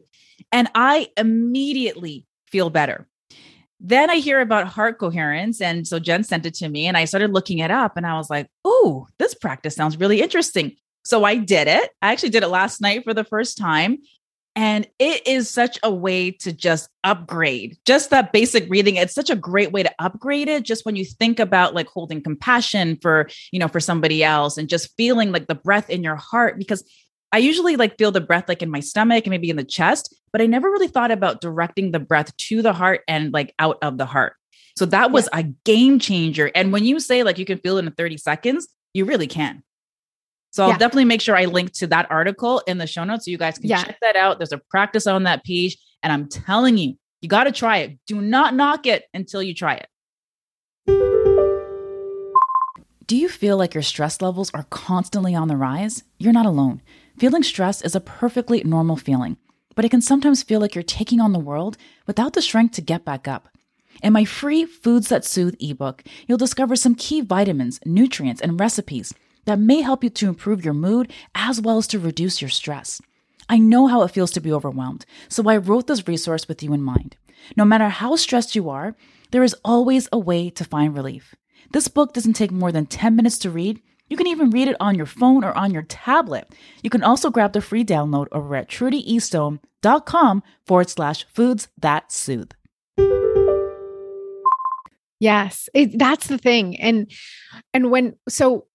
And 0.50 0.68
I 0.74 1.10
immediately 1.16 2.26
feel 2.50 2.68
better. 2.68 3.06
Then 3.84 4.10
I 4.10 4.16
hear 4.16 4.40
about 4.40 4.68
heart 4.68 4.98
coherence. 4.98 5.60
And 5.60 5.86
so 5.86 5.98
Jen 5.98 6.22
sent 6.22 6.46
it 6.46 6.54
to 6.54 6.68
me 6.68 6.86
and 6.86 6.96
I 6.96 7.04
started 7.04 7.32
looking 7.32 7.58
it 7.58 7.70
up 7.70 7.96
and 7.96 8.06
I 8.06 8.16
was 8.16 8.30
like, 8.30 8.46
oh, 8.64 9.08
this 9.18 9.34
practice 9.34 9.74
sounds 9.74 9.98
really 9.98 10.22
interesting. 10.22 10.76
So 11.04 11.24
I 11.24 11.34
did 11.34 11.66
it. 11.66 11.90
I 12.00 12.12
actually 12.12 12.30
did 12.30 12.44
it 12.44 12.48
last 12.48 12.80
night 12.80 13.02
for 13.02 13.12
the 13.12 13.24
first 13.24 13.58
time. 13.58 13.98
And 14.54 14.86
it 14.98 15.26
is 15.26 15.50
such 15.50 15.78
a 15.82 15.92
way 15.92 16.30
to 16.30 16.52
just 16.52 16.90
upgrade 17.02 17.78
just 17.86 18.10
that 18.10 18.32
basic 18.32 18.68
breathing. 18.68 18.96
It's 18.96 19.14
such 19.14 19.30
a 19.30 19.36
great 19.36 19.72
way 19.72 19.82
to 19.82 19.94
upgrade 19.98 20.46
it. 20.46 20.62
Just 20.62 20.84
when 20.84 20.94
you 20.94 21.04
think 21.04 21.40
about 21.40 21.74
like 21.74 21.88
holding 21.88 22.22
compassion 22.22 22.98
for, 23.00 23.28
you 23.50 23.58
know, 23.58 23.68
for 23.68 23.80
somebody 23.80 24.22
else 24.22 24.58
and 24.58 24.68
just 24.68 24.94
feeling 24.96 25.32
like 25.32 25.46
the 25.46 25.54
breath 25.54 25.90
in 25.90 26.04
your 26.04 26.16
heart, 26.16 26.58
because 26.58 26.84
I 27.32 27.38
usually 27.38 27.76
like 27.76 27.96
feel 27.96 28.12
the 28.12 28.20
breath 28.20 28.48
like 28.48 28.62
in 28.62 28.70
my 28.70 28.80
stomach 28.80 29.24
and 29.24 29.30
maybe 29.30 29.48
in 29.48 29.56
the 29.56 29.64
chest, 29.64 30.14
but 30.32 30.42
I 30.42 30.46
never 30.46 30.70
really 30.70 30.88
thought 30.88 31.10
about 31.10 31.40
directing 31.40 31.90
the 31.90 31.98
breath 31.98 32.36
to 32.36 32.60
the 32.60 32.74
heart 32.74 33.00
and 33.08 33.32
like 33.32 33.54
out 33.58 33.78
of 33.80 33.96
the 33.96 34.04
heart. 34.04 34.34
So 34.76 34.84
that 34.86 35.10
was 35.10 35.28
yeah. 35.32 35.40
a 35.40 35.42
game 35.64 35.98
changer. 35.98 36.50
And 36.54 36.72
when 36.72 36.84
you 36.84 37.00
say 37.00 37.22
like 37.22 37.38
you 37.38 37.46
can 37.46 37.58
feel 37.58 37.78
it 37.78 37.86
in 37.86 37.92
30 37.92 38.18
seconds, 38.18 38.68
you 38.92 39.06
really 39.06 39.26
can. 39.26 39.62
So 40.50 40.64
I'll 40.64 40.72
definitely 40.72 41.06
make 41.06 41.22
sure 41.22 41.34
I 41.34 41.46
link 41.46 41.72
to 41.74 41.86
that 41.86 42.10
article 42.10 42.62
in 42.66 42.76
the 42.76 42.86
show 42.86 43.04
notes 43.04 43.24
so 43.24 43.30
you 43.30 43.38
guys 43.38 43.58
can 43.58 43.70
yeah. 43.70 43.82
check 43.82 43.96
that 44.02 44.16
out. 44.16 44.38
There's 44.38 44.52
a 44.52 44.58
practice 44.58 45.06
on 45.06 45.22
that 45.22 45.44
page. 45.44 45.78
And 46.02 46.12
I'm 46.12 46.28
telling 46.28 46.76
you, 46.76 46.96
you 47.22 47.28
got 47.30 47.44
to 47.44 47.52
try 47.52 47.78
it. 47.78 47.98
Do 48.06 48.20
not 48.20 48.54
knock 48.54 48.86
it 48.86 49.04
until 49.14 49.42
you 49.42 49.54
try 49.54 49.76
it. 49.76 49.86
Do 53.06 53.16
you 53.16 53.30
feel 53.30 53.56
like 53.56 53.72
your 53.72 53.82
stress 53.82 54.20
levels 54.20 54.50
are 54.52 54.64
constantly 54.64 55.34
on 55.34 55.48
the 55.48 55.56
rise? 55.56 56.04
You're 56.18 56.34
not 56.34 56.44
alone. 56.46 56.82
Feeling 57.22 57.44
stressed 57.44 57.84
is 57.84 57.94
a 57.94 58.00
perfectly 58.00 58.64
normal 58.64 58.96
feeling, 58.96 59.36
but 59.76 59.84
it 59.84 59.90
can 59.90 60.00
sometimes 60.00 60.42
feel 60.42 60.58
like 60.58 60.74
you're 60.74 60.82
taking 60.82 61.20
on 61.20 61.32
the 61.32 61.38
world 61.38 61.76
without 62.04 62.32
the 62.32 62.42
strength 62.42 62.74
to 62.74 62.80
get 62.80 63.04
back 63.04 63.28
up. 63.28 63.48
In 64.02 64.12
my 64.12 64.24
free 64.24 64.64
Foods 64.64 65.08
That 65.08 65.24
Soothe 65.24 65.54
ebook, 65.60 66.02
you'll 66.26 66.36
discover 66.36 66.74
some 66.74 66.96
key 66.96 67.20
vitamins, 67.20 67.78
nutrients, 67.86 68.40
and 68.40 68.58
recipes 68.58 69.14
that 69.44 69.60
may 69.60 69.82
help 69.82 70.02
you 70.02 70.10
to 70.10 70.26
improve 70.26 70.64
your 70.64 70.74
mood 70.74 71.12
as 71.32 71.60
well 71.60 71.78
as 71.78 71.86
to 71.86 72.00
reduce 72.00 72.42
your 72.42 72.48
stress. 72.48 73.00
I 73.48 73.60
know 73.60 73.86
how 73.86 74.02
it 74.02 74.10
feels 74.10 74.32
to 74.32 74.40
be 74.40 74.52
overwhelmed, 74.52 75.06
so 75.28 75.48
I 75.48 75.58
wrote 75.58 75.86
this 75.86 76.08
resource 76.08 76.48
with 76.48 76.60
you 76.60 76.72
in 76.72 76.82
mind. 76.82 77.14
No 77.56 77.64
matter 77.64 77.88
how 77.88 78.16
stressed 78.16 78.56
you 78.56 78.68
are, 78.68 78.96
there 79.30 79.44
is 79.44 79.54
always 79.64 80.08
a 80.10 80.18
way 80.18 80.50
to 80.50 80.64
find 80.64 80.92
relief. 80.92 81.36
This 81.70 81.86
book 81.86 82.14
doesn't 82.14 82.32
take 82.32 82.50
more 82.50 82.72
than 82.72 82.86
10 82.86 83.14
minutes 83.14 83.38
to 83.38 83.50
read 83.50 83.80
you 84.12 84.16
can 84.18 84.26
even 84.26 84.50
read 84.50 84.68
it 84.68 84.76
on 84.78 84.94
your 84.94 85.06
phone 85.06 85.42
or 85.42 85.56
on 85.56 85.72
your 85.72 85.84
tablet. 85.84 86.54
You 86.82 86.90
can 86.90 87.02
also 87.02 87.30
grab 87.30 87.54
the 87.54 87.62
free 87.62 87.82
download 87.82 88.26
over 88.30 88.54
at 88.54 88.68
trudyestone.com 88.68 90.42
forward 90.66 90.90
slash 90.90 91.24
foods 91.32 91.68
that 91.80 92.12
soothe. 92.12 92.50
Yes, 95.18 95.70
it, 95.72 95.98
that's 95.98 96.26
the 96.26 96.36
thing. 96.36 96.78
And, 96.78 97.10
and 97.72 97.90
when, 97.90 98.16
so 98.28 98.66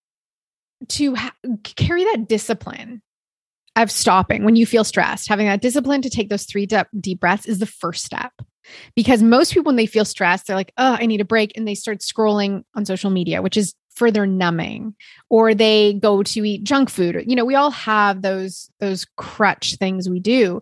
to 0.88 1.13
ha- 1.13 1.35
carry 1.63 2.03
that 2.05 2.25
discipline 2.27 3.03
of 3.75 3.91
stopping 3.91 4.43
when 4.43 4.55
you 4.55 4.65
feel 4.65 4.83
stressed, 4.83 5.29
having 5.29 5.45
that 5.45 5.61
discipline 5.61 6.01
to 6.01 6.09
take 6.09 6.29
those 6.29 6.45
three 6.45 6.65
deep, 6.65 6.88
deep 6.99 7.19
breaths 7.19 7.45
is 7.45 7.59
the 7.59 7.67
first 7.67 8.03
step. 8.03 8.33
Because 8.95 9.21
most 9.21 9.53
people, 9.53 9.69
when 9.69 9.75
they 9.75 9.85
feel 9.85 10.03
stressed, 10.03 10.47
they're 10.47 10.55
like, 10.55 10.73
oh, 10.77 10.97
I 10.99 11.05
need 11.05 11.21
a 11.21 11.25
break. 11.25 11.51
And 11.55 11.67
they 11.67 11.75
start 11.75 11.99
scrolling 11.99 12.63
on 12.73 12.85
social 12.85 13.11
media, 13.11 13.43
which 13.43 13.55
is 13.55 13.75
further 13.97 14.25
numbing 14.25 14.95
or 15.29 15.53
they 15.53 15.93
go 15.93 16.21
to 16.23 16.45
eat 16.45 16.63
junk 16.63 16.89
food 16.89 17.23
you 17.25 17.35
know 17.35 17.45
we 17.45 17.55
all 17.55 17.71
have 17.71 18.21
those 18.21 18.69
those 18.79 19.05
crutch 19.15 19.75
things 19.75 20.09
we 20.09 20.19
do. 20.19 20.61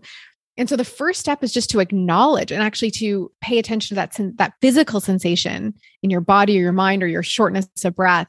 And 0.58 0.70
so 0.70 0.78
the 0.78 0.86
first 0.86 1.20
step 1.20 1.44
is 1.44 1.52
just 1.52 1.70
to 1.72 1.82
acknowledge 1.82 2.52
and 2.52 2.64
actually 2.64 2.92
to 2.92 3.32
pay 3.42 3.60
attention 3.60 3.90
to 3.90 3.96
that 3.96 4.18
that 4.38 4.54
physical 4.62 5.02
sensation 5.02 5.74
in 6.02 6.10
your 6.10 6.22
body 6.22 6.58
or 6.58 6.62
your 6.62 6.72
mind 6.72 7.04
or 7.04 7.08
your 7.08 7.24
shortness 7.24 7.68
of 7.84 7.96
breath. 7.96 8.28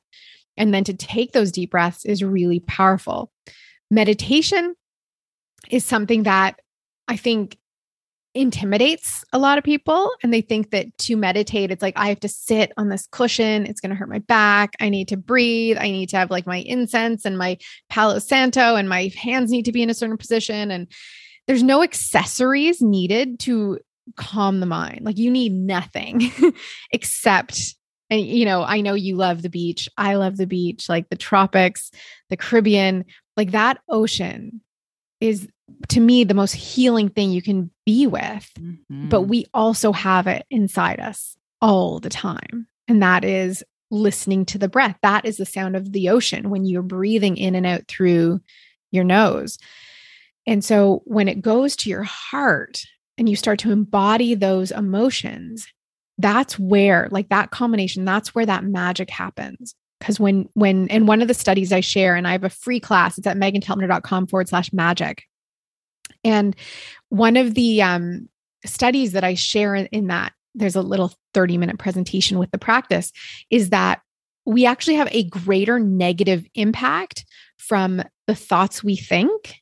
And 0.57 0.74
then 0.74 0.84
to 0.84 0.94
take 0.94 1.32
those 1.32 1.52
deep 1.52 1.70
breaths 1.70 2.04
is 2.04 2.24
really 2.24 2.61
powerful. 2.61 3.30
Meditation 3.90 4.74
is 5.70 5.84
something 5.84 6.24
that 6.24 6.61
i 7.09 7.16
think 7.16 7.57
intimidates 8.37 9.24
a 9.32 9.39
lot 9.39 9.59
of 9.59 9.64
people 9.64 10.11
and 10.22 10.32
they 10.32 10.41
think 10.41 10.70
that 10.70 10.87
to 10.99 11.16
meditate 11.16 11.70
it's 11.70 11.82
like 11.82 11.97
i 11.97 12.09
have 12.09 12.20
to 12.20 12.28
sit 12.28 12.72
on 12.76 12.89
this 12.89 13.07
cushion 13.11 13.66
it's 13.66 13.80
going 13.80 13.91
to 13.91 13.97
hurt 13.97 14.09
my 14.09 14.18
back 14.20 14.74
i 14.80 14.89
need 14.89 15.09
to 15.09 15.16
breathe 15.16 15.76
i 15.80 15.91
need 15.91 16.09
to 16.09 16.16
have 16.16 16.30
like 16.30 16.47
my 16.47 16.59
incense 16.59 17.24
and 17.24 17.39
my 17.39 17.57
palo 17.89 18.18
santo 18.18 18.76
and 18.76 18.89
my 18.89 19.11
hands 19.16 19.51
need 19.51 19.64
to 19.64 19.72
be 19.72 19.82
in 19.82 19.91
a 19.91 19.95
certain 19.95 20.16
position 20.16 20.70
and 20.70 20.87
there's 21.47 21.62
no 21.62 21.82
accessories 21.82 22.82
needed 22.82 23.39
to 23.41 23.78
calm 24.16 24.61
the 24.61 24.66
mind. 24.66 25.05
Like 25.05 25.18
you 25.18 25.30
need 25.30 25.53
nothing 25.53 26.30
except 26.93 27.74
and 28.09 28.20
you 28.20 28.45
know, 28.45 28.62
I 28.62 28.82
know 28.82 28.95
you 28.95 29.16
love 29.16 29.43
the 29.43 29.51
beach. 29.51 29.89
I 29.97 30.14
love 30.14 30.37
the 30.37 30.47
beach, 30.47 30.89
like 30.89 31.09
the 31.09 31.16
tropics, 31.16 31.91
the 32.30 32.37
Caribbean, 32.37 33.05
like 33.37 33.51
that 33.51 33.80
ocean 33.89 34.61
is 35.20 35.48
to 35.88 36.00
me 36.00 36.24
the 36.24 36.34
most 36.34 36.52
healing 36.52 37.08
thing 37.08 37.32
you 37.32 37.42
can 37.42 37.70
be 37.84 38.06
with. 38.06 38.50
Mm-hmm. 38.58 39.08
But 39.08 39.22
we 39.22 39.46
also 39.52 39.92
have 39.92 40.26
it 40.26 40.46
inside 40.50 41.00
us 41.00 41.36
all 41.60 41.98
the 41.98 42.10
time. 42.10 42.68
And 42.88 43.02
that 43.02 43.24
is 43.24 43.64
listening 43.90 44.44
to 44.46 44.58
the 44.58 44.68
breath. 44.68 44.96
That 45.02 45.24
is 45.24 45.36
the 45.36 45.46
sound 45.46 45.76
of 45.76 45.92
the 45.92 46.08
ocean 46.10 46.50
when 46.50 46.64
you're 46.64 46.82
breathing 46.82 47.36
in 47.36 47.54
and 47.54 47.66
out 47.66 47.86
through 47.88 48.40
your 48.90 49.04
nose. 49.04 49.58
And 50.46 50.64
so 50.64 51.02
when 51.04 51.28
it 51.28 51.42
goes 51.42 51.76
to 51.76 51.90
your 51.90 52.04
heart 52.04 52.82
and 53.18 53.28
you 53.28 53.36
start 53.36 53.58
to 53.60 53.72
embody 53.72 54.34
those 54.34 54.70
emotions, 54.70 55.66
that's 56.18 56.58
where, 56.58 57.08
like 57.10 57.28
that 57.28 57.50
combination, 57.50 58.04
that's 58.04 58.34
where 58.34 58.46
that 58.46 58.64
magic 58.64 59.10
happens. 59.10 59.74
Because 59.99 60.20
when, 60.20 60.49
when, 60.55 60.88
in 60.88 61.07
one 61.07 61.22
of 61.22 61.28
the 61.28 61.34
studies 61.34 61.72
I 61.72 61.80
share, 61.80 62.16
and 62.16 62.28
I 62.28 62.32
have 62.32 62.44
a 62.44 62.51
free 62.51 62.80
class, 62.80 63.16
it's 63.16 63.26
at 63.26 63.36
meghantelpner.com 63.36 64.26
forward 64.26 64.49
slash 64.49 64.72
magic. 64.72 65.24
And 66.22 66.55
one 67.09 67.36
of 67.36 67.55
the 67.55 67.82
um, 67.82 68.28
studies 68.64 69.12
that 69.12 69.24
I 69.24 69.34
share 69.34 69.74
in, 69.74 70.09
that, 70.09 70.32
there's 70.55 70.76
a 70.76 70.82
little 70.82 71.12
30 71.34 71.59
minute 71.59 71.78
presentation 71.78 72.38
with 72.38 72.51
the 72.51 72.59
practice, 72.59 73.12
is 73.51 73.70
that 73.70 74.01
we 74.44 74.66
actually 74.66 74.94
have 74.97 75.09
a 75.11 75.24
greater 75.24 75.78
negative 75.78 76.47
impact 76.55 77.24
from 77.59 78.03
the 78.26 78.34
thoughts 78.34 78.82
we 78.82 78.97
think 78.97 79.57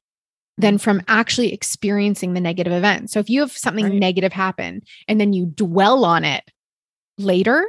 than 0.57 0.79
from 0.79 1.03
actually 1.09 1.53
experiencing 1.53 2.35
the 2.35 2.41
negative 2.41 2.73
event. 2.73 3.11
So 3.11 3.19
if 3.19 3.29
you 3.29 3.41
have 3.41 3.53
something 3.53 3.87
right. 3.87 3.95
negative 3.95 4.33
happen 4.33 4.83
and 5.09 5.21
then 5.21 5.33
you 5.33 5.47
dwell 5.47 6.05
on 6.05 6.25
it 6.25 6.45
later, 7.19 7.67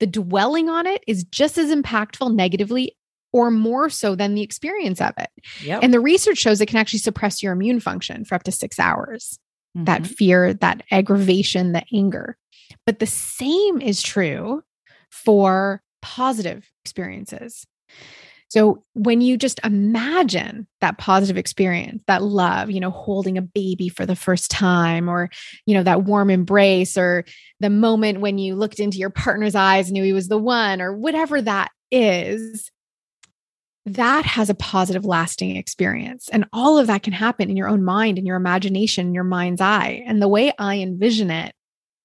the 0.00 0.06
dwelling 0.06 0.68
on 0.68 0.86
it 0.86 1.02
is 1.06 1.24
just 1.24 1.58
as 1.58 1.70
impactful 1.70 2.34
negatively 2.34 2.96
or 3.32 3.50
more 3.50 3.90
so 3.90 4.14
than 4.14 4.34
the 4.34 4.42
experience 4.42 5.00
of 5.00 5.12
it. 5.18 5.28
Yep. 5.62 5.80
And 5.82 5.92
the 5.92 6.00
research 6.00 6.38
shows 6.38 6.60
it 6.60 6.66
can 6.66 6.78
actually 6.78 7.00
suppress 7.00 7.42
your 7.42 7.52
immune 7.52 7.80
function 7.80 8.24
for 8.24 8.34
up 8.34 8.44
to 8.44 8.52
6 8.52 8.78
hours. 8.78 9.38
Mm-hmm. 9.76 9.84
That 9.84 10.06
fear, 10.06 10.54
that 10.54 10.82
aggravation, 10.90 11.72
the 11.72 11.84
anger. 11.94 12.38
But 12.86 12.98
the 12.98 13.06
same 13.06 13.80
is 13.80 14.02
true 14.02 14.62
for 15.10 15.82
positive 16.02 16.70
experiences. 16.84 17.66
So 18.48 18.84
when 18.94 19.20
you 19.20 19.36
just 19.36 19.58
imagine 19.64 20.68
that 20.80 20.98
positive 20.98 21.36
experience, 21.36 22.02
that 22.06 22.22
love, 22.22 22.70
you 22.70 22.78
know, 22.78 22.90
holding 22.90 23.36
a 23.36 23.42
baby 23.42 23.88
for 23.88 24.06
the 24.06 24.14
first 24.14 24.50
time, 24.50 25.08
or, 25.08 25.30
you 25.66 25.74
know, 25.74 25.82
that 25.82 26.04
warm 26.04 26.30
embrace, 26.30 26.96
or 26.96 27.24
the 27.58 27.70
moment 27.70 28.20
when 28.20 28.38
you 28.38 28.54
looked 28.54 28.78
into 28.78 28.98
your 28.98 29.10
partner's 29.10 29.56
eyes, 29.56 29.88
and 29.88 29.94
knew 29.94 30.04
he 30.04 30.12
was 30.12 30.28
the 30.28 30.38
one, 30.38 30.80
or 30.80 30.96
whatever 30.96 31.42
that 31.42 31.72
is, 31.90 32.70
that 33.84 34.24
has 34.24 34.48
a 34.48 34.54
positive, 34.54 35.04
lasting 35.04 35.56
experience. 35.56 36.28
And 36.28 36.44
all 36.52 36.78
of 36.78 36.86
that 36.86 37.02
can 37.02 37.12
happen 37.12 37.50
in 37.50 37.56
your 37.56 37.68
own 37.68 37.84
mind, 37.84 38.18
in 38.18 38.26
your 38.26 38.36
imagination, 38.36 39.08
in 39.08 39.14
your 39.14 39.24
mind's 39.24 39.60
eye. 39.60 40.04
And 40.06 40.22
the 40.22 40.28
way 40.28 40.52
I 40.58 40.76
envision 40.76 41.30
it, 41.30 41.52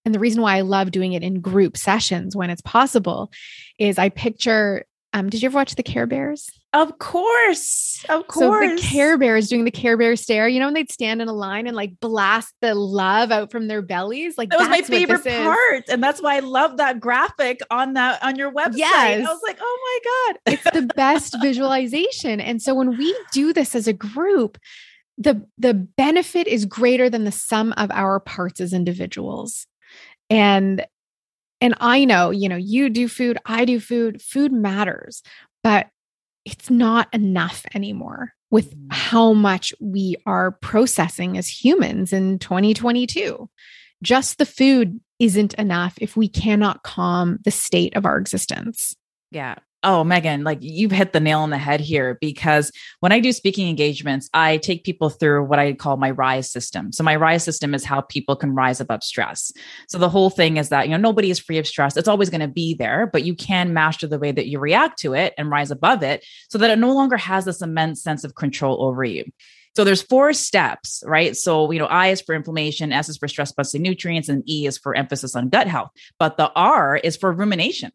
and 0.05 0.15
the 0.15 0.19
reason 0.19 0.41
why 0.41 0.57
I 0.57 0.61
love 0.61 0.89
doing 0.89 1.13
it 1.13 1.21
in 1.21 1.41
group 1.41 1.77
sessions 1.77 2.35
when 2.35 2.49
it's 2.49 2.61
possible 2.61 3.31
is 3.77 3.99
I 3.99 4.09
picture 4.09 4.85
um, 5.13 5.29
did 5.29 5.41
you 5.41 5.47
ever 5.47 5.57
watch 5.57 5.75
the 5.75 5.83
Care 5.83 6.07
Bears? 6.07 6.49
Of 6.73 6.99
course. 6.99 8.05
Of 8.07 8.27
course. 8.27 8.69
So 8.69 8.75
the 8.75 8.81
Care 8.81 9.17
Bears 9.17 9.49
doing 9.49 9.65
the 9.65 9.71
Care 9.71 9.97
Bear 9.97 10.15
stare, 10.15 10.47
you 10.47 10.57
know, 10.59 10.67
when 10.67 10.73
they'd 10.73 10.91
stand 10.91 11.21
in 11.21 11.27
a 11.27 11.33
line 11.33 11.67
and 11.67 11.75
like 11.75 11.99
blast 11.99 12.53
the 12.61 12.73
love 12.75 13.29
out 13.29 13.51
from 13.51 13.67
their 13.67 13.81
bellies. 13.81 14.37
Like 14.37 14.51
that 14.51 14.59
was 14.59 14.69
my 14.69 14.81
favorite 14.81 15.23
part. 15.25 15.83
And 15.89 16.01
that's 16.01 16.21
why 16.21 16.37
I 16.37 16.39
love 16.39 16.77
that 16.77 17.01
graphic 17.01 17.59
on 17.69 17.93
that 17.93 18.23
on 18.23 18.37
your 18.37 18.53
website. 18.53 18.77
Yes. 18.77 19.27
I 19.27 19.31
was 19.31 19.41
like, 19.45 19.57
oh 19.59 19.99
my 20.05 20.33
God. 20.33 20.53
it's 20.53 20.71
the 20.71 20.93
best 20.95 21.35
visualization. 21.41 22.39
And 22.39 22.61
so 22.61 22.73
when 22.73 22.97
we 22.97 23.13
do 23.33 23.51
this 23.51 23.75
as 23.75 23.87
a 23.87 23.93
group, 23.93 24.57
the 25.17 25.45
the 25.57 25.73
benefit 25.73 26.47
is 26.47 26.65
greater 26.65 27.09
than 27.09 27.25
the 27.25 27.33
sum 27.33 27.73
of 27.75 27.91
our 27.91 28.21
parts 28.21 28.61
as 28.61 28.71
individuals. 28.71 29.67
And 30.29 30.85
and 31.61 31.75
I 31.79 32.03
know, 32.05 32.31
you 32.31 32.49
know, 32.49 32.57
you 32.57 32.89
do 32.89 33.07
food, 33.07 33.37
I 33.45 33.65
do 33.65 33.79
food, 33.79 34.21
food 34.21 34.51
matters, 34.51 35.21
but 35.63 35.87
it's 36.43 36.71
not 36.71 37.07
enough 37.13 37.65
anymore 37.75 38.33
with 38.49 38.75
mm. 38.75 38.87
how 38.91 39.33
much 39.33 39.73
we 39.79 40.15
are 40.25 40.51
processing 40.51 41.37
as 41.37 41.47
humans 41.47 42.11
in 42.11 42.39
2022. 42.39 43.47
Just 44.01 44.39
the 44.39 44.45
food 44.45 44.99
isn't 45.19 45.53
enough 45.53 45.93
if 46.01 46.17
we 46.17 46.27
cannot 46.27 46.81
calm 46.81 47.37
the 47.45 47.51
state 47.51 47.95
of 47.95 48.05
our 48.05 48.17
existence. 48.17 48.95
Yeah. 49.29 49.55
Oh, 49.83 50.03
Meghan, 50.03 50.45
like 50.45 50.59
you've 50.61 50.91
hit 50.91 51.11
the 51.11 51.19
nail 51.19 51.39
on 51.39 51.49
the 51.49 51.57
head 51.57 51.79
here 51.79 52.15
because 52.21 52.71
when 52.99 53.11
I 53.11 53.19
do 53.19 53.31
speaking 53.31 53.67
engagements, 53.67 54.29
I 54.31 54.57
take 54.57 54.83
people 54.83 55.09
through 55.09 55.45
what 55.45 55.57
I 55.57 55.73
call 55.73 55.97
my 55.97 56.11
rise 56.11 56.51
system. 56.51 56.91
So 56.91 57.03
my 57.03 57.15
rise 57.15 57.43
system 57.43 57.73
is 57.73 57.83
how 57.83 58.01
people 58.01 58.35
can 58.35 58.53
rise 58.53 58.79
above 58.79 59.03
stress. 59.03 59.51
So 59.87 59.97
the 59.97 60.09
whole 60.09 60.29
thing 60.29 60.57
is 60.57 60.69
that, 60.69 60.85
you 60.85 60.91
know, 60.91 60.97
nobody 60.97 61.31
is 61.31 61.39
free 61.39 61.57
of 61.57 61.65
stress. 61.65 61.97
It's 61.97 62.07
always 62.07 62.29
going 62.29 62.41
to 62.41 62.47
be 62.47 62.75
there, 62.75 63.09
but 63.11 63.23
you 63.23 63.33
can 63.33 63.73
master 63.73 64.05
the 64.05 64.19
way 64.19 64.31
that 64.31 64.47
you 64.47 64.59
react 64.59 64.99
to 64.99 65.15
it 65.15 65.33
and 65.35 65.49
rise 65.49 65.71
above 65.71 66.03
it 66.03 66.23
so 66.49 66.59
that 66.59 66.69
it 66.69 66.77
no 66.77 66.93
longer 66.93 67.17
has 67.17 67.45
this 67.45 67.63
immense 67.63 68.03
sense 68.03 68.23
of 68.23 68.35
control 68.35 68.83
over 68.83 69.03
you. 69.03 69.25
So 69.75 69.83
there's 69.83 70.03
four 70.03 70.33
steps, 70.33 71.01
right? 71.07 71.35
So, 71.35 71.71
you 71.71 71.79
know, 71.79 71.85
I 71.85 72.09
is 72.09 72.21
for 72.21 72.35
inflammation, 72.35 72.91
S 72.91 73.09
is 73.09 73.17
for 73.17 73.27
stress 73.27 73.51
busting 73.51 73.81
nutrients, 73.81 74.29
and 74.29 74.47
E 74.47 74.67
is 74.67 74.77
for 74.77 74.93
emphasis 74.95 75.35
on 75.35 75.49
gut 75.49 75.65
health. 75.65 75.89
But 76.19 76.37
the 76.37 76.51
R 76.53 76.97
is 76.97 77.17
for 77.17 77.31
rumination 77.31 77.91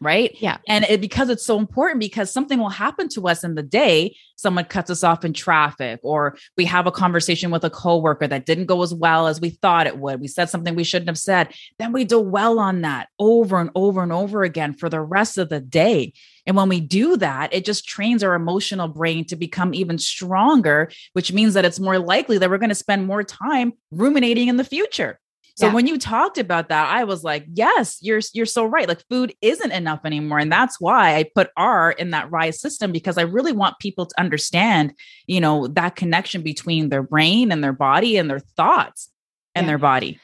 right? 0.00 0.36
Yeah. 0.40 0.58
And 0.68 0.84
it, 0.84 1.00
because 1.00 1.30
it's 1.30 1.44
so 1.44 1.58
important 1.58 2.00
because 2.00 2.30
something 2.30 2.58
will 2.58 2.68
happen 2.68 3.08
to 3.10 3.28
us 3.28 3.44
in 3.44 3.54
the 3.54 3.62
day. 3.62 4.16
Someone 4.36 4.64
cuts 4.64 4.90
us 4.90 5.02
off 5.02 5.24
in 5.24 5.32
traffic 5.32 6.00
or 6.02 6.36
we 6.56 6.64
have 6.66 6.86
a 6.86 6.92
conversation 6.92 7.50
with 7.50 7.64
a 7.64 7.70
coworker 7.70 8.26
that 8.26 8.46
didn't 8.46 8.66
go 8.66 8.82
as 8.82 8.92
well 8.92 9.26
as 9.26 9.40
we 9.40 9.50
thought 9.50 9.86
it 9.86 9.98
would. 9.98 10.20
We 10.20 10.28
said 10.28 10.50
something 10.50 10.74
we 10.74 10.84
shouldn't 10.84 11.08
have 11.08 11.18
said. 11.18 11.54
Then 11.78 11.92
we 11.92 12.04
dwell 12.04 12.58
on 12.58 12.82
that 12.82 13.08
over 13.18 13.58
and 13.58 13.70
over 13.74 14.02
and 14.02 14.12
over 14.12 14.42
again 14.42 14.74
for 14.74 14.88
the 14.88 15.00
rest 15.00 15.38
of 15.38 15.48
the 15.48 15.60
day. 15.60 16.12
And 16.46 16.56
when 16.56 16.68
we 16.68 16.80
do 16.80 17.16
that 17.16 17.52
it 17.52 17.64
just 17.64 17.88
trains 17.88 18.22
our 18.22 18.34
emotional 18.34 18.86
brain 18.88 19.24
to 19.26 19.36
become 19.36 19.74
even 19.74 19.98
stronger 19.98 20.90
which 21.12 21.32
means 21.32 21.54
that 21.54 21.64
it's 21.64 21.80
more 21.80 21.98
likely 21.98 22.38
that 22.38 22.48
we're 22.48 22.58
going 22.58 22.68
to 22.68 22.74
spend 22.74 23.04
more 23.04 23.24
time 23.24 23.72
ruminating 23.90 24.46
in 24.46 24.56
the 24.56 24.64
future 24.64 25.18
so 25.56 25.68
yeah. 25.68 25.72
when 25.72 25.86
you 25.86 25.98
talked 25.98 26.36
about 26.36 26.68
that, 26.68 26.90
I 26.90 27.04
was 27.04 27.24
like, 27.24 27.46
yes, 27.54 27.98
you're 28.02 28.20
you're 28.34 28.44
so 28.44 28.66
right. 28.66 28.86
Like 28.86 29.02
food 29.08 29.34
isn't 29.40 29.72
enough 29.72 30.00
anymore. 30.04 30.38
And 30.38 30.52
that's 30.52 30.78
why 30.78 31.16
I 31.16 31.24
put 31.34 31.50
R 31.56 31.92
in 31.92 32.10
that 32.10 32.30
rise 32.30 32.60
system 32.60 32.92
because 32.92 33.16
I 33.16 33.22
really 33.22 33.52
want 33.52 33.78
people 33.78 34.04
to 34.04 34.20
understand, 34.20 34.92
you 35.26 35.40
know, 35.40 35.66
that 35.68 35.96
connection 35.96 36.42
between 36.42 36.90
their 36.90 37.02
brain 37.02 37.50
and 37.50 37.64
their 37.64 37.72
body 37.72 38.18
and 38.18 38.28
their 38.28 38.40
thoughts 38.40 39.10
and 39.54 39.64
yeah. 39.64 39.68
their 39.68 39.78
body. 39.78 40.20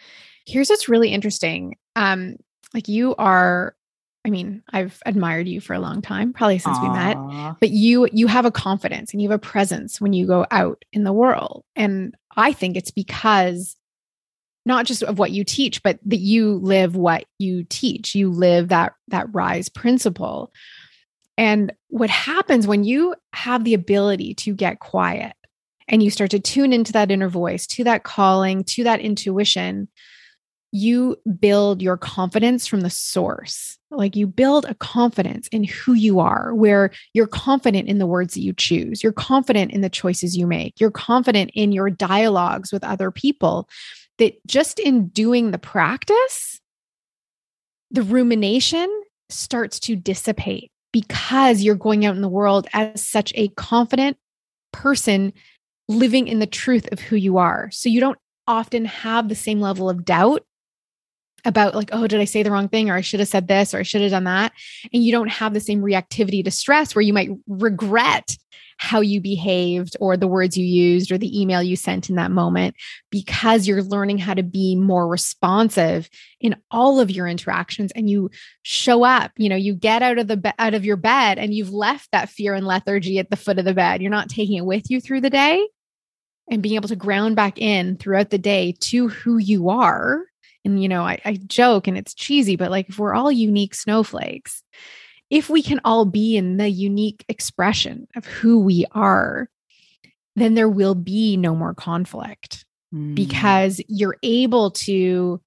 Here's 0.47 0.69
what's 0.69 0.89
really 0.89 1.09
interesting. 1.09 1.77
Um, 1.97 2.37
like 2.75 2.89
you 2.89 3.15
are 3.17 3.75
I 4.25 4.31
mean, 4.31 4.63
I've 4.71 5.03
admired 5.05 5.49
you 5.49 5.61
for 5.61 5.75
a 5.75 5.81
long 5.81 6.01
time, 6.01 6.33
probably 6.33 6.59
since 6.59 6.79
Aww. 6.79 6.83
we 6.83 6.89
met. 6.91 7.57
But 7.59 7.71
you 7.71 8.07
you 8.13 8.27
have 8.27 8.45
a 8.45 8.51
confidence 8.51 9.13
and 9.13 9.23
you 9.23 9.31
have 9.31 9.37
a 9.37 9.41
presence 9.41 9.99
when 9.99 10.13
you 10.13 10.27
go 10.27 10.47
out 10.51 10.85
in 10.93 11.05
the 11.05 11.13
world. 11.13 11.65
And 11.75 12.15
I 12.37 12.53
think 12.53 12.77
it's 12.77 12.91
because 12.91 13.77
not 14.65 14.87
just 14.87 15.03
of 15.03 15.19
what 15.19 15.33
you 15.33 15.45
teach 15.45 15.83
but 15.83 15.99
that 16.05 16.19
you 16.19 16.55
live 16.55 16.97
what 16.97 17.25
you 17.39 17.65
teach. 17.65 18.15
You 18.15 18.31
live 18.31 18.69
that 18.69 18.95
that 19.09 19.33
rise 19.33 19.69
principle. 19.69 20.53
And 21.39 21.73
what 21.89 22.11
happens 22.11 22.67
when 22.67 22.85
you 22.85 23.15
have 23.33 23.65
the 23.65 23.75
ability 23.75 24.35
to 24.35 24.55
get 24.55 24.81
quiet 24.81 25.35
and 25.89 26.03
you 26.03 26.11
start 26.11 26.31
to 26.31 26.41
tune 26.41 26.73
into 26.73 26.93
that 26.93 27.11
inner 27.11 27.29
voice 27.29 27.67
to 27.69 27.85
that 27.85 28.05
calling 28.05 28.65
to 28.65 28.85
that 28.85 29.01
intuition 29.01 29.89
you 30.73 31.17
build 31.39 31.83
your 31.83 31.99
confidence 31.99 32.67
from 32.67 32.81
the 32.81 32.91
source. 32.91 33.79
Like 33.91 34.17
you 34.17 34.27
build 34.27 34.65
a 34.65 34.75
confidence 34.75 35.47
in 35.49 35.65
who 35.65 35.93
you 35.93 36.19
are 36.19 36.55
where 36.55 36.91
you're 37.13 37.27
confident 37.27 37.89
in 37.89 37.99
the 37.99 38.07
words 38.07 38.33
that 38.35 38.41
you 38.41 38.55
choose. 38.55 39.03
You're 39.03 39.13
confident 39.13 39.71
in 39.71 39.83
the 39.83 39.91
choices 39.91 40.35
you 40.35 40.47
make. 40.47 40.81
You're 40.81 40.91
confident 40.91 41.51
in 41.55 41.73
your 41.73 41.91
dialogues 41.91 42.73
with 42.73 42.85
other 42.85 43.11
people 43.11 43.69
that 44.19 44.35
just 44.47 44.79
in 44.79 45.09
doing 45.09 45.51
the 45.51 45.59
practice, 45.59 46.61
the 47.91 48.03
rumination 48.03 48.89
starts 49.29 49.79
to 49.81 49.97
dissipate 49.97 50.71
because 50.93 51.63
you're 51.63 51.75
going 51.75 52.05
out 52.05 52.15
in 52.15 52.23
the 52.23 52.29
world 52.29 52.67
as 52.73 53.07
such 53.07 53.33
a 53.35 53.49
confident 53.49 54.17
person 54.73 55.33
living 55.89 56.29
in 56.29 56.39
the 56.39 56.47
truth 56.47 56.91
of 56.93 57.01
who 57.01 57.17
you 57.17 57.39
are. 57.39 57.71
So 57.73 57.89
you 57.89 58.01
don't 58.01 58.19
often 58.47 58.85
have 58.85 59.29
the 59.29 59.35
same 59.35 59.61
level 59.61 59.89
of 59.89 60.05
doubt 60.05 60.45
about 61.45 61.75
like 61.75 61.89
oh 61.93 62.07
did 62.07 62.21
i 62.21 62.25
say 62.25 62.43
the 62.43 62.51
wrong 62.51 62.69
thing 62.69 62.89
or 62.89 62.95
i 62.95 63.01
should 63.01 63.19
have 63.19 63.29
said 63.29 63.49
this 63.49 63.75
or 63.75 63.79
i 63.79 63.83
should 63.83 64.01
have 64.01 64.11
done 64.11 64.25
that 64.25 64.53
and 64.93 65.03
you 65.03 65.11
don't 65.11 65.29
have 65.29 65.55
the 65.55 65.61
same 65.61 65.81
reactivity 65.81 66.45
to 66.45 66.51
stress 66.51 66.95
where 66.95 67.03
you 67.03 67.13
might 67.13 67.31
regret 67.49 68.37
how 68.79 69.01
you 69.01 69.21
behaved 69.21 69.97
or 70.01 70.17
the 70.17 70.29
words 70.29 70.57
you 70.57 70.65
used 70.65 71.13
or 71.13 71.19
the 71.19 71.41
email 71.41 71.63
you 71.63 71.77
sent 71.77 72.09
in 72.09 72.17
that 72.17 72.31
moment 72.31 72.75
because 73.11 73.67
you're 73.67 73.83
learning 73.83 74.19
how 74.19 74.35
to 74.35 74.43
be 74.43 74.77
more 74.77 75.07
responsive 75.07 76.09
in 76.41 76.57
all 76.71 77.01
of 77.01 77.11
your 77.11 77.27
interactions 77.27 77.93
and 77.93 78.09
you 78.09 78.31
show 78.63 79.05
up 79.05 79.33
you 79.37 79.49
know 79.49 79.57
you 79.57 79.75
get 79.75 80.03
out 80.03 80.19
of 80.19 80.29
the 80.29 80.37
be- 80.37 80.53
out 80.59 80.75
of 80.75 80.85
your 80.85 80.97
bed 80.97 81.39
and 81.39 81.55
you've 81.55 81.73
left 81.73 82.11
that 82.13 82.29
fear 82.29 82.55
and 82.55 82.67
lethargy 82.67 83.19
at 83.19 83.31
the 83.31 83.37
foot 83.37 83.59
of 83.59 83.65
the 83.65 83.75
bed. 83.75 84.01
You're 84.01 84.11
not 84.11 84.29
taking 84.29 84.57
it 84.57 84.65
with 84.65 84.91
you 84.91 85.01
through 85.01 85.21
the 85.21 85.31
day 85.31 85.67
and 86.51 86.63
being 86.63 86.77
able 86.77 86.89
to 86.89 86.97
ground 86.97 87.37
back 87.37 87.59
in 87.59 87.97
throughout 87.97 88.31
the 88.31 88.39
day 88.39 88.75
to 88.81 89.09
who 89.09 89.39
you 89.39 89.71
are. 89.71 90.23
And 90.65 90.81
you 90.81 90.89
know 90.89 91.03
I, 91.03 91.21
I 91.25 91.39
joke 91.47 91.89
and 91.89 91.99
it's 91.99 92.15
cheesy 92.15 92.55
but 92.55 92.71
like 92.71 92.89
if 92.89 92.99
we're 92.99 93.15
all 93.15 93.33
unique 93.33 93.75
snowflakes 93.75 94.63
if 95.33 95.49
we 95.49 95.63
can 95.63 95.81
all 95.83 96.05
be 96.05 96.37
in 96.37 96.59
the 96.59 96.69
unique 96.69 97.25
expression 97.27 98.07
of 98.15 98.27
who 98.27 98.59
we 98.59 98.85
are, 98.93 99.49
then 100.37 100.53
there 100.53 100.69
will 100.69 100.95
be 100.95 101.39
no 101.39 101.55
more 101.55 101.73
conflict 101.73 102.67
mm. 102.95 103.15
because 103.15 103.81
you're 103.89 104.19
able 104.23 104.71
to 104.73 105.41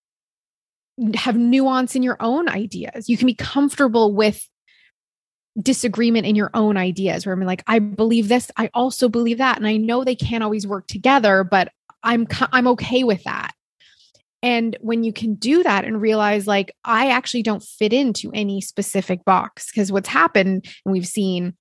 have 1.13 1.38
nuance 1.38 1.95
in 1.95 2.01
your 2.01 2.17
own 2.19 2.49
ideas. 2.49 3.07
You 3.07 3.15
can 3.15 3.27
be 3.27 3.36
comfortable 3.36 4.11
with 4.11 4.49
disagreement 5.61 6.25
in 6.25 6.36
your 6.36 6.49
own 6.55 6.77
ideas 6.77 7.25
where 7.25 7.33
I'm 7.33 7.41
like, 7.41 7.63
I 7.67 7.77
believe 7.77 8.27
this, 8.27 8.49
I 8.57 8.71
also 8.73 9.07
believe 9.07 9.38
that. 9.38 9.57
And 9.57 9.67
I 9.67 9.77
know 9.77 10.03
they 10.03 10.15
can't 10.15 10.43
always 10.43 10.65
work 10.65 10.88
together, 10.88 11.43
but 11.43 11.71
I'm 12.01 12.25
I'm 12.51 12.67
okay 12.69 13.03
with 13.03 13.23
that. 13.25 13.51
And 14.41 14.77
when 14.79 15.03
you 15.03 15.11
can 15.11 15.36
do 15.36 15.63
that 15.63 15.86
and 15.86 16.01
realize, 16.01 16.45
like, 16.45 16.75
I 16.83 17.09
actually 17.09 17.43
don't 17.43 17.63
fit 17.63 17.93
into 17.93 18.31
any 18.33 18.61
specific 18.61 19.25
box, 19.25 19.67
because 19.67 19.91
what's 19.91 20.09
happened, 20.09 20.65
and 20.86 20.91
we've 20.91 21.07
seen 21.07 21.55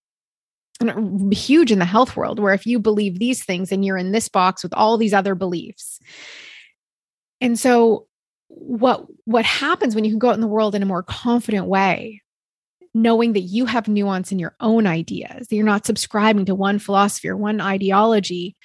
uh, 0.81 1.01
huge 1.31 1.73
in 1.73 1.79
the 1.79 1.85
health 1.85 2.17
world, 2.17 2.39
where 2.39 2.53
if 2.53 2.67
you 2.67 2.79
believe 2.79 3.19
these 3.19 3.45
things 3.45 3.73
and 3.73 3.85
you're 3.85 3.97
in 3.97 4.13
this 4.13 4.29
box 4.29 4.63
with 4.63 4.75
all 4.75 4.99
these 4.99 5.15
other 5.15 5.35
beliefs. 5.35 5.99
And 7.41 7.59
so, 7.59 8.07
what 8.49 9.07
what 9.25 9.45
happens 9.45 9.95
when 9.95 10.05
you 10.05 10.11
can 10.11 10.19
go 10.19 10.29
out 10.29 10.35
in 10.35 10.41
the 10.41 10.47
world 10.47 10.75
in 10.75 10.83
a 10.83 10.87
more 10.87 11.03
confident 11.03 11.67
way 11.67 12.21
knowing 12.95 13.33
that 13.33 13.41
you 13.41 13.67
have 13.67 13.89
nuance 13.89 14.31
in 14.31 14.39
your 14.39 14.55
own 14.61 14.87
ideas 14.87 15.49
that 15.49 15.57
you're 15.57 15.65
not 15.65 15.85
subscribing 15.85 16.45
to 16.45 16.55
one 16.55 16.79
philosophy 16.79 17.29
or 17.29 17.37
one 17.37 17.61
ideology 17.61 18.57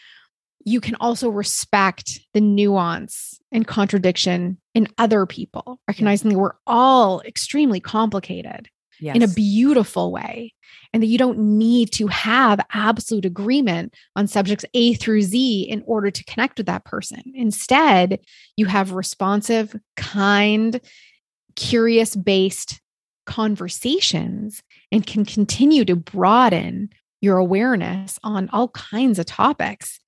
you 0.65 0.81
can 0.81 0.95
also 0.95 1.29
respect 1.29 2.19
the 2.33 2.41
nuance 2.41 3.39
and 3.51 3.67
contradiction 3.67 4.57
in 4.75 4.87
other 4.97 5.25
people, 5.25 5.79
recognizing 5.87 6.29
that 6.29 6.37
we're 6.37 6.55
all 6.67 7.21
extremely 7.21 7.79
complicated 7.79 8.69
yes. 8.99 9.15
in 9.15 9.23
a 9.23 9.27
beautiful 9.27 10.11
way, 10.11 10.53
and 10.93 11.01
that 11.01 11.07
you 11.07 11.17
don't 11.17 11.39
need 11.39 11.91
to 11.93 12.07
have 12.07 12.59
absolute 12.73 13.25
agreement 13.25 13.93
on 14.15 14.27
subjects 14.27 14.65
A 14.73 14.93
through 14.95 15.21
Z 15.21 15.63
in 15.63 15.83
order 15.85 16.11
to 16.11 16.23
connect 16.25 16.57
with 16.57 16.67
that 16.67 16.85
person. 16.85 17.23
Instead, 17.33 18.19
you 18.57 18.65
have 18.65 18.91
responsive, 18.91 19.75
kind, 19.95 20.81
curious 21.55 22.15
based 22.15 22.81
conversations 23.25 24.63
and 24.91 25.05
can 25.05 25.23
continue 25.23 25.85
to 25.85 25.95
broaden 25.95 26.89
your 27.21 27.37
awareness 27.37 28.19
on 28.23 28.49
all 28.51 28.69
kinds 28.69 29.19
of 29.19 29.25
topics. 29.25 29.99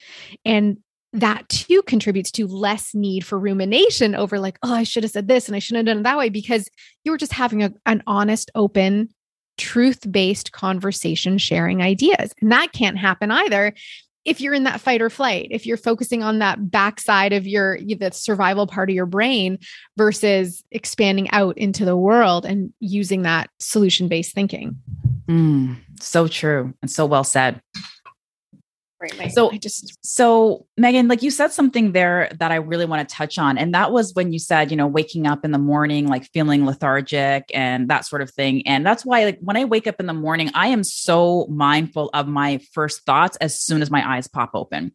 And 0.46 0.78
that 1.14 1.50
too 1.50 1.82
contributes 1.82 2.32
to 2.32 2.48
less 2.48 2.96
need 2.96 3.26
for 3.26 3.38
rumination 3.38 4.16
over, 4.16 4.40
like, 4.40 4.58
oh, 4.64 4.74
I 4.74 4.84
should 4.84 5.04
have 5.04 5.12
said 5.12 5.28
this 5.28 5.48
and 5.48 5.56
I 5.56 5.60
shouldn't 5.60 5.88
have 5.88 5.94
done 5.94 6.02
it 6.02 6.04
that 6.04 6.18
way 6.18 6.30
because 6.30 6.70
you 7.04 7.12
were 7.12 7.18
just 7.18 7.34
having 7.34 7.64
a, 7.64 7.74
an 7.86 8.02
honest, 8.08 8.50
open, 8.56 9.10
truth 9.58 10.10
based 10.10 10.54
conversation, 10.54 11.38
sharing 11.38 11.82
ideas. 11.82 12.34
And 12.42 12.52
that 12.52 12.72
can't 12.72 12.98
happen 12.98 13.30
either 13.30 13.74
if 14.24 14.40
you're 14.40 14.54
in 14.54 14.66
that 14.66 14.82
fight 14.82 15.02
or 15.02 15.10
flight, 15.10 15.48
if 15.50 15.66
you're 15.66 15.78
focusing 15.78 16.22
on 16.22 16.40
that 16.40 16.70
backside 16.70 17.34
of 17.34 17.48
your 17.48 17.80
the 17.80 18.12
survival 18.12 18.68
part 18.68 18.90
of 18.90 18.96
your 18.96 19.06
brain 19.06 19.58
versus 19.98 20.64
expanding 20.72 21.30
out 21.32 21.58
into 21.58 21.86
the 21.86 21.98
world 21.98 22.46
and 22.46 22.72
using 22.80 23.24
that 23.24 23.50
solution 23.60 24.08
based 24.08 24.34
thinking. 24.34 24.78
Mm, 25.32 25.78
so 26.02 26.28
true 26.28 26.74
and 26.82 26.92
so 26.92 27.06
well 27.06 27.24
said. 27.24 27.62
Right, 29.02 29.32
so 29.32 29.50
I 29.50 29.58
just 29.58 29.98
so 30.06 30.68
Meghan, 30.80 31.10
like 31.10 31.24
you 31.24 31.32
said 31.32 31.52
something 31.52 31.94
there 31.94 32.30
that 32.38 32.52
I 32.52 32.56
really 32.56 32.86
want 32.86 33.08
to 33.08 33.16
touch 33.16 33.40
on, 33.40 33.58
and 33.58 33.74
that 33.74 33.92
was 33.92 34.14
when 34.14 34.32
you 34.32 34.38
said, 34.38 34.70
you 34.70 34.78
know, 34.78 34.86
waking 34.86 35.26
up 35.26 35.44
in 35.44 35.52
the 35.52 35.58
morning, 35.58 36.08
like 36.08 36.26
feeling 36.34 36.66
lethargic 36.68 37.46
and 37.52 37.90
that 37.90 38.06
sort 38.06 38.22
of 38.22 38.30
thing. 38.30 38.68
And 38.68 38.86
that's 38.86 39.04
why, 39.04 39.24
like, 39.24 39.40
when 39.42 39.58
I 39.58 39.64
wake 39.66 39.88
up 39.88 40.00
in 40.00 40.06
the 40.06 40.14
morning, 40.14 40.52
I 40.54 40.68
am 40.68 40.84
so 40.84 41.48
mindful 41.50 42.12
of 42.14 42.28
my 42.28 42.60
first 42.74 43.04
thoughts 43.06 43.38
as 43.38 43.60
soon 43.60 43.82
as 43.82 43.90
my 43.90 44.08
eyes 44.08 44.28
pop 44.28 44.52
open. 44.54 44.92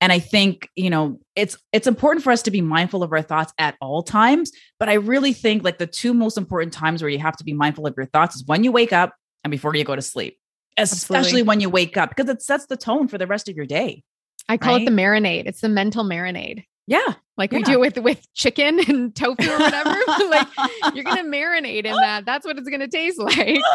And 0.00 0.12
I 0.12 0.20
think, 0.20 0.68
you 0.76 0.88
know, 0.90 1.18
it's 1.34 1.56
it's 1.72 1.88
important 1.88 2.22
for 2.22 2.30
us 2.30 2.42
to 2.42 2.52
be 2.52 2.60
mindful 2.60 3.02
of 3.02 3.12
our 3.12 3.22
thoughts 3.22 3.52
at 3.58 3.76
all 3.80 4.04
times, 4.04 4.52
but 4.78 4.88
I 4.88 4.94
really 4.94 5.32
think 5.32 5.64
like 5.64 5.78
the 5.78 5.88
two 5.88 6.14
most 6.14 6.38
important 6.38 6.72
times 6.72 7.02
where 7.02 7.10
you 7.10 7.18
have 7.18 7.36
to 7.38 7.44
be 7.44 7.52
mindful 7.52 7.86
of 7.86 7.94
your 7.96 8.06
thoughts 8.06 8.36
is 8.36 8.44
when 8.46 8.62
you 8.62 8.70
wake 8.70 8.92
up 8.92 9.14
and 9.44 9.50
before 9.50 9.74
you 9.74 9.84
go 9.84 9.96
to 9.96 10.02
sleep, 10.02 10.38
especially 10.76 11.18
Absolutely. 11.18 11.42
when 11.42 11.60
you 11.60 11.70
wake 11.70 11.96
up, 11.96 12.10
because 12.10 12.28
it 12.28 12.42
sets 12.42 12.66
the 12.66 12.76
tone 12.76 13.08
for 13.08 13.18
the 13.18 13.26
rest 13.26 13.48
of 13.48 13.56
your 13.56 13.66
day. 13.66 14.02
I 14.48 14.56
call 14.56 14.74
right? 14.74 14.82
it 14.82 14.84
the 14.84 14.90
marinade. 14.90 15.46
It's 15.46 15.60
the 15.60 15.68
mental 15.68 16.04
marinade. 16.04 16.64
Yeah. 16.90 17.14
Like 17.36 17.52
yeah. 17.52 17.58
we 17.58 17.62
do 17.62 17.78
with 17.78 17.98
with 17.98 18.26
chicken 18.34 18.80
and 18.88 19.14
tofu 19.14 19.48
or 19.48 19.58
whatever. 19.58 19.90
like 20.28 20.48
you're 20.92 21.04
gonna 21.04 21.22
marinate 21.22 21.84
in 21.84 21.94
that. 21.94 22.24
That's 22.26 22.44
what 22.44 22.58
it's 22.58 22.68
gonna 22.68 22.88
taste 22.88 23.18
like. 23.18 23.60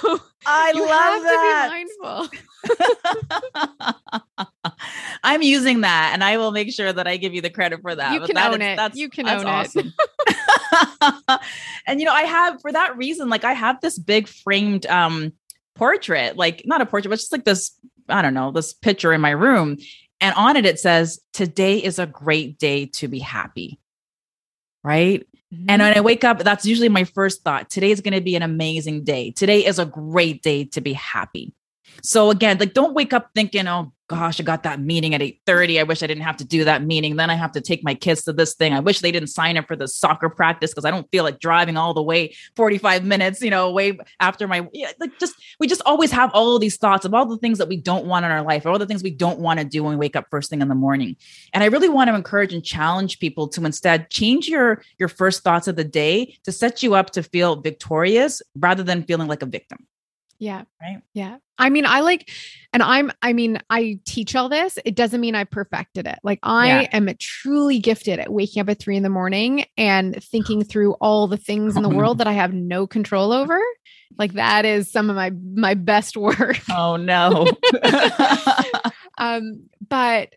So 0.00 0.20
I 0.46 0.72
love 0.72 1.22
that. 4.36 4.68
I'm 5.22 5.42
using 5.42 5.82
that 5.82 6.10
and 6.12 6.24
I 6.24 6.36
will 6.38 6.50
make 6.50 6.72
sure 6.72 6.92
that 6.92 7.06
I 7.06 7.16
give 7.16 7.34
you 7.34 7.40
the 7.40 7.50
credit 7.50 7.82
for 7.82 7.94
that. 7.94 8.12
You 8.14 8.20
can 8.20 8.34
that 8.34 8.52
own 8.52 8.62
is, 8.62 8.68
it. 8.68 8.76
That's, 8.76 8.96
you 8.96 9.08
can 9.10 9.26
that's 9.26 9.42
own 9.42 9.48
awesome. 9.48 9.92
it. 10.26 11.40
and 11.86 12.00
you 12.00 12.06
know, 12.06 12.12
I 12.12 12.22
have 12.22 12.60
for 12.60 12.72
that 12.72 12.96
reason, 12.96 13.28
like 13.28 13.44
I 13.44 13.52
have 13.52 13.80
this 13.80 13.98
big 13.98 14.28
framed 14.28 14.86
um 14.86 15.32
portrait, 15.74 16.36
like 16.36 16.62
not 16.64 16.80
a 16.80 16.86
portrait, 16.86 17.10
but 17.10 17.16
just 17.16 17.32
like 17.32 17.44
this, 17.44 17.72
I 18.08 18.22
don't 18.22 18.34
know, 18.34 18.50
this 18.50 18.72
picture 18.72 19.12
in 19.12 19.20
my 19.20 19.30
room. 19.30 19.78
And 20.20 20.34
on 20.34 20.56
it, 20.56 20.66
it 20.66 20.78
says, 20.78 21.20
Today 21.32 21.78
is 21.78 21.98
a 21.98 22.06
great 22.06 22.58
day 22.58 22.86
to 22.86 23.08
be 23.08 23.18
happy. 23.18 23.78
Right. 24.82 25.26
Mm-hmm. 25.52 25.66
And 25.68 25.82
when 25.82 25.96
I 25.96 26.00
wake 26.00 26.24
up, 26.24 26.38
that's 26.40 26.64
usually 26.64 26.88
my 26.88 27.04
first 27.04 27.42
thought. 27.42 27.70
Today 27.70 27.90
is 27.90 28.00
going 28.00 28.14
to 28.14 28.20
be 28.20 28.36
an 28.36 28.42
amazing 28.42 29.04
day. 29.04 29.30
Today 29.30 29.64
is 29.64 29.78
a 29.78 29.86
great 29.86 30.42
day 30.42 30.64
to 30.66 30.80
be 30.80 30.92
happy. 30.92 31.52
So 32.02 32.30
again, 32.30 32.58
like 32.58 32.72
don't 32.72 32.94
wake 32.94 33.12
up 33.12 33.30
thinking, 33.34 33.66
oh 33.66 33.92
gosh, 34.10 34.40
I 34.40 34.42
got 34.42 34.64
that 34.64 34.80
meeting 34.80 35.14
at 35.14 35.22
8:30. 35.22 35.78
I 35.78 35.84
wish 35.84 36.02
I 36.02 36.08
didn't 36.08 36.24
have 36.24 36.36
to 36.38 36.44
do 36.44 36.64
that 36.64 36.82
meeting. 36.82 37.14
Then 37.14 37.30
I 37.30 37.36
have 37.36 37.52
to 37.52 37.60
take 37.60 37.84
my 37.84 37.94
kids 37.94 38.24
to 38.24 38.32
this 38.32 38.54
thing. 38.54 38.72
I 38.72 38.80
wish 38.80 38.98
they 38.98 39.12
didn't 39.12 39.28
sign 39.28 39.56
up 39.56 39.68
for 39.68 39.76
the 39.76 39.86
soccer 39.86 40.28
practice 40.28 40.72
because 40.72 40.84
I 40.84 40.90
don't 40.90 41.08
feel 41.12 41.22
like 41.22 41.38
driving 41.38 41.76
all 41.76 41.94
the 41.94 42.02
way 42.02 42.34
45 42.56 43.04
minutes, 43.04 43.40
you 43.40 43.50
know, 43.50 43.68
away 43.68 44.00
after 44.18 44.48
my 44.48 44.68
like 44.98 45.16
just 45.20 45.34
we 45.60 45.68
just 45.68 45.80
always 45.86 46.10
have 46.10 46.28
all 46.34 46.58
these 46.58 46.76
thoughts 46.76 47.04
of 47.04 47.14
all 47.14 47.24
the 47.24 47.38
things 47.38 47.58
that 47.58 47.68
we 47.68 47.76
don't 47.76 48.06
want 48.06 48.24
in 48.24 48.32
our 48.32 48.42
life, 48.42 48.66
all 48.66 48.80
the 48.80 48.86
things 48.86 49.04
we 49.04 49.12
don't 49.12 49.38
want 49.38 49.60
to 49.60 49.64
do 49.64 49.84
when 49.84 49.92
we 49.92 49.96
wake 49.96 50.16
up 50.16 50.26
first 50.28 50.50
thing 50.50 50.60
in 50.60 50.66
the 50.66 50.74
morning. 50.74 51.14
And 51.54 51.62
I 51.62 51.68
really 51.68 51.88
want 51.88 52.08
to 52.08 52.16
encourage 52.16 52.52
and 52.52 52.64
challenge 52.64 53.20
people 53.20 53.46
to 53.46 53.64
instead 53.64 54.10
change 54.10 54.48
your 54.48 54.82
your 54.98 55.08
first 55.08 55.44
thoughts 55.44 55.68
of 55.68 55.76
the 55.76 55.84
day 55.84 56.36
to 56.42 56.50
set 56.50 56.82
you 56.82 56.94
up 56.94 57.10
to 57.10 57.22
feel 57.22 57.60
victorious 57.60 58.42
rather 58.56 58.82
than 58.82 59.04
feeling 59.04 59.28
like 59.28 59.42
a 59.42 59.46
victim. 59.46 59.86
Yeah. 60.40 60.62
Right. 60.80 61.02
Yeah. 61.12 61.36
I 61.58 61.68
mean, 61.68 61.84
I 61.84 62.00
like, 62.00 62.30
and 62.72 62.82
I'm, 62.82 63.12
I 63.20 63.34
mean, 63.34 63.60
I 63.68 64.00
teach 64.06 64.34
all 64.34 64.48
this. 64.48 64.78
It 64.86 64.96
doesn't 64.96 65.20
mean 65.20 65.34
I 65.34 65.44
perfected 65.44 66.06
it. 66.06 66.18
Like, 66.24 66.38
I 66.42 66.80
yeah. 66.80 66.88
am 66.92 67.10
truly 67.18 67.78
gifted 67.78 68.18
at 68.18 68.32
waking 68.32 68.62
up 68.62 68.70
at 68.70 68.78
three 68.78 68.96
in 68.96 69.02
the 69.02 69.10
morning 69.10 69.66
and 69.76 70.20
thinking 70.24 70.64
through 70.64 70.94
all 70.94 71.28
the 71.28 71.36
things 71.36 71.76
in 71.76 71.82
the 71.82 71.90
world 71.90 72.18
that 72.18 72.26
I 72.26 72.32
have 72.32 72.54
no 72.54 72.86
control 72.86 73.32
over. 73.32 73.60
Like, 74.16 74.32
that 74.32 74.64
is 74.64 74.90
some 74.90 75.10
of 75.10 75.16
my, 75.16 75.30
my 75.54 75.74
best 75.74 76.16
work. 76.16 76.58
Oh, 76.70 76.96
no. 76.96 77.46
um, 79.18 79.68
but, 79.86 80.34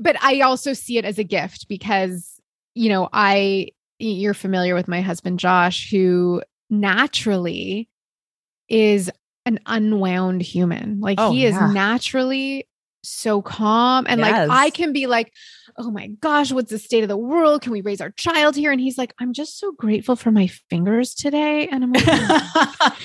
but 0.00 0.16
I 0.22 0.40
also 0.40 0.72
see 0.72 0.96
it 0.96 1.04
as 1.04 1.18
a 1.18 1.24
gift 1.24 1.68
because, 1.68 2.40
you 2.74 2.88
know, 2.88 3.10
I, 3.12 3.68
you're 3.98 4.32
familiar 4.32 4.74
with 4.74 4.88
my 4.88 5.02
husband, 5.02 5.38
Josh, 5.38 5.90
who 5.90 6.42
naturally 6.70 7.90
is 8.70 9.10
an 9.46 9.58
unwound 9.66 10.42
human. 10.42 11.00
Like 11.00 11.18
oh, 11.20 11.32
he 11.32 11.46
is 11.46 11.54
yeah. 11.54 11.72
naturally 11.72 12.68
so 13.04 13.42
calm 13.42 14.06
and 14.08 14.20
yes. 14.20 14.48
like 14.48 14.58
I 14.58 14.70
can 14.70 14.92
be 14.92 15.06
like, 15.06 15.32
"Oh 15.76 15.90
my 15.90 16.06
gosh, 16.06 16.52
what's 16.52 16.70
the 16.70 16.78
state 16.78 17.02
of 17.02 17.08
the 17.08 17.16
world? 17.16 17.62
Can 17.62 17.72
we 17.72 17.80
raise 17.80 18.00
our 18.00 18.10
child 18.10 18.56
here?" 18.56 18.70
And 18.70 18.80
he's 18.80 18.98
like, 18.98 19.14
"I'm 19.18 19.32
just 19.32 19.58
so 19.58 19.72
grateful 19.72 20.16
for 20.16 20.30
my 20.30 20.46
fingers 20.70 21.14
today." 21.14 21.68
And 21.68 21.84
I'm 21.84 21.92
like, 21.92 22.92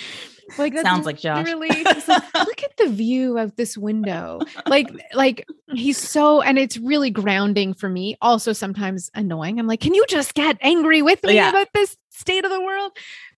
Like 0.57 0.73
that 0.75 0.85
sounds 0.85 1.05
like 1.05 1.17
Josh. 1.17 1.45
Really, 1.45 1.69
like, 1.69 2.07
look 2.07 2.63
at 2.63 2.77
the 2.77 2.89
view 2.89 3.37
of 3.37 3.55
this 3.55 3.77
window. 3.77 4.39
Like, 4.65 4.87
like 5.13 5.45
he's 5.73 5.97
so, 5.97 6.41
and 6.41 6.57
it's 6.57 6.77
really 6.77 7.09
grounding 7.09 7.73
for 7.73 7.89
me. 7.89 8.17
Also, 8.21 8.53
sometimes 8.53 9.09
annoying. 9.13 9.59
I'm 9.59 9.67
like, 9.67 9.81
can 9.81 9.93
you 9.93 10.05
just 10.07 10.33
get 10.33 10.57
angry 10.61 11.01
with 11.01 11.23
me 11.23 11.35
Yeah. 11.35 11.49
about 11.49 11.67
this 11.73 11.97
state 12.11 12.45
of 12.45 12.51
the 12.51 12.61
world? 12.61 12.91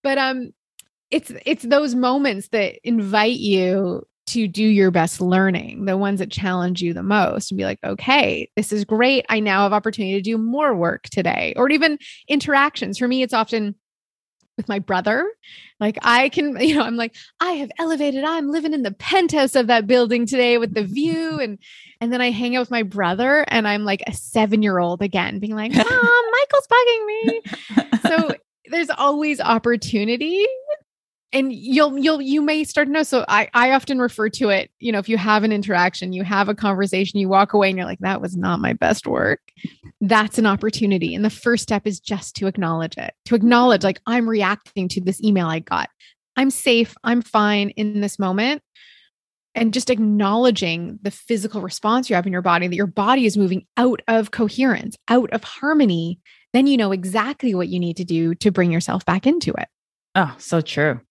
But 0.03 0.17
um, 0.17 0.51
it's 1.11 1.31
it's 1.45 1.63
those 1.63 1.95
moments 1.95 2.49
that 2.49 2.79
invite 2.83 3.37
you 3.37 4.05
to 4.27 4.47
do 4.47 4.63
your 4.63 4.91
best 4.91 5.21
learning, 5.21 5.85
the 5.85 5.97
ones 5.97 6.19
that 6.19 6.29
challenge 6.29 6.83
you 6.83 6.93
the 6.93 7.01
most, 7.01 7.49
and 7.49 7.57
be 7.57 7.63
like, 7.63 7.79
okay, 7.83 8.49
this 8.55 8.71
is 8.71 8.85
great. 8.85 9.25
I 9.27 9.39
now 9.39 9.63
have 9.63 9.73
opportunity 9.73 10.15
to 10.15 10.21
do 10.21 10.37
more 10.37 10.75
work 10.75 11.03
today, 11.05 11.53
or 11.55 11.69
even 11.69 11.97
interactions. 12.27 12.97
For 12.97 13.07
me, 13.07 13.23
it's 13.23 13.33
often 13.33 13.75
with 14.59 14.67
my 14.67 14.77
brother. 14.77 15.27
Like 15.79 15.97
I 16.03 16.29
can, 16.29 16.57
you 16.59 16.75
know, 16.75 16.83
I'm 16.83 16.97
like, 16.97 17.15
I 17.39 17.53
have 17.53 17.71
elevated. 17.79 18.23
I'm 18.23 18.51
living 18.51 18.73
in 18.73 18.83
the 18.83 18.91
penthouse 18.91 19.55
of 19.55 19.67
that 19.67 19.87
building 19.87 20.27
today 20.27 20.57
with 20.57 20.75
the 20.75 20.83
view. 20.83 21.39
And 21.39 21.57
and 22.01 22.13
then 22.13 22.21
I 22.21 22.29
hang 22.29 22.55
out 22.55 22.61
with 22.61 22.71
my 22.71 22.83
brother 22.83 23.45
and 23.47 23.67
I'm 23.67 23.83
like 23.83 24.03
a 24.05 24.13
seven-year-old 24.13 25.01
again, 25.01 25.39
being 25.39 25.55
like, 25.55 25.73
Mom, 25.75 25.85
Michael's 25.85 26.67
bugging 26.67 27.05
me. 27.05 27.41
So 28.09 28.33
there's 28.71 28.89
always 28.89 29.39
opportunity. 29.39 30.45
And 31.31 31.53
you'll 31.53 31.97
you'll 31.97 32.21
you 32.21 32.41
may 32.41 32.63
start 32.63 32.87
to 32.87 32.91
know. 32.91 33.03
So 33.03 33.23
I 33.27 33.49
I 33.53 33.71
often 33.71 33.99
refer 33.99 34.29
to 34.29 34.49
it, 34.49 34.71
you 34.79 34.91
know, 34.91 34.97
if 34.99 35.07
you 35.07 35.17
have 35.17 35.43
an 35.43 35.51
interaction, 35.51 36.11
you 36.11 36.23
have 36.23 36.49
a 36.49 36.55
conversation, 36.55 37.19
you 37.19 37.29
walk 37.29 37.53
away 37.53 37.69
and 37.69 37.77
you're 37.77 37.85
like, 37.85 37.99
that 37.99 38.19
was 38.19 38.35
not 38.35 38.59
my 38.59 38.73
best 38.73 39.05
work 39.05 39.39
that's 40.01 40.37
an 40.37 40.45
opportunity. 40.45 41.13
And 41.13 41.25
the 41.25 41.29
first 41.29 41.63
step 41.63 41.85
is 41.85 41.99
just 41.99 42.35
to 42.35 42.47
acknowledge 42.47 42.97
it, 42.97 43.13
to 43.25 43.35
acknowledge, 43.35 43.83
like, 43.83 43.99
I'm 44.05 44.29
reacting 44.29 44.87
to 44.89 45.01
this 45.01 45.21
email 45.21 45.47
I 45.47 45.59
got. 45.59 45.89
I'm 46.35 46.49
safe. 46.49 46.95
I'm 47.03 47.21
fine 47.21 47.69
in 47.71 48.01
this 48.01 48.17
moment. 48.17 48.61
And 49.55 49.73
just 49.73 49.89
acknowledging 49.89 50.99
the 51.01 51.11
physical 51.11 51.61
response 51.61 52.09
you 52.09 52.15
have 52.15 52.25
in 52.25 52.31
your 52.31 52.41
body, 52.41 52.67
that 52.67 52.75
your 52.75 52.87
body 52.87 53.25
is 53.25 53.35
moving 53.35 53.65
out 53.77 54.01
of 54.07 54.31
coherence, 54.31 54.95
out 55.07 55.31
of 55.31 55.43
harmony, 55.43 56.19
then 56.53 56.67
you 56.67 56.77
know 56.77 56.91
exactly 56.91 57.53
what 57.53 57.67
you 57.67 57.79
need 57.79 57.97
to 57.97 58.05
do 58.05 58.35
to 58.35 58.51
bring 58.51 58.71
yourself 58.71 59.03
back 59.05 59.27
into 59.27 59.51
it. 59.51 59.67
Oh, 60.15 60.33
so 60.37 60.61
true. 60.61 61.01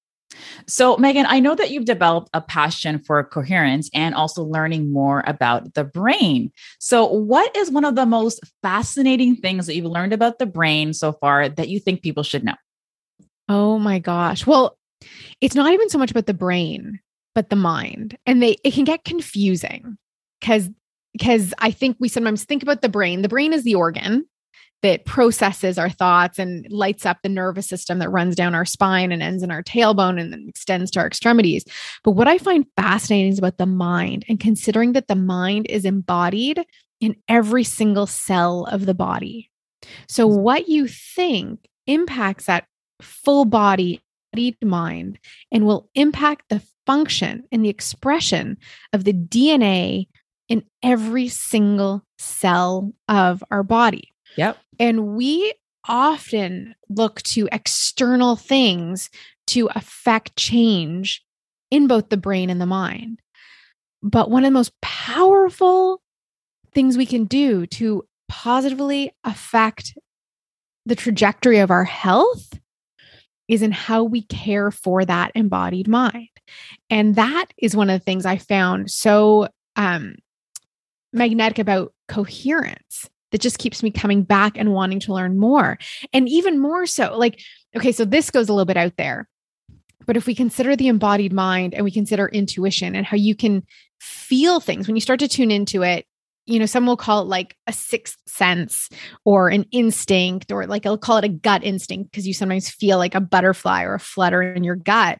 So, 0.67 0.97
Meghan, 0.97 1.25
I 1.29 1.41
know 1.41 1.55
that 1.55 1.71
you've 1.71 1.85
developed 1.85 2.31
a 2.35 2.41
passion 2.41 2.99
for 2.99 3.23
coherence 3.25 3.91
and 3.95 4.15
also 4.15 4.43
learning 4.43 4.93
more 4.93 5.25
about 5.27 5.75
the 5.75 5.85
brain. 5.85 6.53
So, 6.79 7.07
what 7.07 7.57
is 7.57 7.71
one 7.71 7.85
of 7.85 7.95
the 7.95 8.07
most 8.07 8.41
fascinating 8.63 9.37
things 9.37 9.67
that 9.67 9.75
you've 9.75 9.85
learned 9.87 10.13
about 10.13 10.39
the 10.39 10.47
brain 10.47 10.93
so 10.93 11.13
far 11.13 11.49
that 11.49 11.69
you 11.69 11.81
think 11.81 12.03
people 12.03 12.23
should 12.23 12.45
know? 12.45 12.55
Oh 13.49 13.79
my 13.79 13.99
gosh. 13.99 14.47
Well, 14.47 14.77
it's 15.41 15.55
not 15.55 15.73
even 15.73 15.89
so 15.89 15.99
much 15.99 16.11
about 16.11 16.27
the 16.27 16.35
brain, 16.35 17.01
but 17.35 17.51
the 17.51 17.57
mind. 17.57 18.19
And 18.27 18.43
they 18.43 18.57
it 18.65 18.75
can 18.75 18.85
get 18.85 19.05
confusing 19.05 19.97
because 20.41 20.69
because 21.13 21.55
I 21.59 21.71
think 21.71 21.97
we 21.99 22.09
sometimes 22.09 22.45
think 22.45 22.63
about 22.63 22.83
the 22.83 22.89
brain. 22.89 23.23
The 23.23 23.29
brain 23.29 23.53
is 23.53 23.65
the 23.65 23.75
organ 23.75 24.27
that 24.83 25.05
processes 25.05 25.79
our 25.79 25.91
thoughts 25.91 26.39
and 26.39 26.67
lights 26.71 27.05
up 27.05 27.19
the 27.23 27.29
nervous 27.29 27.69
system 27.69 27.99
that 27.99 28.11
runs 28.11 28.37
down 28.37 28.55
our 28.55 28.65
spine 28.65 29.11
and 29.11 29.23
ends 29.23 29.43
in 29.43 29.51
our 29.51 29.63
tailbone 29.63 30.21
and 30.21 30.33
then 30.33 30.47
extends 30.49 30.91
to 30.93 31.01
our 31.01 31.07
extremities. 31.07 31.65
But 32.05 32.13
what 32.13 32.29
I 32.29 32.39
find 32.39 32.65
fascinating 32.77 33.33
is 33.33 33.39
about 33.39 33.59
the 33.59 33.67
mind 33.67 34.25
and 34.29 34.39
considering 34.39 34.93
that 34.93 35.09
the 35.09 35.17
mind 35.17 35.67
is 35.69 35.85
embodied 35.85 36.65
in 37.01 37.17
every 37.29 37.65
single 37.65 38.07
cell 38.07 38.65
of 38.71 38.87
the 38.87 38.95
body. 38.95 39.51
So 40.09 40.29
mm-hmm. 40.29 40.41
what 40.41 40.69
you 40.69 40.87
think 40.89 41.69
impacts 41.87 42.47
that 42.47 42.67
full 43.01 43.45
body 43.45 44.03
mind 44.63 45.19
and 45.51 45.67
will 45.67 45.89
impact 45.95 46.45
the 46.49 46.63
function 46.87 47.45
and 47.51 47.65
the 47.65 47.69
expression 47.69 48.57
of 48.93 49.05
the 49.05 49.13
DNA 49.13 50.07
in 50.49 50.65
every 50.83 51.29
single 51.29 52.05
cell 52.19 52.93
of 53.09 53.43
our 53.51 53.63
body. 53.63 54.13
Yep. 54.39 54.57
And 54.79 55.17
we 55.17 55.53
often 55.89 56.77
look 56.89 57.21
to 57.23 57.49
external 57.51 58.37
things 58.37 59.11
to 59.49 59.69
affect 59.75 60.37
change 60.37 61.25
in 61.73 61.89
both 61.89 62.09
the 62.09 62.17
brain 62.17 62.49
and 62.49 62.61
the 62.61 62.67
mind. 62.67 63.21
But 64.01 64.31
one 64.31 64.45
of 64.45 64.49
the 64.49 64.55
most 64.55 64.73
powerful 64.81 66.01
things 66.73 66.97
we 66.97 67.05
can 67.05 67.25
do 67.25 67.67
to 67.67 68.05
positively 68.29 69.11
affect 69.25 69.99
the 70.87 70.95
trajectory 70.95 71.59
of 71.59 71.73
our 71.73 71.85
health 71.85 72.61
is 73.49 73.61
in 73.61 73.73
how 73.73 74.05
we 74.05 74.23
care 74.23 74.71
for 74.71 75.05
that 75.05 75.33
embodied 75.35 75.89
mind. 75.89 76.29
And 76.91 77.17
that 77.17 77.47
is 77.59 77.75
one 77.75 77.91
of 77.91 77.99
the 77.99 78.05
things 78.05 78.25
I 78.25 78.37
found 78.37 78.89
so 78.91 79.49
um, 79.75 80.15
magnetic 81.13 81.59
about 81.59 81.93
coherence 82.07 83.09
that 83.33 83.41
just 83.41 83.59
keeps 83.59 83.83
me 83.83 83.91
coming 83.91 84.23
back 84.23 84.57
and 84.57 84.73
wanting 84.73 85.01
to 85.01 85.13
learn 85.13 85.39
more. 85.39 85.79
And 86.13 86.29
even 86.29 86.59
more 86.59 86.87
so, 86.87 87.17
like, 87.17 87.41
okay, 87.77 87.93
so 87.93 88.05
this 88.05 88.31
goes 88.31 88.49
a 88.49 88.53
little 88.53 88.65
bit 88.65 88.77
out 88.77 88.97
there. 88.97 89.29
But 90.07 90.17
if 90.17 90.27
we 90.27 90.35
consider 90.35 90.75
the 90.75 90.89
embodied 90.89 91.33
mind 91.33 91.75
and 91.75 91.85
we 91.85 91.91
consider 91.91 92.29
intuition 92.29 92.95
and 92.95 93.05
how 93.05 93.17
you 93.17 93.35
can 93.35 93.63
feel 94.01 94.61
things 94.61 94.87
when 94.87 94.97
you 94.97 95.03
start 95.03 95.21
to 95.21 95.29
tune 95.29 95.51
into 95.51 95.83
it, 95.83 96.07
you 96.47 96.59
know, 96.59 96.65
some 96.65 96.87
will 96.87 96.97
call 96.97 97.21
it 97.21 97.29
like 97.29 97.55
a 97.67 97.75
sixth 97.75 98.17
sense 98.27 98.89
or 99.27 99.51
an 99.51 99.67
instinct, 99.71 100.51
or 100.51 100.67
like 100.67 100.87
I'll 100.87 100.97
call 100.97 101.19
it 101.19 101.25
a 101.25 101.29
gut 101.29 101.63
instinct 101.63 102.11
because 102.11 102.27
you 102.27 102.33
sometimes 102.33 102.71
feel 102.71 102.97
like 102.97 103.15
a 103.15 103.21
butterfly 103.21 103.83
or 103.83 103.95
a 103.95 104.01
flutter 104.01 104.43
in 104.43 104.65
your 104.65 104.77
gut 104.77 105.19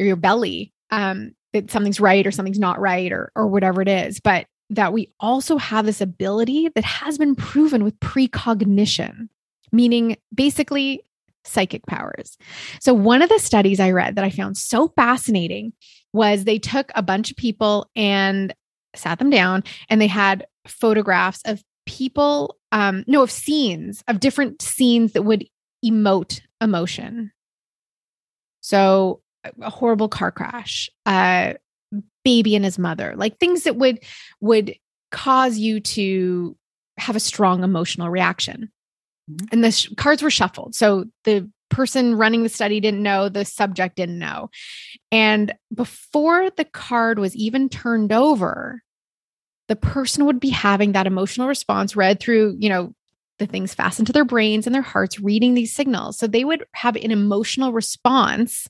or 0.00 0.04
your 0.04 0.16
belly 0.16 0.72
um, 0.90 1.32
that 1.52 1.70
something's 1.70 2.00
right 2.00 2.26
or 2.26 2.32
something's 2.32 2.58
not 2.58 2.80
right 2.80 3.12
or 3.12 3.30
or 3.36 3.46
whatever 3.46 3.80
it 3.82 3.88
is. 3.88 4.18
But 4.18 4.46
that 4.70 4.92
we 4.92 5.10
also 5.18 5.56
have 5.56 5.86
this 5.86 6.00
ability 6.00 6.68
that 6.74 6.84
has 6.84 7.18
been 7.18 7.34
proven 7.34 7.84
with 7.84 7.98
precognition, 8.00 9.28
meaning 9.72 10.16
basically 10.34 11.02
psychic 11.44 11.86
powers. 11.86 12.36
So, 12.80 12.92
one 12.94 13.22
of 13.22 13.28
the 13.28 13.38
studies 13.38 13.80
I 13.80 13.90
read 13.90 14.16
that 14.16 14.24
I 14.24 14.30
found 14.30 14.56
so 14.56 14.88
fascinating 14.88 15.72
was 16.12 16.44
they 16.44 16.58
took 16.58 16.90
a 16.94 17.02
bunch 17.02 17.30
of 17.30 17.36
people 17.36 17.90
and 17.96 18.54
sat 18.94 19.18
them 19.18 19.30
down 19.30 19.64
and 19.88 20.00
they 20.00 20.06
had 20.06 20.46
photographs 20.66 21.42
of 21.44 21.62
people, 21.86 22.56
um, 22.72 23.04
no, 23.06 23.22
of 23.22 23.30
scenes, 23.30 24.02
of 24.08 24.20
different 24.20 24.60
scenes 24.60 25.12
that 25.12 25.22
would 25.22 25.46
emote 25.84 26.40
emotion. 26.60 27.32
So, 28.60 29.22
a 29.62 29.70
horrible 29.70 30.08
car 30.08 30.30
crash, 30.30 30.90
uh, 31.06 31.54
baby 32.24 32.54
and 32.54 32.64
his 32.64 32.78
mother 32.78 33.14
like 33.16 33.38
things 33.38 33.62
that 33.64 33.76
would 33.76 34.00
would 34.40 34.74
cause 35.10 35.56
you 35.58 35.80
to 35.80 36.56
have 36.98 37.16
a 37.16 37.20
strong 37.20 37.62
emotional 37.64 38.10
reaction. 38.10 38.70
Mhm. 39.30 39.48
and 39.52 39.62
the 39.64 39.70
sh- 39.70 39.88
cards 39.96 40.22
were 40.22 40.30
shuffled 40.30 40.74
so 40.74 41.04
the 41.24 41.50
person 41.70 42.14
running 42.14 42.42
the 42.44 42.48
study 42.48 42.80
didn't 42.80 43.02
know 43.02 43.28
the 43.28 43.44
subject 43.44 43.96
didn't 43.96 44.18
know. 44.18 44.48
And 45.12 45.54
before 45.74 46.48
the 46.56 46.64
card 46.64 47.18
was 47.18 47.36
even 47.36 47.68
turned 47.68 48.10
over 48.10 48.82
the 49.68 49.76
person 49.76 50.24
would 50.24 50.40
be 50.40 50.48
having 50.48 50.92
that 50.92 51.06
emotional 51.06 51.46
response 51.46 51.94
read 51.94 52.20
through 52.20 52.56
you 52.58 52.70
know 52.70 52.94
the 53.38 53.46
things 53.46 53.74
fastened 53.74 54.06
to 54.06 54.12
their 54.12 54.24
brains 54.24 54.66
and 54.66 54.74
their 54.74 54.82
hearts 54.82 55.20
reading 55.20 55.54
these 55.54 55.74
signals. 55.74 56.18
So 56.18 56.26
they 56.26 56.44
would 56.44 56.64
have 56.72 56.96
an 56.96 57.10
emotional 57.10 57.72
response 57.72 58.66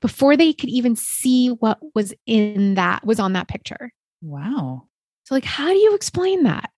before 0.00 0.36
they 0.36 0.52
could 0.52 0.68
even 0.68 0.96
see 0.96 1.48
what 1.48 1.78
was 1.94 2.12
in 2.26 2.74
that 2.74 3.04
was 3.04 3.18
on 3.20 3.32
that 3.34 3.48
picture. 3.48 3.92
Wow. 4.22 4.88
So 5.24 5.34
like 5.34 5.44
how 5.44 5.68
do 5.68 5.78
you 5.78 5.94
explain 5.94 6.44
that? 6.44 6.70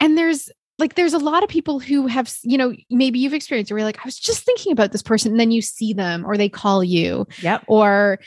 And 0.00 0.18
there's 0.18 0.50
like 0.78 0.94
there's 0.94 1.14
a 1.14 1.18
lot 1.18 1.42
of 1.42 1.48
people 1.48 1.78
who 1.78 2.06
have 2.06 2.34
you 2.42 2.58
know 2.58 2.74
maybe 2.90 3.18
you've 3.18 3.34
experienced 3.34 3.70
where 3.70 3.78
you're 3.78 3.86
like 3.86 3.98
I 3.98 4.04
was 4.04 4.18
just 4.18 4.44
thinking 4.44 4.72
about 4.72 4.92
this 4.92 5.02
person 5.02 5.32
and 5.32 5.40
then 5.40 5.50
you 5.50 5.62
see 5.62 5.92
them 5.92 6.24
or 6.26 6.36
they 6.36 6.48
call 6.48 6.82
you 6.82 7.26
Yep. 7.40 7.64
or 7.68 8.18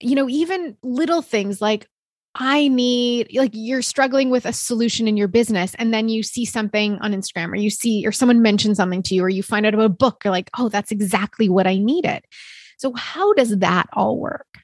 you 0.00 0.14
know 0.14 0.28
even 0.28 0.76
little 0.82 1.22
things 1.22 1.60
like 1.60 1.88
I 2.34 2.68
need 2.68 3.36
like 3.36 3.50
you're 3.52 3.82
struggling 3.82 4.30
with 4.30 4.46
a 4.46 4.52
solution 4.52 5.06
in 5.08 5.16
your 5.16 5.28
business 5.28 5.74
and 5.74 5.92
then 5.92 6.08
you 6.08 6.22
see 6.22 6.44
something 6.44 6.98
on 7.00 7.12
Instagram 7.12 7.50
or 7.50 7.56
you 7.56 7.70
see 7.70 8.06
or 8.06 8.12
someone 8.12 8.40
mentions 8.40 8.78
something 8.78 9.02
to 9.04 9.14
you 9.14 9.24
or 9.24 9.28
you 9.28 9.42
find 9.42 9.66
out 9.66 9.74
about 9.74 9.86
a 9.86 9.90
book 9.90 10.22
you're 10.24 10.32
like 10.32 10.50
oh 10.58 10.68
that's 10.68 10.92
exactly 10.92 11.48
what 11.48 11.66
I 11.66 11.76
needed. 11.78 12.24
So 12.82 12.92
how 12.94 13.32
does 13.34 13.58
that 13.58 13.88
all 13.92 14.18
work? 14.18 14.58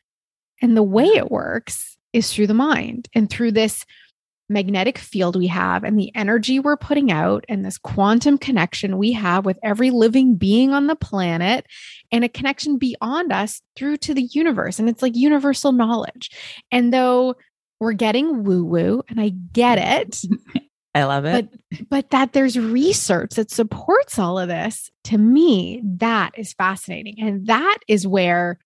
And 0.60 0.76
the 0.76 0.82
way 0.82 1.04
it 1.04 1.30
works 1.30 1.96
is 2.12 2.32
through 2.32 2.48
the 2.48 2.52
mind 2.54 3.08
and 3.14 3.30
through 3.30 3.52
this 3.52 3.86
magnetic 4.48 4.98
field 4.98 5.36
we 5.36 5.46
have 5.46 5.84
and 5.84 5.96
the 5.96 6.10
energy 6.16 6.58
we're 6.58 6.76
putting 6.76 7.12
out 7.12 7.44
and 7.48 7.64
this 7.64 7.78
quantum 7.78 8.36
connection 8.36 8.98
we 8.98 9.12
have 9.12 9.44
with 9.44 9.56
every 9.62 9.90
living 9.90 10.34
being 10.34 10.72
on 10.72 10.88
the 10.88 10.96
planet 10.96 11.64
and 12.10 12.24
a 12.24 12.28
connection 12.28 12.76
beyond 12.76 13.32
us 13.32 13.62
through 13.76 13.98
to 13.98 14.14
the 14.14 14.28
universe. 14.32 14.80
And 14.80 14.88
it's 14.88 15.02
like 15.02 15.14
universal 15.14 15.70
knowledge. 15.70 16.30
And 16.72 16.92
though 16.92 17.36
we're 17.78 17.92
getting 17.92 18.42
woo 18.42 18.64
woo 18.64 19.04
and 19.08 19.20
i 19.20 19.28
get 19.52 19.78
it 19.78 20.22
I 20.98 21.04
love 21.04 21.24
it. 21.24 21.48
but 21.70 21.88
but 21.88 22.10
that 22.10 22.32
there's 22.32 22.58
research 22.58 23.34
that 23.34 23.50
supports 23.50 24.18
all 24.18 24.38
of 24.38 24.48
this 24.48 24.90
to 25.04 25.18
me 25.18 25.82
that 25.84 26.32
is 26.36 26.52
fascinating 26.52 27.16
and 27.20 27.46
that 27.46 27.78
is 27.88 28.06
where 28.06 28.58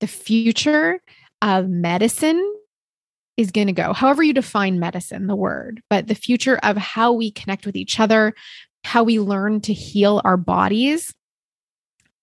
the 0.00 0.06
future 0.06 1.00
of 1.42 1.68
medicine 1.68 2.54
is 3.36 3.52
going 3.52 3.68
to 3.68 3.72
go, 3.72 3.92
however 3.92 4.22
you 4.22 4.34
define 4.34 4.80
medicine, 4.80 5.28
the 5.28 5.36
word, 5.36 5.80
but 5.88 6.08
the 6.08 6.14
future 6.14 6.58
of 6.62 6.76
how 6.76 7.12
we 7.12 7.30
connect 7.30 7.64
with 7.64 7.76
each 7.76 8.00
other, 8.00 8.34
how 8.82 9.04
we 9.04 9.20
learn 9.20 9.60
to 9.60 9.72
heal 9.72 10.20
our 10.24 10.36
bodies, 10.36 11.14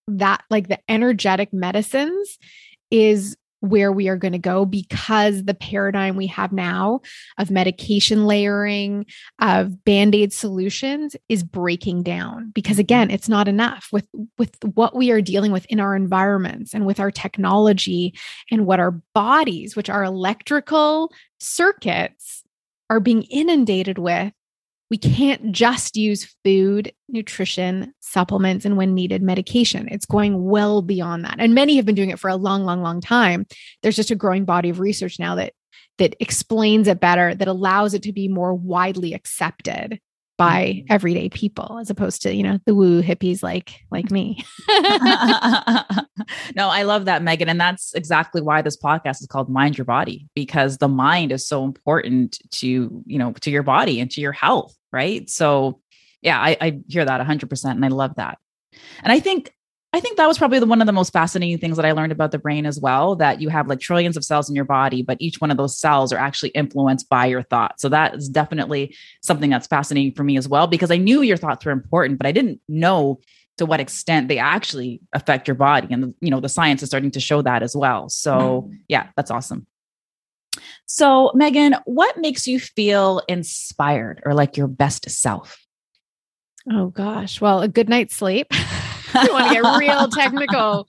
that 0.08 0.44
like 0.50 0.68
the 0.68 0.80
energetic 0.90 1.54
medicines 1.54 2.38
is 2.92 3.38
where 3.70 3.92
we 3.92 4.08
are 4.08 4.18
going 4.18 4.32
to 4.32 4.40
go 4.40 4.66
because 4.66 5.44
the 5.44 5.54
paradigm 5.54 6.16
we 6.16 6.28
have 6.28 6.52
now 6.52 7.02
of 7.38 7.52
medication 7.52 8.26
layering, 8.26 9.06
of 9.40 9.84
band-aid 9.84 10.32
solutions 10.34 11.16
is 11.30 11.44
breaking 11.44 12.04
down 12.04 12.52
because 12.54 12.76
mm-hmm. 12.76 12.82
again, 12.82 13.12
it's 13.12 13.30
not 13.30 13.48
enough 13.48 13.90
with 13.92 14.08
with 14.38 14.56
what 14.74 14.96
we 14.96 15.12
are 15.12 15.22
dealing 15.22 15.52
with 15.52 15.66
in 15.68 15.80
our 15.80 15.96
environments 15.96 16.74
and 16.74 16.86
with 16.86 17.00
our 17.00 17.12
technology 17.12 18.14
and 18.52 18.66
what 18.66 18.80
our 18.80 18.92
bodies, 19.14 19.76
which 19.76 19.90
are 19.90 20.04
electrical 20.04 21.12
circuits 21.40 22.44
are 22.90 23.00
being 23.00 23.24
inundated 23.24 23.98
with 23.98 24.32
we 24.90 24.98
can't 24.98 25.52
just 25.52 25.96
use 25.96 26.36
food, 26.44 26.94
nutrition, 27.10 27.94
supplements, 28.02 28.66
and 28.66 28.78
when 28.78 28.94
needed, 28.94 29.22
medication. 29.22 29.88
It's 29.90 30.06
going 30.06 30.44
well 30.46 30.82
beyond 30.82 31.26
that. 31.26 31.38
And 31.40 31.56
many 31.56 31.76
have 31.78 31.86
been 31.86 31.96
doing 31.96 32.12
it 32.12 32.20
for 32.20 32.30
a 32.30 32.36
long, 32.36 32.66
long, 32.66 32.82
long 32.82 33.02
time. 33.02 33.46
There's 33.82 33.96
just 33.96 34.12
a 34.12 34.16
growing 34.16 34.46
body 34.46 34.70
of 34.70 34.80
research 34.80 35.20
now 35.20 35.36
that 35.36 35.54
that 35.98 36.16
explains 36.20 36.88
it 36.88 37.00
better, 37.00 37.34
that 37.34 37.48
allows 37.48 37.94
it 37.94 38.04
to 38.04 38.12
be 38.12 38.28
more 38.28 38.54
widely 38.54 39.14
accepted 39.14 40.00
by 40.38 40.66
mm-hmm. 40.66 40.94
everyday 40.94 41.30
people 41.30 41.80
as 41.80 41.90
opposed 41.90 42.22
to 42.22 42.34
you 42.36 42.44
know 42.44 42.60
the 42.66 42.76
woo 42.76 43.02
hippies 43.02 43.42
like 43.42 43.86
like 43.90 44.12
me 44.12 44.44
no 46.56 46.70
i 46.70 46.84
love 46.84 47.06
that 47.06 47.22
meghan 47.22 47.48
and 47.48 47.60
that's 47.60 47.94
exactly 47.94 48.42
why 48.42 48.62
this 48.62 48.78
podcast 48.78 49.22
is 49.22 49.28
called 49.30 49.50
mind 49.50 49.78
your 49.78 49.86
body 49.86 50.28
because 50.36 50.78
the 50.78 50.88
mind 50.88 51.32
is 51.32 51.48
so 51.48 51.64
important 51.64 52.40
to 52.52 53.04
you 53.06 53.18
know 53.20 53.32
to 53.34 53.52
your 53.52 53.64
body 53.64 54.00
and 54.00 54.12
to 54.12 54.22
your 54.22 54.32
health 54.32 54.76
right 54.92 55.30
so 55.30 55.80
yeah 56.22 56.40
i, 56.40 56.58
I 56.60 56.80
hear 56.88 57.06
that 57.06 57.26
100% 57.26 57.72
and 57.72 57.86
i 57.86 57.90
love 57.90 58.16
that 58.16 58.38
and 59.04 59.12
i 59.12 59.20
think 59.20 59.52
I 59.96 60.02
think 60.02 60.18
that 60.18 60.28
was 60.28 60.38
probably 60.38 60.60
the, 60.60 60.66
one 60.66 60.82
of 60.82 60.88
the 60.88 60.92
most 60.92 61.14
fascinating 61.14 61.58
things 61.58 61.78
that 61.78 61.86
I 61.86 61.94
learned 61.94 62.12
about 62.12 62.32
the 62.32 62.38
brain 62.38 62.66
as 62.66 62.78
well 62.78 63.16
that 63.16 63.40
you 63.40 63.48
have 63.48 63.68
like 63.70 63.80
trillions 63.80 64.18
of 64.18 64.26
cells 64.26 64.50
in 64.50 64.56
your 64.56 64.66
body, 64.66 65.02
but 65.02 65.16
each 65.22 65.40
one 65.40 65.52
of 65.52 65.56
those 65.56 65.80
cells 65.80 66.12
are 66.12 66.18
actually 66.18 66.50
influenced 66.50 67.08
by 67.08 67.28
your 67.28 67.44
thoughts. 67.44 67.82
So 67.82 67.88
that 67.88 68.14
is 68.14 68.28
definitely 68.28 68.94
something 69.24 69.50
that's 69.50 69.68
fascinating 69.68 70.14
for 70.14 70.26
me 70.26 70.36
as 70.36 70.50
well, 70.50 70.68
because 70.68 70.92
I 70.92 70.98
knew 70.98 71.22
your 71.22 71.38
thoughts 71.38 71.64
were 71.64 71.72
important, 71.72 72.20
but 72.20 72.28
I 72.28 72.34
didn't 72.34 72.60
know 72.68 73.22
to 73.58 73.66
what 73.66 73.80
extent 73.80 74.28
they 74.28 74.38
actually 74.38 75.02
affect 75.14 75.48
your 75.48 75.56
body. 75.56 75.88
And, 75.92 76.14
you 76.20 76.30
know, 76.30 76.40
the 76.40 76.50
science 76.50 76.84
is 76.84 76.90
starting 76.90 77.12
to 77.12 77.20
show 77.20 77.42
that 77.42 77.64
as 77.64 77.76
well. 77.76 78.10
So 78.10 78.64
mm-hmm. 78.64 78.76
yeah, 78.88 79.08
that's 79.16 79.32
awesome. 79.32 79.66
So, 80.86 81.32
Meghan, 81.36 81.82
what 81.86 82.18
makes 82.18 82.48
you 82.48 82.60
feel 82.60 83.22
inspired 83.28 84.22
or 84.26 84.34
like 84.34 84.58
your 84.58 84.68
best 84.68 85.10
self? 85.10 85.66
Oh, 86.72 86.88
gosh. 86.88 87.42
Well, 87.42 87.62
a 87.62 87.68
good 87.68 87.90
night's 87.90 88.16
sleep. 88.16 88.48
you 89.24 89.34
want 89.34 89.48
to 89.48 89.54
get 89.54 89.78
real 89.78 90.08
technical. 90.10 90.88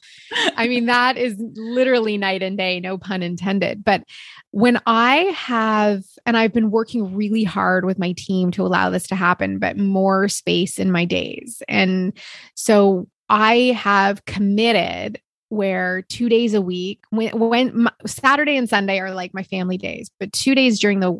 I 0.56 0.68
mean, 0.68 0.86
that 0.86 1.16
is 1.16 1.36
literally 1.38 2.16
night 2.16 2.42
and 2.42 2.56
day, 2.56 2.80
no 2.80 2.98
pun 2.98 3.22
intended. 3.22 3.84
But 3.84 4.04
when 4.50 4.80
I 4.86 5.16
have, 5.36 6.04
and 6.24 6.36
I've 6.36 6.52
been 6.52 6.70
working 6.70 7.14
really 7.14 7.44
hard 7.44 7.84
with 7.84 7.98
my 7.98 8.14
team 8.16 8.50
to 8.52 8.62
allow 8.62 8.90
this 8.90 9.06
to 9.08 9.14
happen, 9.14 9.58
but 9.58 9.76
more 9.76 10.28
space 10.28 10.78
in 10.78 10.90
my 10.90 11.04
days. 11.04 11.62
And 11.68 12.16
so 12.54 13.06
I 13.28 13.76
have 13.76 14.24
committed 14.24 15.20
where 15.48 16.02
two 16.02 16.28
days 16.28 16.54
a 16.54 16.60
week 16.60 17.04
when, 17.10 17.38
when 17.38 17.82
my, 17.84 17.92
saturday 18.04 18.56
and 18.56 18.68
sunday 18.68 18.98
are 18.98 19.12
like 19.12 19.32
my 19.32 19.44
family 19.44 19.78
days 19.78 20.10
but 20.18 20.32
two 20.32 20.56
days 20.56 20.80
during 20.80 20.98
the 20.98 21.12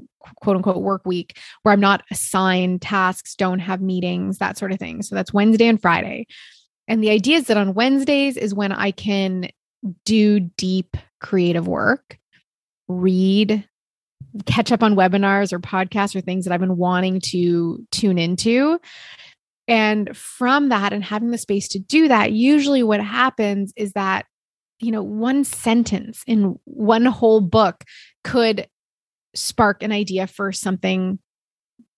quote 0.43 0.57
unquote 0.57 0.83
work 0.83 1.03
week 1.07 1.39
where 1.63 1.73
i'm 1.73 1.81
not 1.81 2.03
assigned 2.11 2.83
tasks 2.83 3.37
don't 3.37 3.61
have 3.61 3.81
meetings 3.81 4.39
that 4.39 4.59
sort 4.59 4.73
of 4.73 4.81
thing 4.81 5.01
so 5.01 5.15
that's 5.15 5.33
wednesday 5.33 5.69
and 5.69 5.81
friday 5.81 6.27
and 6.89 7.03
the 7.03 7.11
idea 7.11 7.37
is 7.37 7.47
that 7.47 7.57
on 7.57 7.75
Wednesdays 7.75 8.37
is 8.37 8.55
when 8.55 8.73
I 8.73 8.91
can 8.91 9.49
do 10.05 10.41
deep 10.41 10.97
creative 11.21 11.67
work, 11.67 12.19
read, 12.89 13.67
catch 14.45 14.71
up 14.71 14.83
on 14.83 14.97
webinars 14.97 15.53
or 15.53 15.59
podcasts 15.59 16.15
or 16.15 16.21
things 16.21 16.45
that 16.45 16.53
I've 16.53 16.61
been 16.61 16.77
wanting 16.77 17.21
to 17.33 17.85
tune 17.91 18.19
into. 18.19 18.81
And 19.69 20.17
from 20.17 20.69
that 20.69 20.93
and 20.93 21.03
having 21.03 21.31
the 21.31 21.39
space 21.39 21.69
to 21.69 21.79
do 21.79 22.09
that, 22.09 22.33
usually 22.33 22.83
what 22.83 23.01
happens 23.01 23.73
is 23.77 23.93
that, 23.93 24.27
you 24.79 24.93
know, 24.93 25.03
one 25.03 25.43
sentence 25.43 26.23
in 26.27 26.59
one 26.65 27.05
whole 27.05 27.41
book 27.41 27.83
could 28.23 28.69
spark 29.35 29.83
an 29.83 29.93
idea 29.93 30.27
for 30.27 30.53
something 30.53 31.19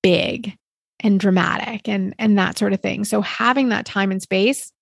big 0.03 0.57
and 1.01 1.21
dramatic 1.21 1.89
and 1.89 2.15
and 2.19 2.39
that 2.39 2.59
sort 2.59 2.73
of 2.73 2.81
thing. 2.81 3.05
So 3.05 3.21
having 3.21 3.69
that 3.69 3.85
time 3.85 4.11
and 4.11 4.23
space 4.23 4.73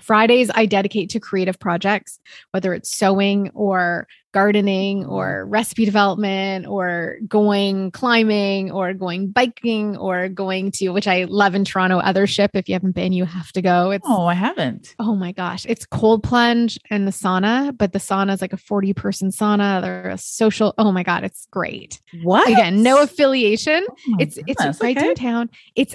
Fridays 0.00 0.50
I 0.54 0.66
dedicate 0.66 1.10
to 1.10 1.20
creative 1.20 1.58
projects, 1.58 2.18
whether 2.52 2.74
it's 2.74 2.94
sewing 2.96 3.50
or 3.54 4.06
gardening 4.34 5.04
mm-hmm. 5.04 5.12
or 5.12 5.46
recipe 5.46 5.84
development 5.84 6.66
or 6.66 7.16
going 7.26 7.92
climbing 7.92 8.70
or 8.70 8.92
going 8.92 9.28
biking 9.28 9.96
or 9.96 10.28
going 10.28 10.72
to 10.72 10.88
which 10.90 11.06
I 11.06 11.24
love 11.24 11.54
in 11.54 11.64
Toronto 11.64 12.00
Othership 12.00 12.50
if 12.54 12.68
you 12.68 12.74
haven't 12.74 12.96
been 12.96 13.12
you 13.12 13.24
have 13.24 13.52
to 13.52 13.62
go. 13.62 13.92
It's 13.92 14.04
Oh 14.06 14.26
I 14.26 14.34
haven't. 14.34 14.96
Oh 14.98 15.14
my 15.14 15.30
gosh. 15.30 15.64
It's 15.68 15.86
cold 15.86 16.24
plunge 16.24 16.78
and 16.90 17.06
the 17.06 17.12
sauna 17.12 17.76
but 17.78 17.92
the 17.92 18.00
sauna 18.00 18.34
is 18.34 18.42
like 18.42 18.52
a 18.52 18.58
40 18.58 18.92
person 18.92 19.30
sauna. 19.30 19.80
They're 19.80 20.10
a 20.10 20.18
social 20.18 20.74
oh 20.76 20.90
my 20.90 21.04
god 21.04 21.22
it's 21.22 21.46
great. 21.52 22.00
What? 22.24 22.48
Again 22.48 22.82
no 22.82 23.02
affiliation. 23.02 23.86
Oh 23.88 24.16
it's 24.18 24.34
goodness, 24.34 24.56
it's 24.58 24.82
right 24.82 24.98
okay. 24.98 25.06
downtown 25.06 25.48
it's 25.76 25.94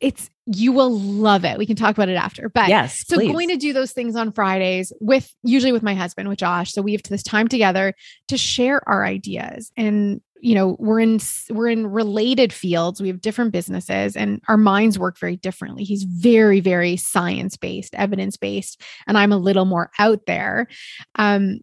it's 0.00 0.30
you 0.46 0.72
will 0.72 0.98
love 0.98 1.44
it. 1.44 1.58
We 1.58 1.66
can 1.66 1.76
talk 1.76 1.96
about 1.96 2.08
it 2.08 2.14
after. 2.14 2.48
But 2.48 2.68
yes, 2.68 3.04
so 3.06 3.16
please. 3.16 3.32
going 3.32 3.48
to 3.48 3.56
do 3.56 3.72
those 3.72 3.92
things 3.92 4.16
on 4.16 4.32
Fridays 4.32 4.92
with 5.00 5.32
usually 5.42 5.72
with 5.72 5.82
my 5.82 5.94
husband, 5.94 6.28
with 6.28 6.38
Josh. 6.38 6.72
So 6.72 6.82
we 6.82 6.92
have 6.92 7.02
this 7.02 7.22
time 7.22 7.48
together 7.48 7.94
to 8.28 8.36
share 8.36 8.86
our 8.88 9.04
ideas. 9.04 9.72
And 9.76 10.20
you 10.40 10.56
know, 10.56 10.76
we're 10.80 10.98
in 10.98 11.20
we're 11.50 11.68
in 11.68 11.86
related 11.86 12.52
fields. 12.52 13.00
We 13.00 13.08
have 13.08 13.20
different 13.20 13.52
businesses 13.52 14.16
and 14.16 14.42
our 14.48 14.56
minds 14.56 14.98
work 14.98 15.16
very 15.18 15.36
differently. 15.36 15.84
He's 15.84 16.02
very, 16.02 16.58
very 16.58 16.96
science-based, 16.96 17.94
evidence-based, 17.94 18.80
and 19.06 19.16
I'm 19.16 19.30
a 19.30 19.36
little 19.36 19.64
more 19.64 19.90
out 20.00 20.26
there. 20.26 20.66
Um, 21.14 21.60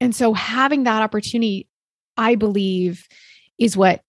and 0.00 0.14
so 0.14 0.34
having 0.34 0.84
that 0.84 1.02
opportunity, 1.02 1.68
I 2.16 2.34
believe, 2.34 3.06
is 3.58 3.76
what 3.76 4.02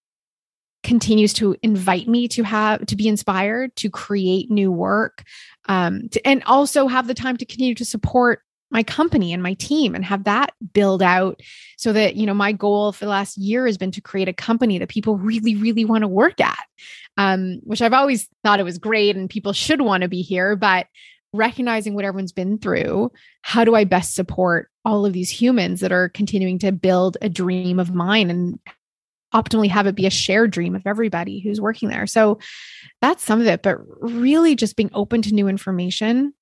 continues 0.83 1.33
to 1.33 1.55
invite 1.63 2.07
me 2.07 2.27
to 2.29 2.43
have 2.43 2.85
to 2.85 2.95
be 2.95 3.07
inspired 3.07 3.75
to 3.75 3.89
create 3.89 4.49
new 4.49 4.71
work 4.71 5.23
um, 5.67 6.07
to, 6.09 6.25
and 6.25 6.43
also 6.45 6.87
have 6.87 7.07
the 7.07 7.13
time 7.13 7.37
to 7.37 7.45
continue 7.45 7.75
to 7.75 7.85
support 7.85 8.41
my 8.69 8.83
company 8.83 9.33
and 9.33 9.41
my 9.41 9.53
team 9.53 9.95
and 9.95 10.03
have 10.03 10.25
that 10.25 10.53
build 10.73 11.01
out 11.01 11.39
so 11.77 11.93
that 11.93 12.15
you 12.15 12.25
know 12.25 12.33
my 12.33 12.51
goal 12.51 12.91
for 12.91 13.05
the 13.05 13.11
last 13.11 13.37
year 13.37 13.65
has 13.65 13.77
been 13.77 13.91
to 13.91 14.01
create 14.01 14.27
a 14.27 14.33
company 14.33 14.77
that 14.77 14.89
people 14.89 15.17
really 15.17 15.55
really 15.55 15.85
want 15.85 16.01
to 16.01 16.07
work 16.07 16.39
at 16.41 16.65
um, 17.17 17.59
which 17.63 17.81
i've 17.81 17.93
always 17.93 18.27
thought 18.43 18.59
it 18.59 18.63
was 18.63 18.77
great 18.77 19.15
and 19.15 19.29
people 19.29 19.53
should 19.53 19.81
want 19.81 20.03
to 20.03 20.09
be 20.09 20.21
here 20.21 20.55
but 20.55 20.87
recognizing 21.33 21.93
what 21.93 22.05
everyone's 22.05 22.31
been 22.31 22.57
through 22.57 23.11
how 23.41 23.63
do 23.63 23.75
i 23.75 23.83
best 23.83 24.15
support 24.15 24.69
all 24.83 25.05
of 25.05 25.13
these 25.13 25.29
humans 25.29 25.79
that 25.79 25.91
are 25.91 26.09
continuing 26.09 26.59
to 26.59 26.71
build 26.71 27.17
a 27.21 27.29
dream 27.29 27.79
of 27.79 27.93
mine 27.93 28.29
and 28.29 28.59
optimally 29.37 29.69
have 29.69 29.87
it 29.87 29.95
be 29.95 30.05
a 30.05 30.11
shared 30.11 30.51
dream 30.51 30.75
of 30.75 30.85
everybody 30.85 31.39
who's 31.39 31.61
working 31.61 31.89
there. 31.89 32.07
So 32.07 32.39
that's 33.01 33.23
some 33.23 33.41
of 33.41 33.47
it, 33.47 33.61
but 33.61 33.77
really 34.01 34.55
just 34.55 34.75
being 34.75 34.89
open 34.93 35.21
to 35.23 35.33
new 35.33 35.47
information 35.47 36.33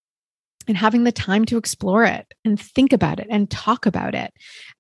and 0.68 0.78
having 0.78 1.04
the 1.04 1.12
time 1.12 1.46
to 1.46 1.58
explore 1.58 2.06
it 2.06 2.26
and 2.44 2.60
think 2.60 2.94
about 2.94 3.20
it 3.20 3.28
and 3.30 3.50
talk 3.50 3.86
about 3.86 4.16
it. 4.16 4.34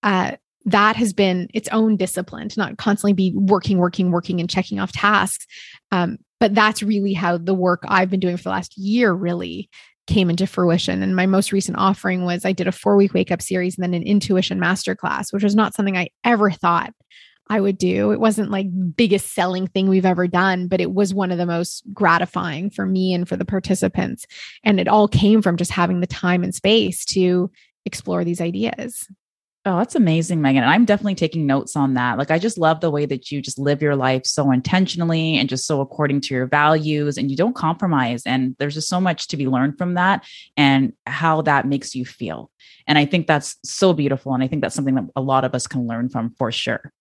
Uh, 0.03 0.31
that 0.65 0.95
has 0.95 1.13
been 1.13 1.47
its 1.53 1.69
own 1.69 1.95
discipline 1.95 2.49
to 2.49 2.59
not 2.59 2.77
constantly 2.77 3.13
be 3.13 3.33
working, 3.35 3.77
working, 3.77 4.11
working, 4.11 4.39
and 4.39 4.49
checking 4.49 4.79
off 4.79 4.91
tasks. 4.91 5.45
Um, 5.91 6.17
but 6.39 6.55
that's 6.55 6.81
really 6.81 7.13
how 7.13 7.37
the 7.37 7.53
work 7.53 7.83
I've 7.87 8.09
been 8.09 8.19
doing 8.19 8.35
for 8.35 8.43
the 8.43 8.49
last 8.49 8.75
year 8.77 9.13
really 9.13 9.69
came 10.07 10.29
into 10.29 10.47
fruition. 10.47 11.01
And 11.01 11.15
my 11.15 11.25
most 11.25 11.51
recent 11.51 11.77
offering 11.77 12.25
was 12.25 12.45
I 12.45 12.51
did 12.51 12.67
a 12.67 12.71
four 12.71 12.95
week 12.95 13.13
wake 13.13 13.31
up 13.31 13.41
series 13.41 13.77
and 13.77 13.83
then 13.83 13.93
an 13.93 14.07
intuition 14.07 14.59
masterclass, 14.59 15.31
which 15.31 15.43
was 15.43 15.55
not 15.55 15.73
something 15.73 15.97
I 15.97 16.09
ever 16.23 16.51
thought 16.51 16.93
I 17.49 17.61
would 17.61 17.77
do. 17.77 18.11
It 18.11 18.19
wasn't 18.19 18.49
like 18.49 18.67
biggest 18.95 19.33
selling 19.33 19.67
thing 19.67 19.87
we've 19.87 20.05
ever 20.05 20.27
done, 20.27 20.67
but 20.67 20.81
it 20.81 20.93
was 20.93 21.13
one 21.13 21.31
of 21.31 21.37
the 21.37 21.45
most 21.45 21.83
gratifying 21.93 22.69
for 22.69 22.85
me 22.85 23.13
and 23.13 23.27
for 23.27 23.35
the 23.37 23.45
participants. 23.45 24.25
And 24.63 24.79
it 24.79 24.87
all 24.87 25.07
came 25.07 25.41
from 25.41 25.57
just 25.57 25.71
having 25.71 25.99
the 25.99 26.07
time 26.07 26.43
and 26.43 26.55
space 26.55 27.05
to 27.05 27.51
explore 27.85 28.23
these 28.23 28.41
ideas. 28.41 29.07
Oh, 29.67 29.77
that's 29.77 29.95
amazing, 29.95 30.41
Meghan. 30.41 30.57
And 30.57 30.65
I'm 30.65 30.85
definitely 30.85 31.15
taking 31.15 31.47
notes 31.47 31.75
on 31.75 31.95
that. 31.95 32.19
Like, 32.19 32.29
I 32.29 32.37
just 32.37 32.59
love 32.59 32.81
the 32.81 32.91
way 32.91 33.07
that 33.07 33.31
you 33.31 33.41
just 33.41 33.57
live 33.57 33.81
your 33.81 33.95
life 33.95 34.23
so 34.23 34.51
intentionally 34.51 35.37
and 35.37 35.49
just 35.49 35.65
so 35.65 35.81
according 35.81 36.21
to 36.21 36.35
your 36.35 36.45
values 36.45 37.17
and 37.17 37.31
you 37.31 37.37
don't 37.37 37.55
compromise. 37.55 38.21
And 38.27 38.55
there's 38.59 38.75
just 38.75 38.89
so 38.89 39.01
much 39.01 39.27
to 39.29 39.37
be 39.37 39.47
learned 39.47 39.79
from 39.79 39.95
that 39.95 40.23
and 40.55 40.93
how 41.07 41.41
that 41.43 41.67
makes 41.67 41.95
you 41.95 42.05
feel. 42.05 42.51
And 42.85 42.99
I 42.99 43.05
think 43.05 43.25
that's 43.25 43.57
so 43.63 43.91
beautiful. 43.91 44.35
And 44.35 44.43
I 44.43 44.47
think 44.47 44.61
that's 44.61 44.75
something 44.75 44.95
that 44.95 45.05
a 45.15 45.21
lot 45.21 45.45
of 45.45 45.55
us 45.55 45.65
can 45.65 45.87
learn 45.87 46.09
from 46.09 46.35
for 46.37 46.51
sure. 46.51 46.91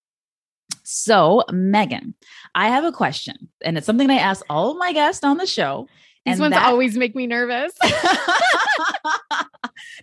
So, 0.84 1.42
Meghan, 1.50 2.14
I 2.54 2.68
have 2.68 2.84
a 2.84 2.92
question, 2.92 3.48
and 3.62 3.76
it's 3.76 3.86
something 3.86 4.10
I 4.10 4.16
ask 4.16 4.44
all 4.48 4.70
of 4.70 4.76
my 4.76 4.92
guests 4.92 5.24
on 5.24 5.38
the 5.38 5.46
show. 5.46 5.88
These 6.26 6.38
ones 6.38 6.54
that- 6.54 6.66
always 6.66 6.96
make 6.96 7.16
me 7.16 7.26
nervous. 7.26 7.72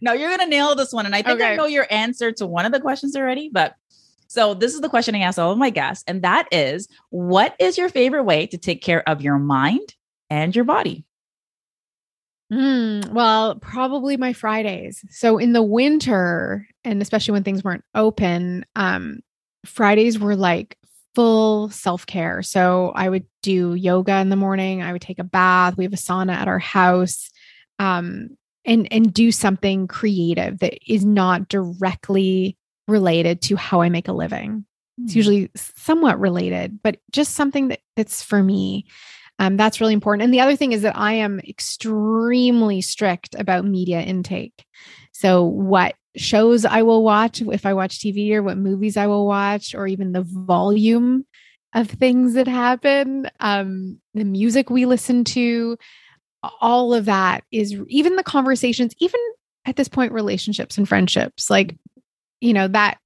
no, 0.01 0.13
you're 0.13 0.29
gonna 0.29 0.47
nail 0.47 0.75
this 0.75 0.91
one. 0.91 1.05
And 1.05 1.15
I 1.15 1.21
think 1.21 1.39
okay. 1.39 1.53
I 1.53 1.55
know 1.55 1.65
your 1.65 1.88
answer 1.89 2.32
to 2.34 2.45
one 2.45 2.65
of 2.65 2.71
the 2.71 2.79
questions 2.79 3.15
already, 3.15 3.49
but 3.51 3.75
so 4.27 4.53
this 4.53 4.73
is 4.73 4.82
the 4.82 4.89
question 4.89 5.15
I 5.15 5.19
ask 5.19 5.39
all 5.39 5.51
of 5.51 5.57
my 5.57 5.69
guests, 5.69 6.03
and 6.07 6.21
that 6.23 6.47
is 6.51 6.88
what 7.09 7.55
is 7.59 7.77
your 7.77 7.89
favorite 7.89 8.23
way 8.23 8.47
to 8.47 8.57
take 8.57 8.82
care 8.82 9.07
of 9.07 9.21
your 9.21 9.39
mind 9.39 9.95
and 10.29 10.55
your 10.55 10.65
body? 10.65 11.05
Mm, 12.51 13.09
well, 13.09 13.55
probably 13.55 14.17
my 14.17 14.34
Fridays. 14.34 15.05
So 15.09 15.38
in 15.38 15.53
the 15.53 15.63
winter, 15.63 16.67
and 16.84 17.01
especially 17.01 17.32
when 17.32 17.43
things 17.43 17.63
weren't 17.63 17.86
open, 17.95 18.65
um, 18.75 19.21
Fridays 19.66 20.20
were 20.20 20.36
like 20.36 20.78
full 21.16 21.70
self 21.70 22.05
care. 22.05 22.41
So 22.41 22.91
I 22.95 23.09
would 23.09 23.26
do 23.41 23.74
yoga 23.74 24.20
in 24.20 24.30
the 24.30 24.36
morning. 24.36 24.82
I 24.82 24.93
would 24.93 25.01
take 25.01 25.20
a 25.20 25.24
bath. 25.24 25.78
We 25.78 25.84
have 25.84 25.93
a 25.93 25.97
sauna 25.97 26.34
at 26.34 26.47
our 26.47 26.59
house. 26.59 27.30
Um, 27.80 28.38
and 28.66 28.88
and 28.91 29.14
do 29.14 29.32
something 29.32 29.88
creative 29.88 30.59
that 30.59 30.78
is 30.86 31.03
not 31.03 31.47
directly 31.47 32.57
related 32.88 33.41
to 33.43 33.55
how 33.55 33.82
I 33.82 33.89
make 33.89 34.07
a 34.07 34.14
living. 34.14 34.66
It's 35.03 35.14
hmm. 35.14 35.18
usually 35.18 35.51
somewhat 35.55 36.20
related, 36.20 36.80
but 36.84 36.97
just 37.12 37.34
something 37.34 37.70
that 37.70 37.80
that's 37.95 38.22
for 38.22 38.43
me. 38.43 38.86
Um, 39.39 39.57
that's 39.57 39.82
really 39.82 39.93
important. 39.93 40.24
And 40.24 40.34
the 40.34 40.41
other 40.41 40.55
thing 40.55 40.72
is 40.72 40.84
that 40.84 40.95
I 40.95 41.14
am 41.14 41.39
extremely 41.39 42.82
strict 42.82 43.34
about 43.39 43.66
media 43.66 43.99
intake. 44.01 44.66
So, 45.14 45.43
what 45.43 45.95
shows 46.16 46.66
I 46.66 46.82
will 46.82 47.03
watch, 47.03 47.41
if 47.41 47.66
I 47.66 47.74
watch 47.74 47.99
TV, 47.99 48.32
or 48.34 48.43
what 48.43 48.57
movies 48.57 48.97
I 48.97 49.07
will 49.07 49.26
watch, 49.26 49.74
or 49.76 49.88
even 49.88 50.12
the 50.12 50.24
volume 50.24 51.26
of 51.74 51.89
things 51.89 52.34
that 52.34 52.47
happen, 52.47 53.30
um, 53.39 53.99
the 54.14 54.26
music 54.26 54.70
we 54.70 54.86
listen 54.86 55.24
to, 55.24 55.78
all 56.59 56.93
of 56.93 57.05
that 57.05 57.43
is 57.51 57.76
even 57.88 58.16
the 58.16 58.24
conversations, 58.24 58.93
even 58.99 59.20
at 59.66 59.76
this 59.76 59.88
point, 59.88 60.12
relationships 60.12 60.78
and 60.78 60.88
friendships, 60.88 61.49
like 61.49 61.78
you 62.41 62.53
know 62.53 62.67
that 62.67 62.97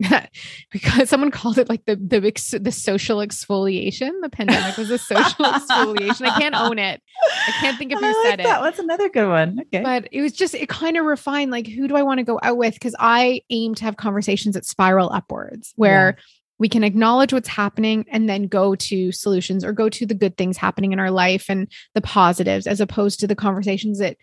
because 0.71 1.09
someone 1.09 1.29
called 1.29 1.57
it 1.57 1.69
like 1.69 1.86
the 1.86 1.95
the 1.95 2.59
the 2.59 2.71
social 2.71 3.17
exfoliation. 3.17 4.11
The 4.21 4.29
pandemic 4.29 4.77
was 4.77 4.89
a 4.89 4.97
social 4.97 5.45
exfoliation. 5.45 6.27
I 6.27 6.39
can't 6.39 6.55
own 6.55 6.79
it. 6.79 7.01
I 7.47 7.51
can't 7.59 7.77
think 7.77 7.91
of 7.91 7.99
who 7.99 8.05
like 8.05 8.15
said 8.23 8.39
that. 8.39 8.57
it. 8.57 8.61
What's 8.61 8.79
another 8.79 9.09
good 9.09 9.27
one? 9.27 9.59
Okay, 9.61 9.83
but 9.83 10.07
it 10.11 10.21
was 10.21 10.31
just 10.31 10.55
it 10.55 10.69
kind 10.69 10.97
of 10.97 11.05
refined 11.05 11.51
like 11.51 11.67
who 11.67 11.88
do 11.88 11.95
I 11.95 12.03
want 12.03 12.19
to 12.19 12.23
go 12.23 12.39
out 12.41 12.57
with 12.57 12.73
because 12.73 12.95
I 12.97 13.41
aim 13.49 13.75
to 13.75 13.83
have 13.83 13.97
conversations 13.97 14.55
that 14.55 14.65
spiral 14.65 15.11
upwards 15.11 15.73
where. 15.75 16.15
Yeah. 16.17 16.23
We 16.57 16.69
can 16.69 16.86
acknowledge 16.86 17.33
what's 17.33 17.49
happening 17.49 18.05
and 18.09 18.29
then 18.29 18.47
go 18.47 18.75
to 18.75 19.11
solutions 19.11 19.65
or 19.65 19.73
go 19.73 19.89
to 19.89 20.05
the 20.05 20.13
good 20.13 20.38
things 20.38 20.55
happening 20.55 20.93
in 20.93 21.01
our 21.01 21.11
life 21.11 21.47
and 21.49 21.69
the 21.95 21.99
positives, 21.99 22.65
as 22.65 22.79
opposed 22.79 23.19
to 23.19 23.27
the 23.27 23.36
conversations 23.36 23.99
that 23.99 24.15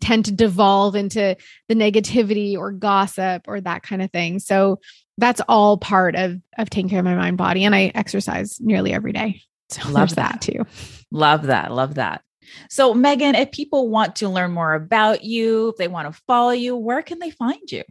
tend 0.00 0.26
to 0.26 0.32
devolve 0.32 0.94
into 0.94 1.36
the 1.68 1.74
negativity 1.74 2.56
or 2.56 2.72
gossip 2.72 3.42
or 3.46 3.60
that 3.60 3.82
kind 3.82 4.02
of 4.02 4.10
thing. 4.10 4.38
So 4.38 4.80
that's 5.18 5.40
all 5.48 5.78
part 5.78 6.14
of 6.14 6.40
of 6.58 6.70
taking 6.70 6.88
care 6.88 6.98
of 6.98 7.04
my 7.04 7.14
mind 7.14 7.38
body 7.38 7.64
and 7.64 7.74
I 7.74 7.92
exercise 7.94 8.60
nearly 8.60 8.92
every 8.92 9.12
day. 9.12 9.42
So 9.68 9.88
love 9.90 10.14
that. 10.16 10.40
that 10.40 10.42
too. 10.42 10.64
Love 11.10 11.44
that. 11.44 11.72
Love 11.72 11.94
that. 11.94 12.22
So 12.70 12.94
Meghan, 12.94 13.34
if 13.34 13.50
people 13.50 13.88
want 13.88 14.16
to 14.16 14.28
learn 14.28 14.52
more 14.52 14.74
about 14.74 15.24
you, 15.24 15.70
if 15.70 15.76
they 15.76 15.88
want 15.88 16.12
to 16.12 16.20
follow 16.26 16.50
you, 16.50 16.76
where 16.76 17.02
can 17.02 17.18
they 17.18 17.30
find 17.30 17.70
you? 17.70 17.82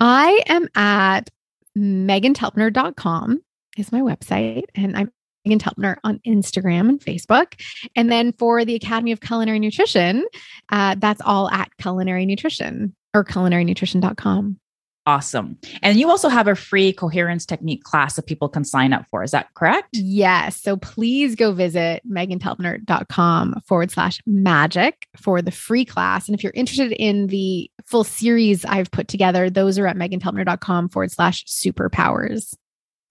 I 0.00 0.42
am 0.48 0.68
at 0.74 1.30
meghantelpner.com 1.76 3.42
is 3.76 3.92
my 3.92 4.00
website 4.00 4.64
and 4.74 4.96
I'm 4.96 5.12
Meghan 5.46 5.58
Telpner 5.58 5.96
on 6.04 6.20
Instagram 6.26 6.88
and 6.88 7.00
Facebook. 7.00 7.60
And 7.94 8.10
then 8.10 8.32
for 8.32 8.64
the 8.64 8.74
Academy 8.74 9.12
of 9.12 9.20
Culinary 9.20 9.58
Nutrition, 9.58 10.26
uh, 10.70 10.96
that's 10.98 11.20
all 11.24 11.50
at 11.50 11.70
Culinary 11.78 12.26
Nutrition 12.26 12.94
or 13.14 13.24
culinarynutrition.com. 13.24 14.58
Awesome. 15.06 15.56
And 15.82 16.00
you 16.00 16.10
also 16.10 16.28
have 16.28 16.48
a 16.48 16.56
free 16.56 16.92
coherence 16.92 17.46
technique 17.46 17.84
class 17.84 18.16
that 18.16 18.26
people 18.26 18.48
can 18.48 18.64
sign 18.64 18.92
up 18.92 19.06
for. 19.08 19.22
Is 19.22 19.30
that 19.30 19.54
correct? 19.54 19.90
Yes. 19.92 20.60
So 20.60 20.76
please 20.76 21.36
go 21.36 21.52
visit 21.52 22.02
meghantelpner.com 22.10 23.60
forward 23.64 23.92
slash 23.92 24.20
magic 24.26 25.06
for 25.16 25.40
the 25.40 25.52
free 25.52 25.84
class. 25.84 26.26
And 26.26 26.36
if 26.36 26.42
you're 26.42 26.52
interested 26.56 26.90
in 26.90 27.28
the 27.28 27.70
full 27.84 28.02
series 28.02 28.64
I've 28.64 28.90
put 28.90 29.06
together, 29.06 29.48
those 29.48 29.78
are 29.78 29.86
at 29.86 29.96
meghantelpner.com 29.96 30.88
forward 30.88 31.12
slash 31.12 31.44
superpowers. 31.44 32.56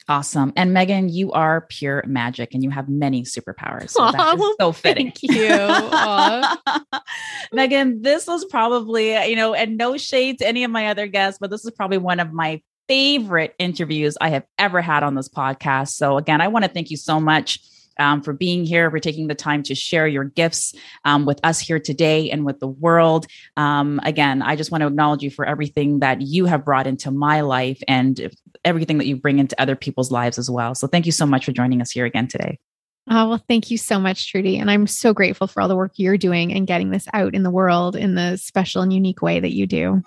Awesome. 0.08 0.54
And 0.56 0.76
Meghan, 0.76 1.12
you 1.12 1.32
are 1.32 1.62
pure 1.62 2.04
magic 2.06 2.54
and 2.54 2.64
you 2.64 2.70
have 2.70 2.88
many 2.88 3.24
superpowers. 3.24 3.90
So 3.90 4.12
that 4.12 4.38
is 4.38 4.56
so 4.60 4.72
fitting. 4.72 5.12
Thank 5.12 5.24
you. 5.24 5.48
Meghan, 7.54 8.04
this 8.04 8.28
was 8.28 8.46
probably, 8.46 9.18
you 9.28 9.36
know, 9.36 9.56
and 9.56 9.78
no 9.78 9.98
shade 9.98 10.40
to 10.40 10.48
any 10.48 10.64
of 10.64 10.70
my 10.70 10.88
other 10.88 11.08
guests, 11.08 11.40
but 11.40 11.50
this 11.50 11.66
is 11.66 11.72
probably 11.72 11.98
one 11.98 12.20
of 12.20 12.32
my 12.32 12.62
favorite 12.88 13.56
interviews 13.58 14.16
I 14.22 14.30
have 14.30 14.44
ever 14.60 14.80
had 14.80 15.02
on 15.02 15.16
this 15.16 15.28
podcast. 15.28 15.90
So 15.90 16.18
again, 16.18 16.40
I 16.40 16.50
want 16.50 16.66
to 16.66 16.72
thank 16.72 16.92
you 16.92 16.98
so 16.98 17.20
much 17.20 17.60
um, 18.00 18.22
for 18.22 18.34
being 18.34 18.66
here, 18.66 18.90
for 18.90 19.00
taking 19.00 19.28
the 19.28 19.36
time 19.36 19.64
to 19.64 19.76
share 19.76 20.08
your 20.08 20.24
gifts 20.24 20.74
um, 21.04 21.26
with 21.26 21.40
us 21.44 21.60
here 21.60 21.80
today 21.80 22.30
and 22.30 22.46
with 22.46 22.60
the 22.60 22.68
world. 22.68 23.28
Um, 23.58 24.00
again, 24.04 24.42
I 24.42 24.56
just 24.56 24.72
want 24.72 24.82
to 24.82 24.88
acknowledge 24.88 25.22
you 25.22 25.32
for 25.32 25.46
everything 25.46 26.00
that 26.00 26.22
you 26.22 26.46
have 26.46 26.66
brought 26.66 26.88
into 26.88 27.12
my 27.12 27.42
life 27.42 27.82
and 27.88 28.32
everything 28.64 28.98
that 28.98 29.08
you 29.08 29.16
bring 29.16 29.40
into 29.40 29.60
other 29.62 29.76
people's 29.76 30.12
lives 30.12 30.38
as 30.38 30.50
well. 30.50 30.76
So 30.76 30.88
thank 30.88 31.06
you 31.06 31.12
so 31.12 31.26
much 31.26 31.46
for 31.46 31.52
joining 31.52 31.82
us 31.82 31.92
here 31.92 32.06
again 32.06 32.28
today. 32.28 32.60
Oh, 33.08 33.30
well, 33.30 33.44
thank 33.48 33.70
you 33.70 33.78
so 33.78 34.00
much, 34.00 34.32
Trudy. 34.32 34.58
And 34.58 34.72
I'm 34.72 34.88
so 34.88 35.14
grateful 35.14 35.46
for 35.46 35.62
all 35.62 35.68
the 35.68 35.76
work 35.76 35.94
you're 35.96 36.18
doing 36.18 36.52
and 36.52 36.66
getting 36.66 36.90
this 36.90 37.08
out 37.14 37.36
in 37.36 37.44
the 37.44 37.52
world 37.52 37.96
in 37.96 38.16
the 38.16 38.38
special 38.38 38.82
and 38.82 38.92
unique 38.92 39.22
way 39.22 39.40
that 39.40 39.54
you 39.54 39.68
do. 39.68 40.02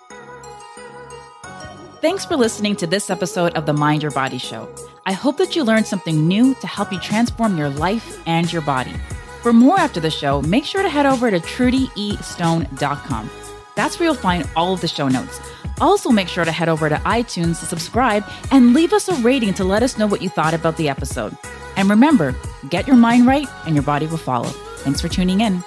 Thanks 2.01 2.25
for 2.25 2.35
listening 2.35 2.75
to 2.77 2.87
this 2.87 3.09
episode 3.09 3.53
of 3.55 3.65
the 3.65 3.73
Mind 3.73 4.01
Your 4.03 4.11
Body 4.11 4.37
Show. 4.37 4.73
I 5.09 5.13
hope 5.13 5.37
that 5.37 5.55
you 5.55 5.63
learned 5.63 5.87
something 5.87 6.27
new 6.27 6.53
to 6.53 6.67
help 6.67 6.93
you 6.93 6.99
transform 6.99 7.57
your 7.57 7.71
life 7.71 8.21
and 8.27 8.53
your 8.53 8.61
body. 8.61 8.93
For 9.41 9.51
more 9.51 9.79
after 9.79 9.99
the 9.99 10.11
show, 10.11 10.39
make 10.43 10.65
sure 10.65 10.83
to 10.83 10.89
head 10.89 11.07
over 11.07 11.31
to 11.31 11.39
trudyestone.com. 11.39 13.29
That's 13.75 13.99
where 13.99 14.05
you'll 14.05 14.13
find 14.13 14.47
all 14.55 14.71
of 14.71 14.81
the 14.81 14.87
show 14.87 15.07
notes. 15.07 15.41
Also, 15.81 16.11
make 16.11 16.27
sure 16.27 16.45
to 16.45 16.51
head 16.51 16.69
over 16.69 16.89
to 16.89 16.95
iTunes 16.97 17.59
to 17.59 17.65
subscribe 17.65 18.23
and 18.51 18.75
leave 18.75 18.93
us 18.93 19.09
a 19.09 19.15
rating 19.15 19.55
to 19.55 19.63
let 19.63 19.81
us 19.81 19.97
know 19.97 20.05
what 20.05 20.21
you 20.21 20.29
thought 20.29 20.53
about 20.53 20.77
the 20.77 20.89
episode. 20.89 21.35
And 21.75 21.89
remember, 21.89 22.35
get 22.69 22.85
your 22.85 22.95
mind 22.95 23.25
right 23.25 23.47
and 23.65 23.73
your 23.73 23.83
body 23.83 24.05
will 24.05 24.17
follow. 24.17 24.49
Thanks 24.83 25.01
for 25.01 25.07
tuning 25.07 25.41
in. 25.41 25.63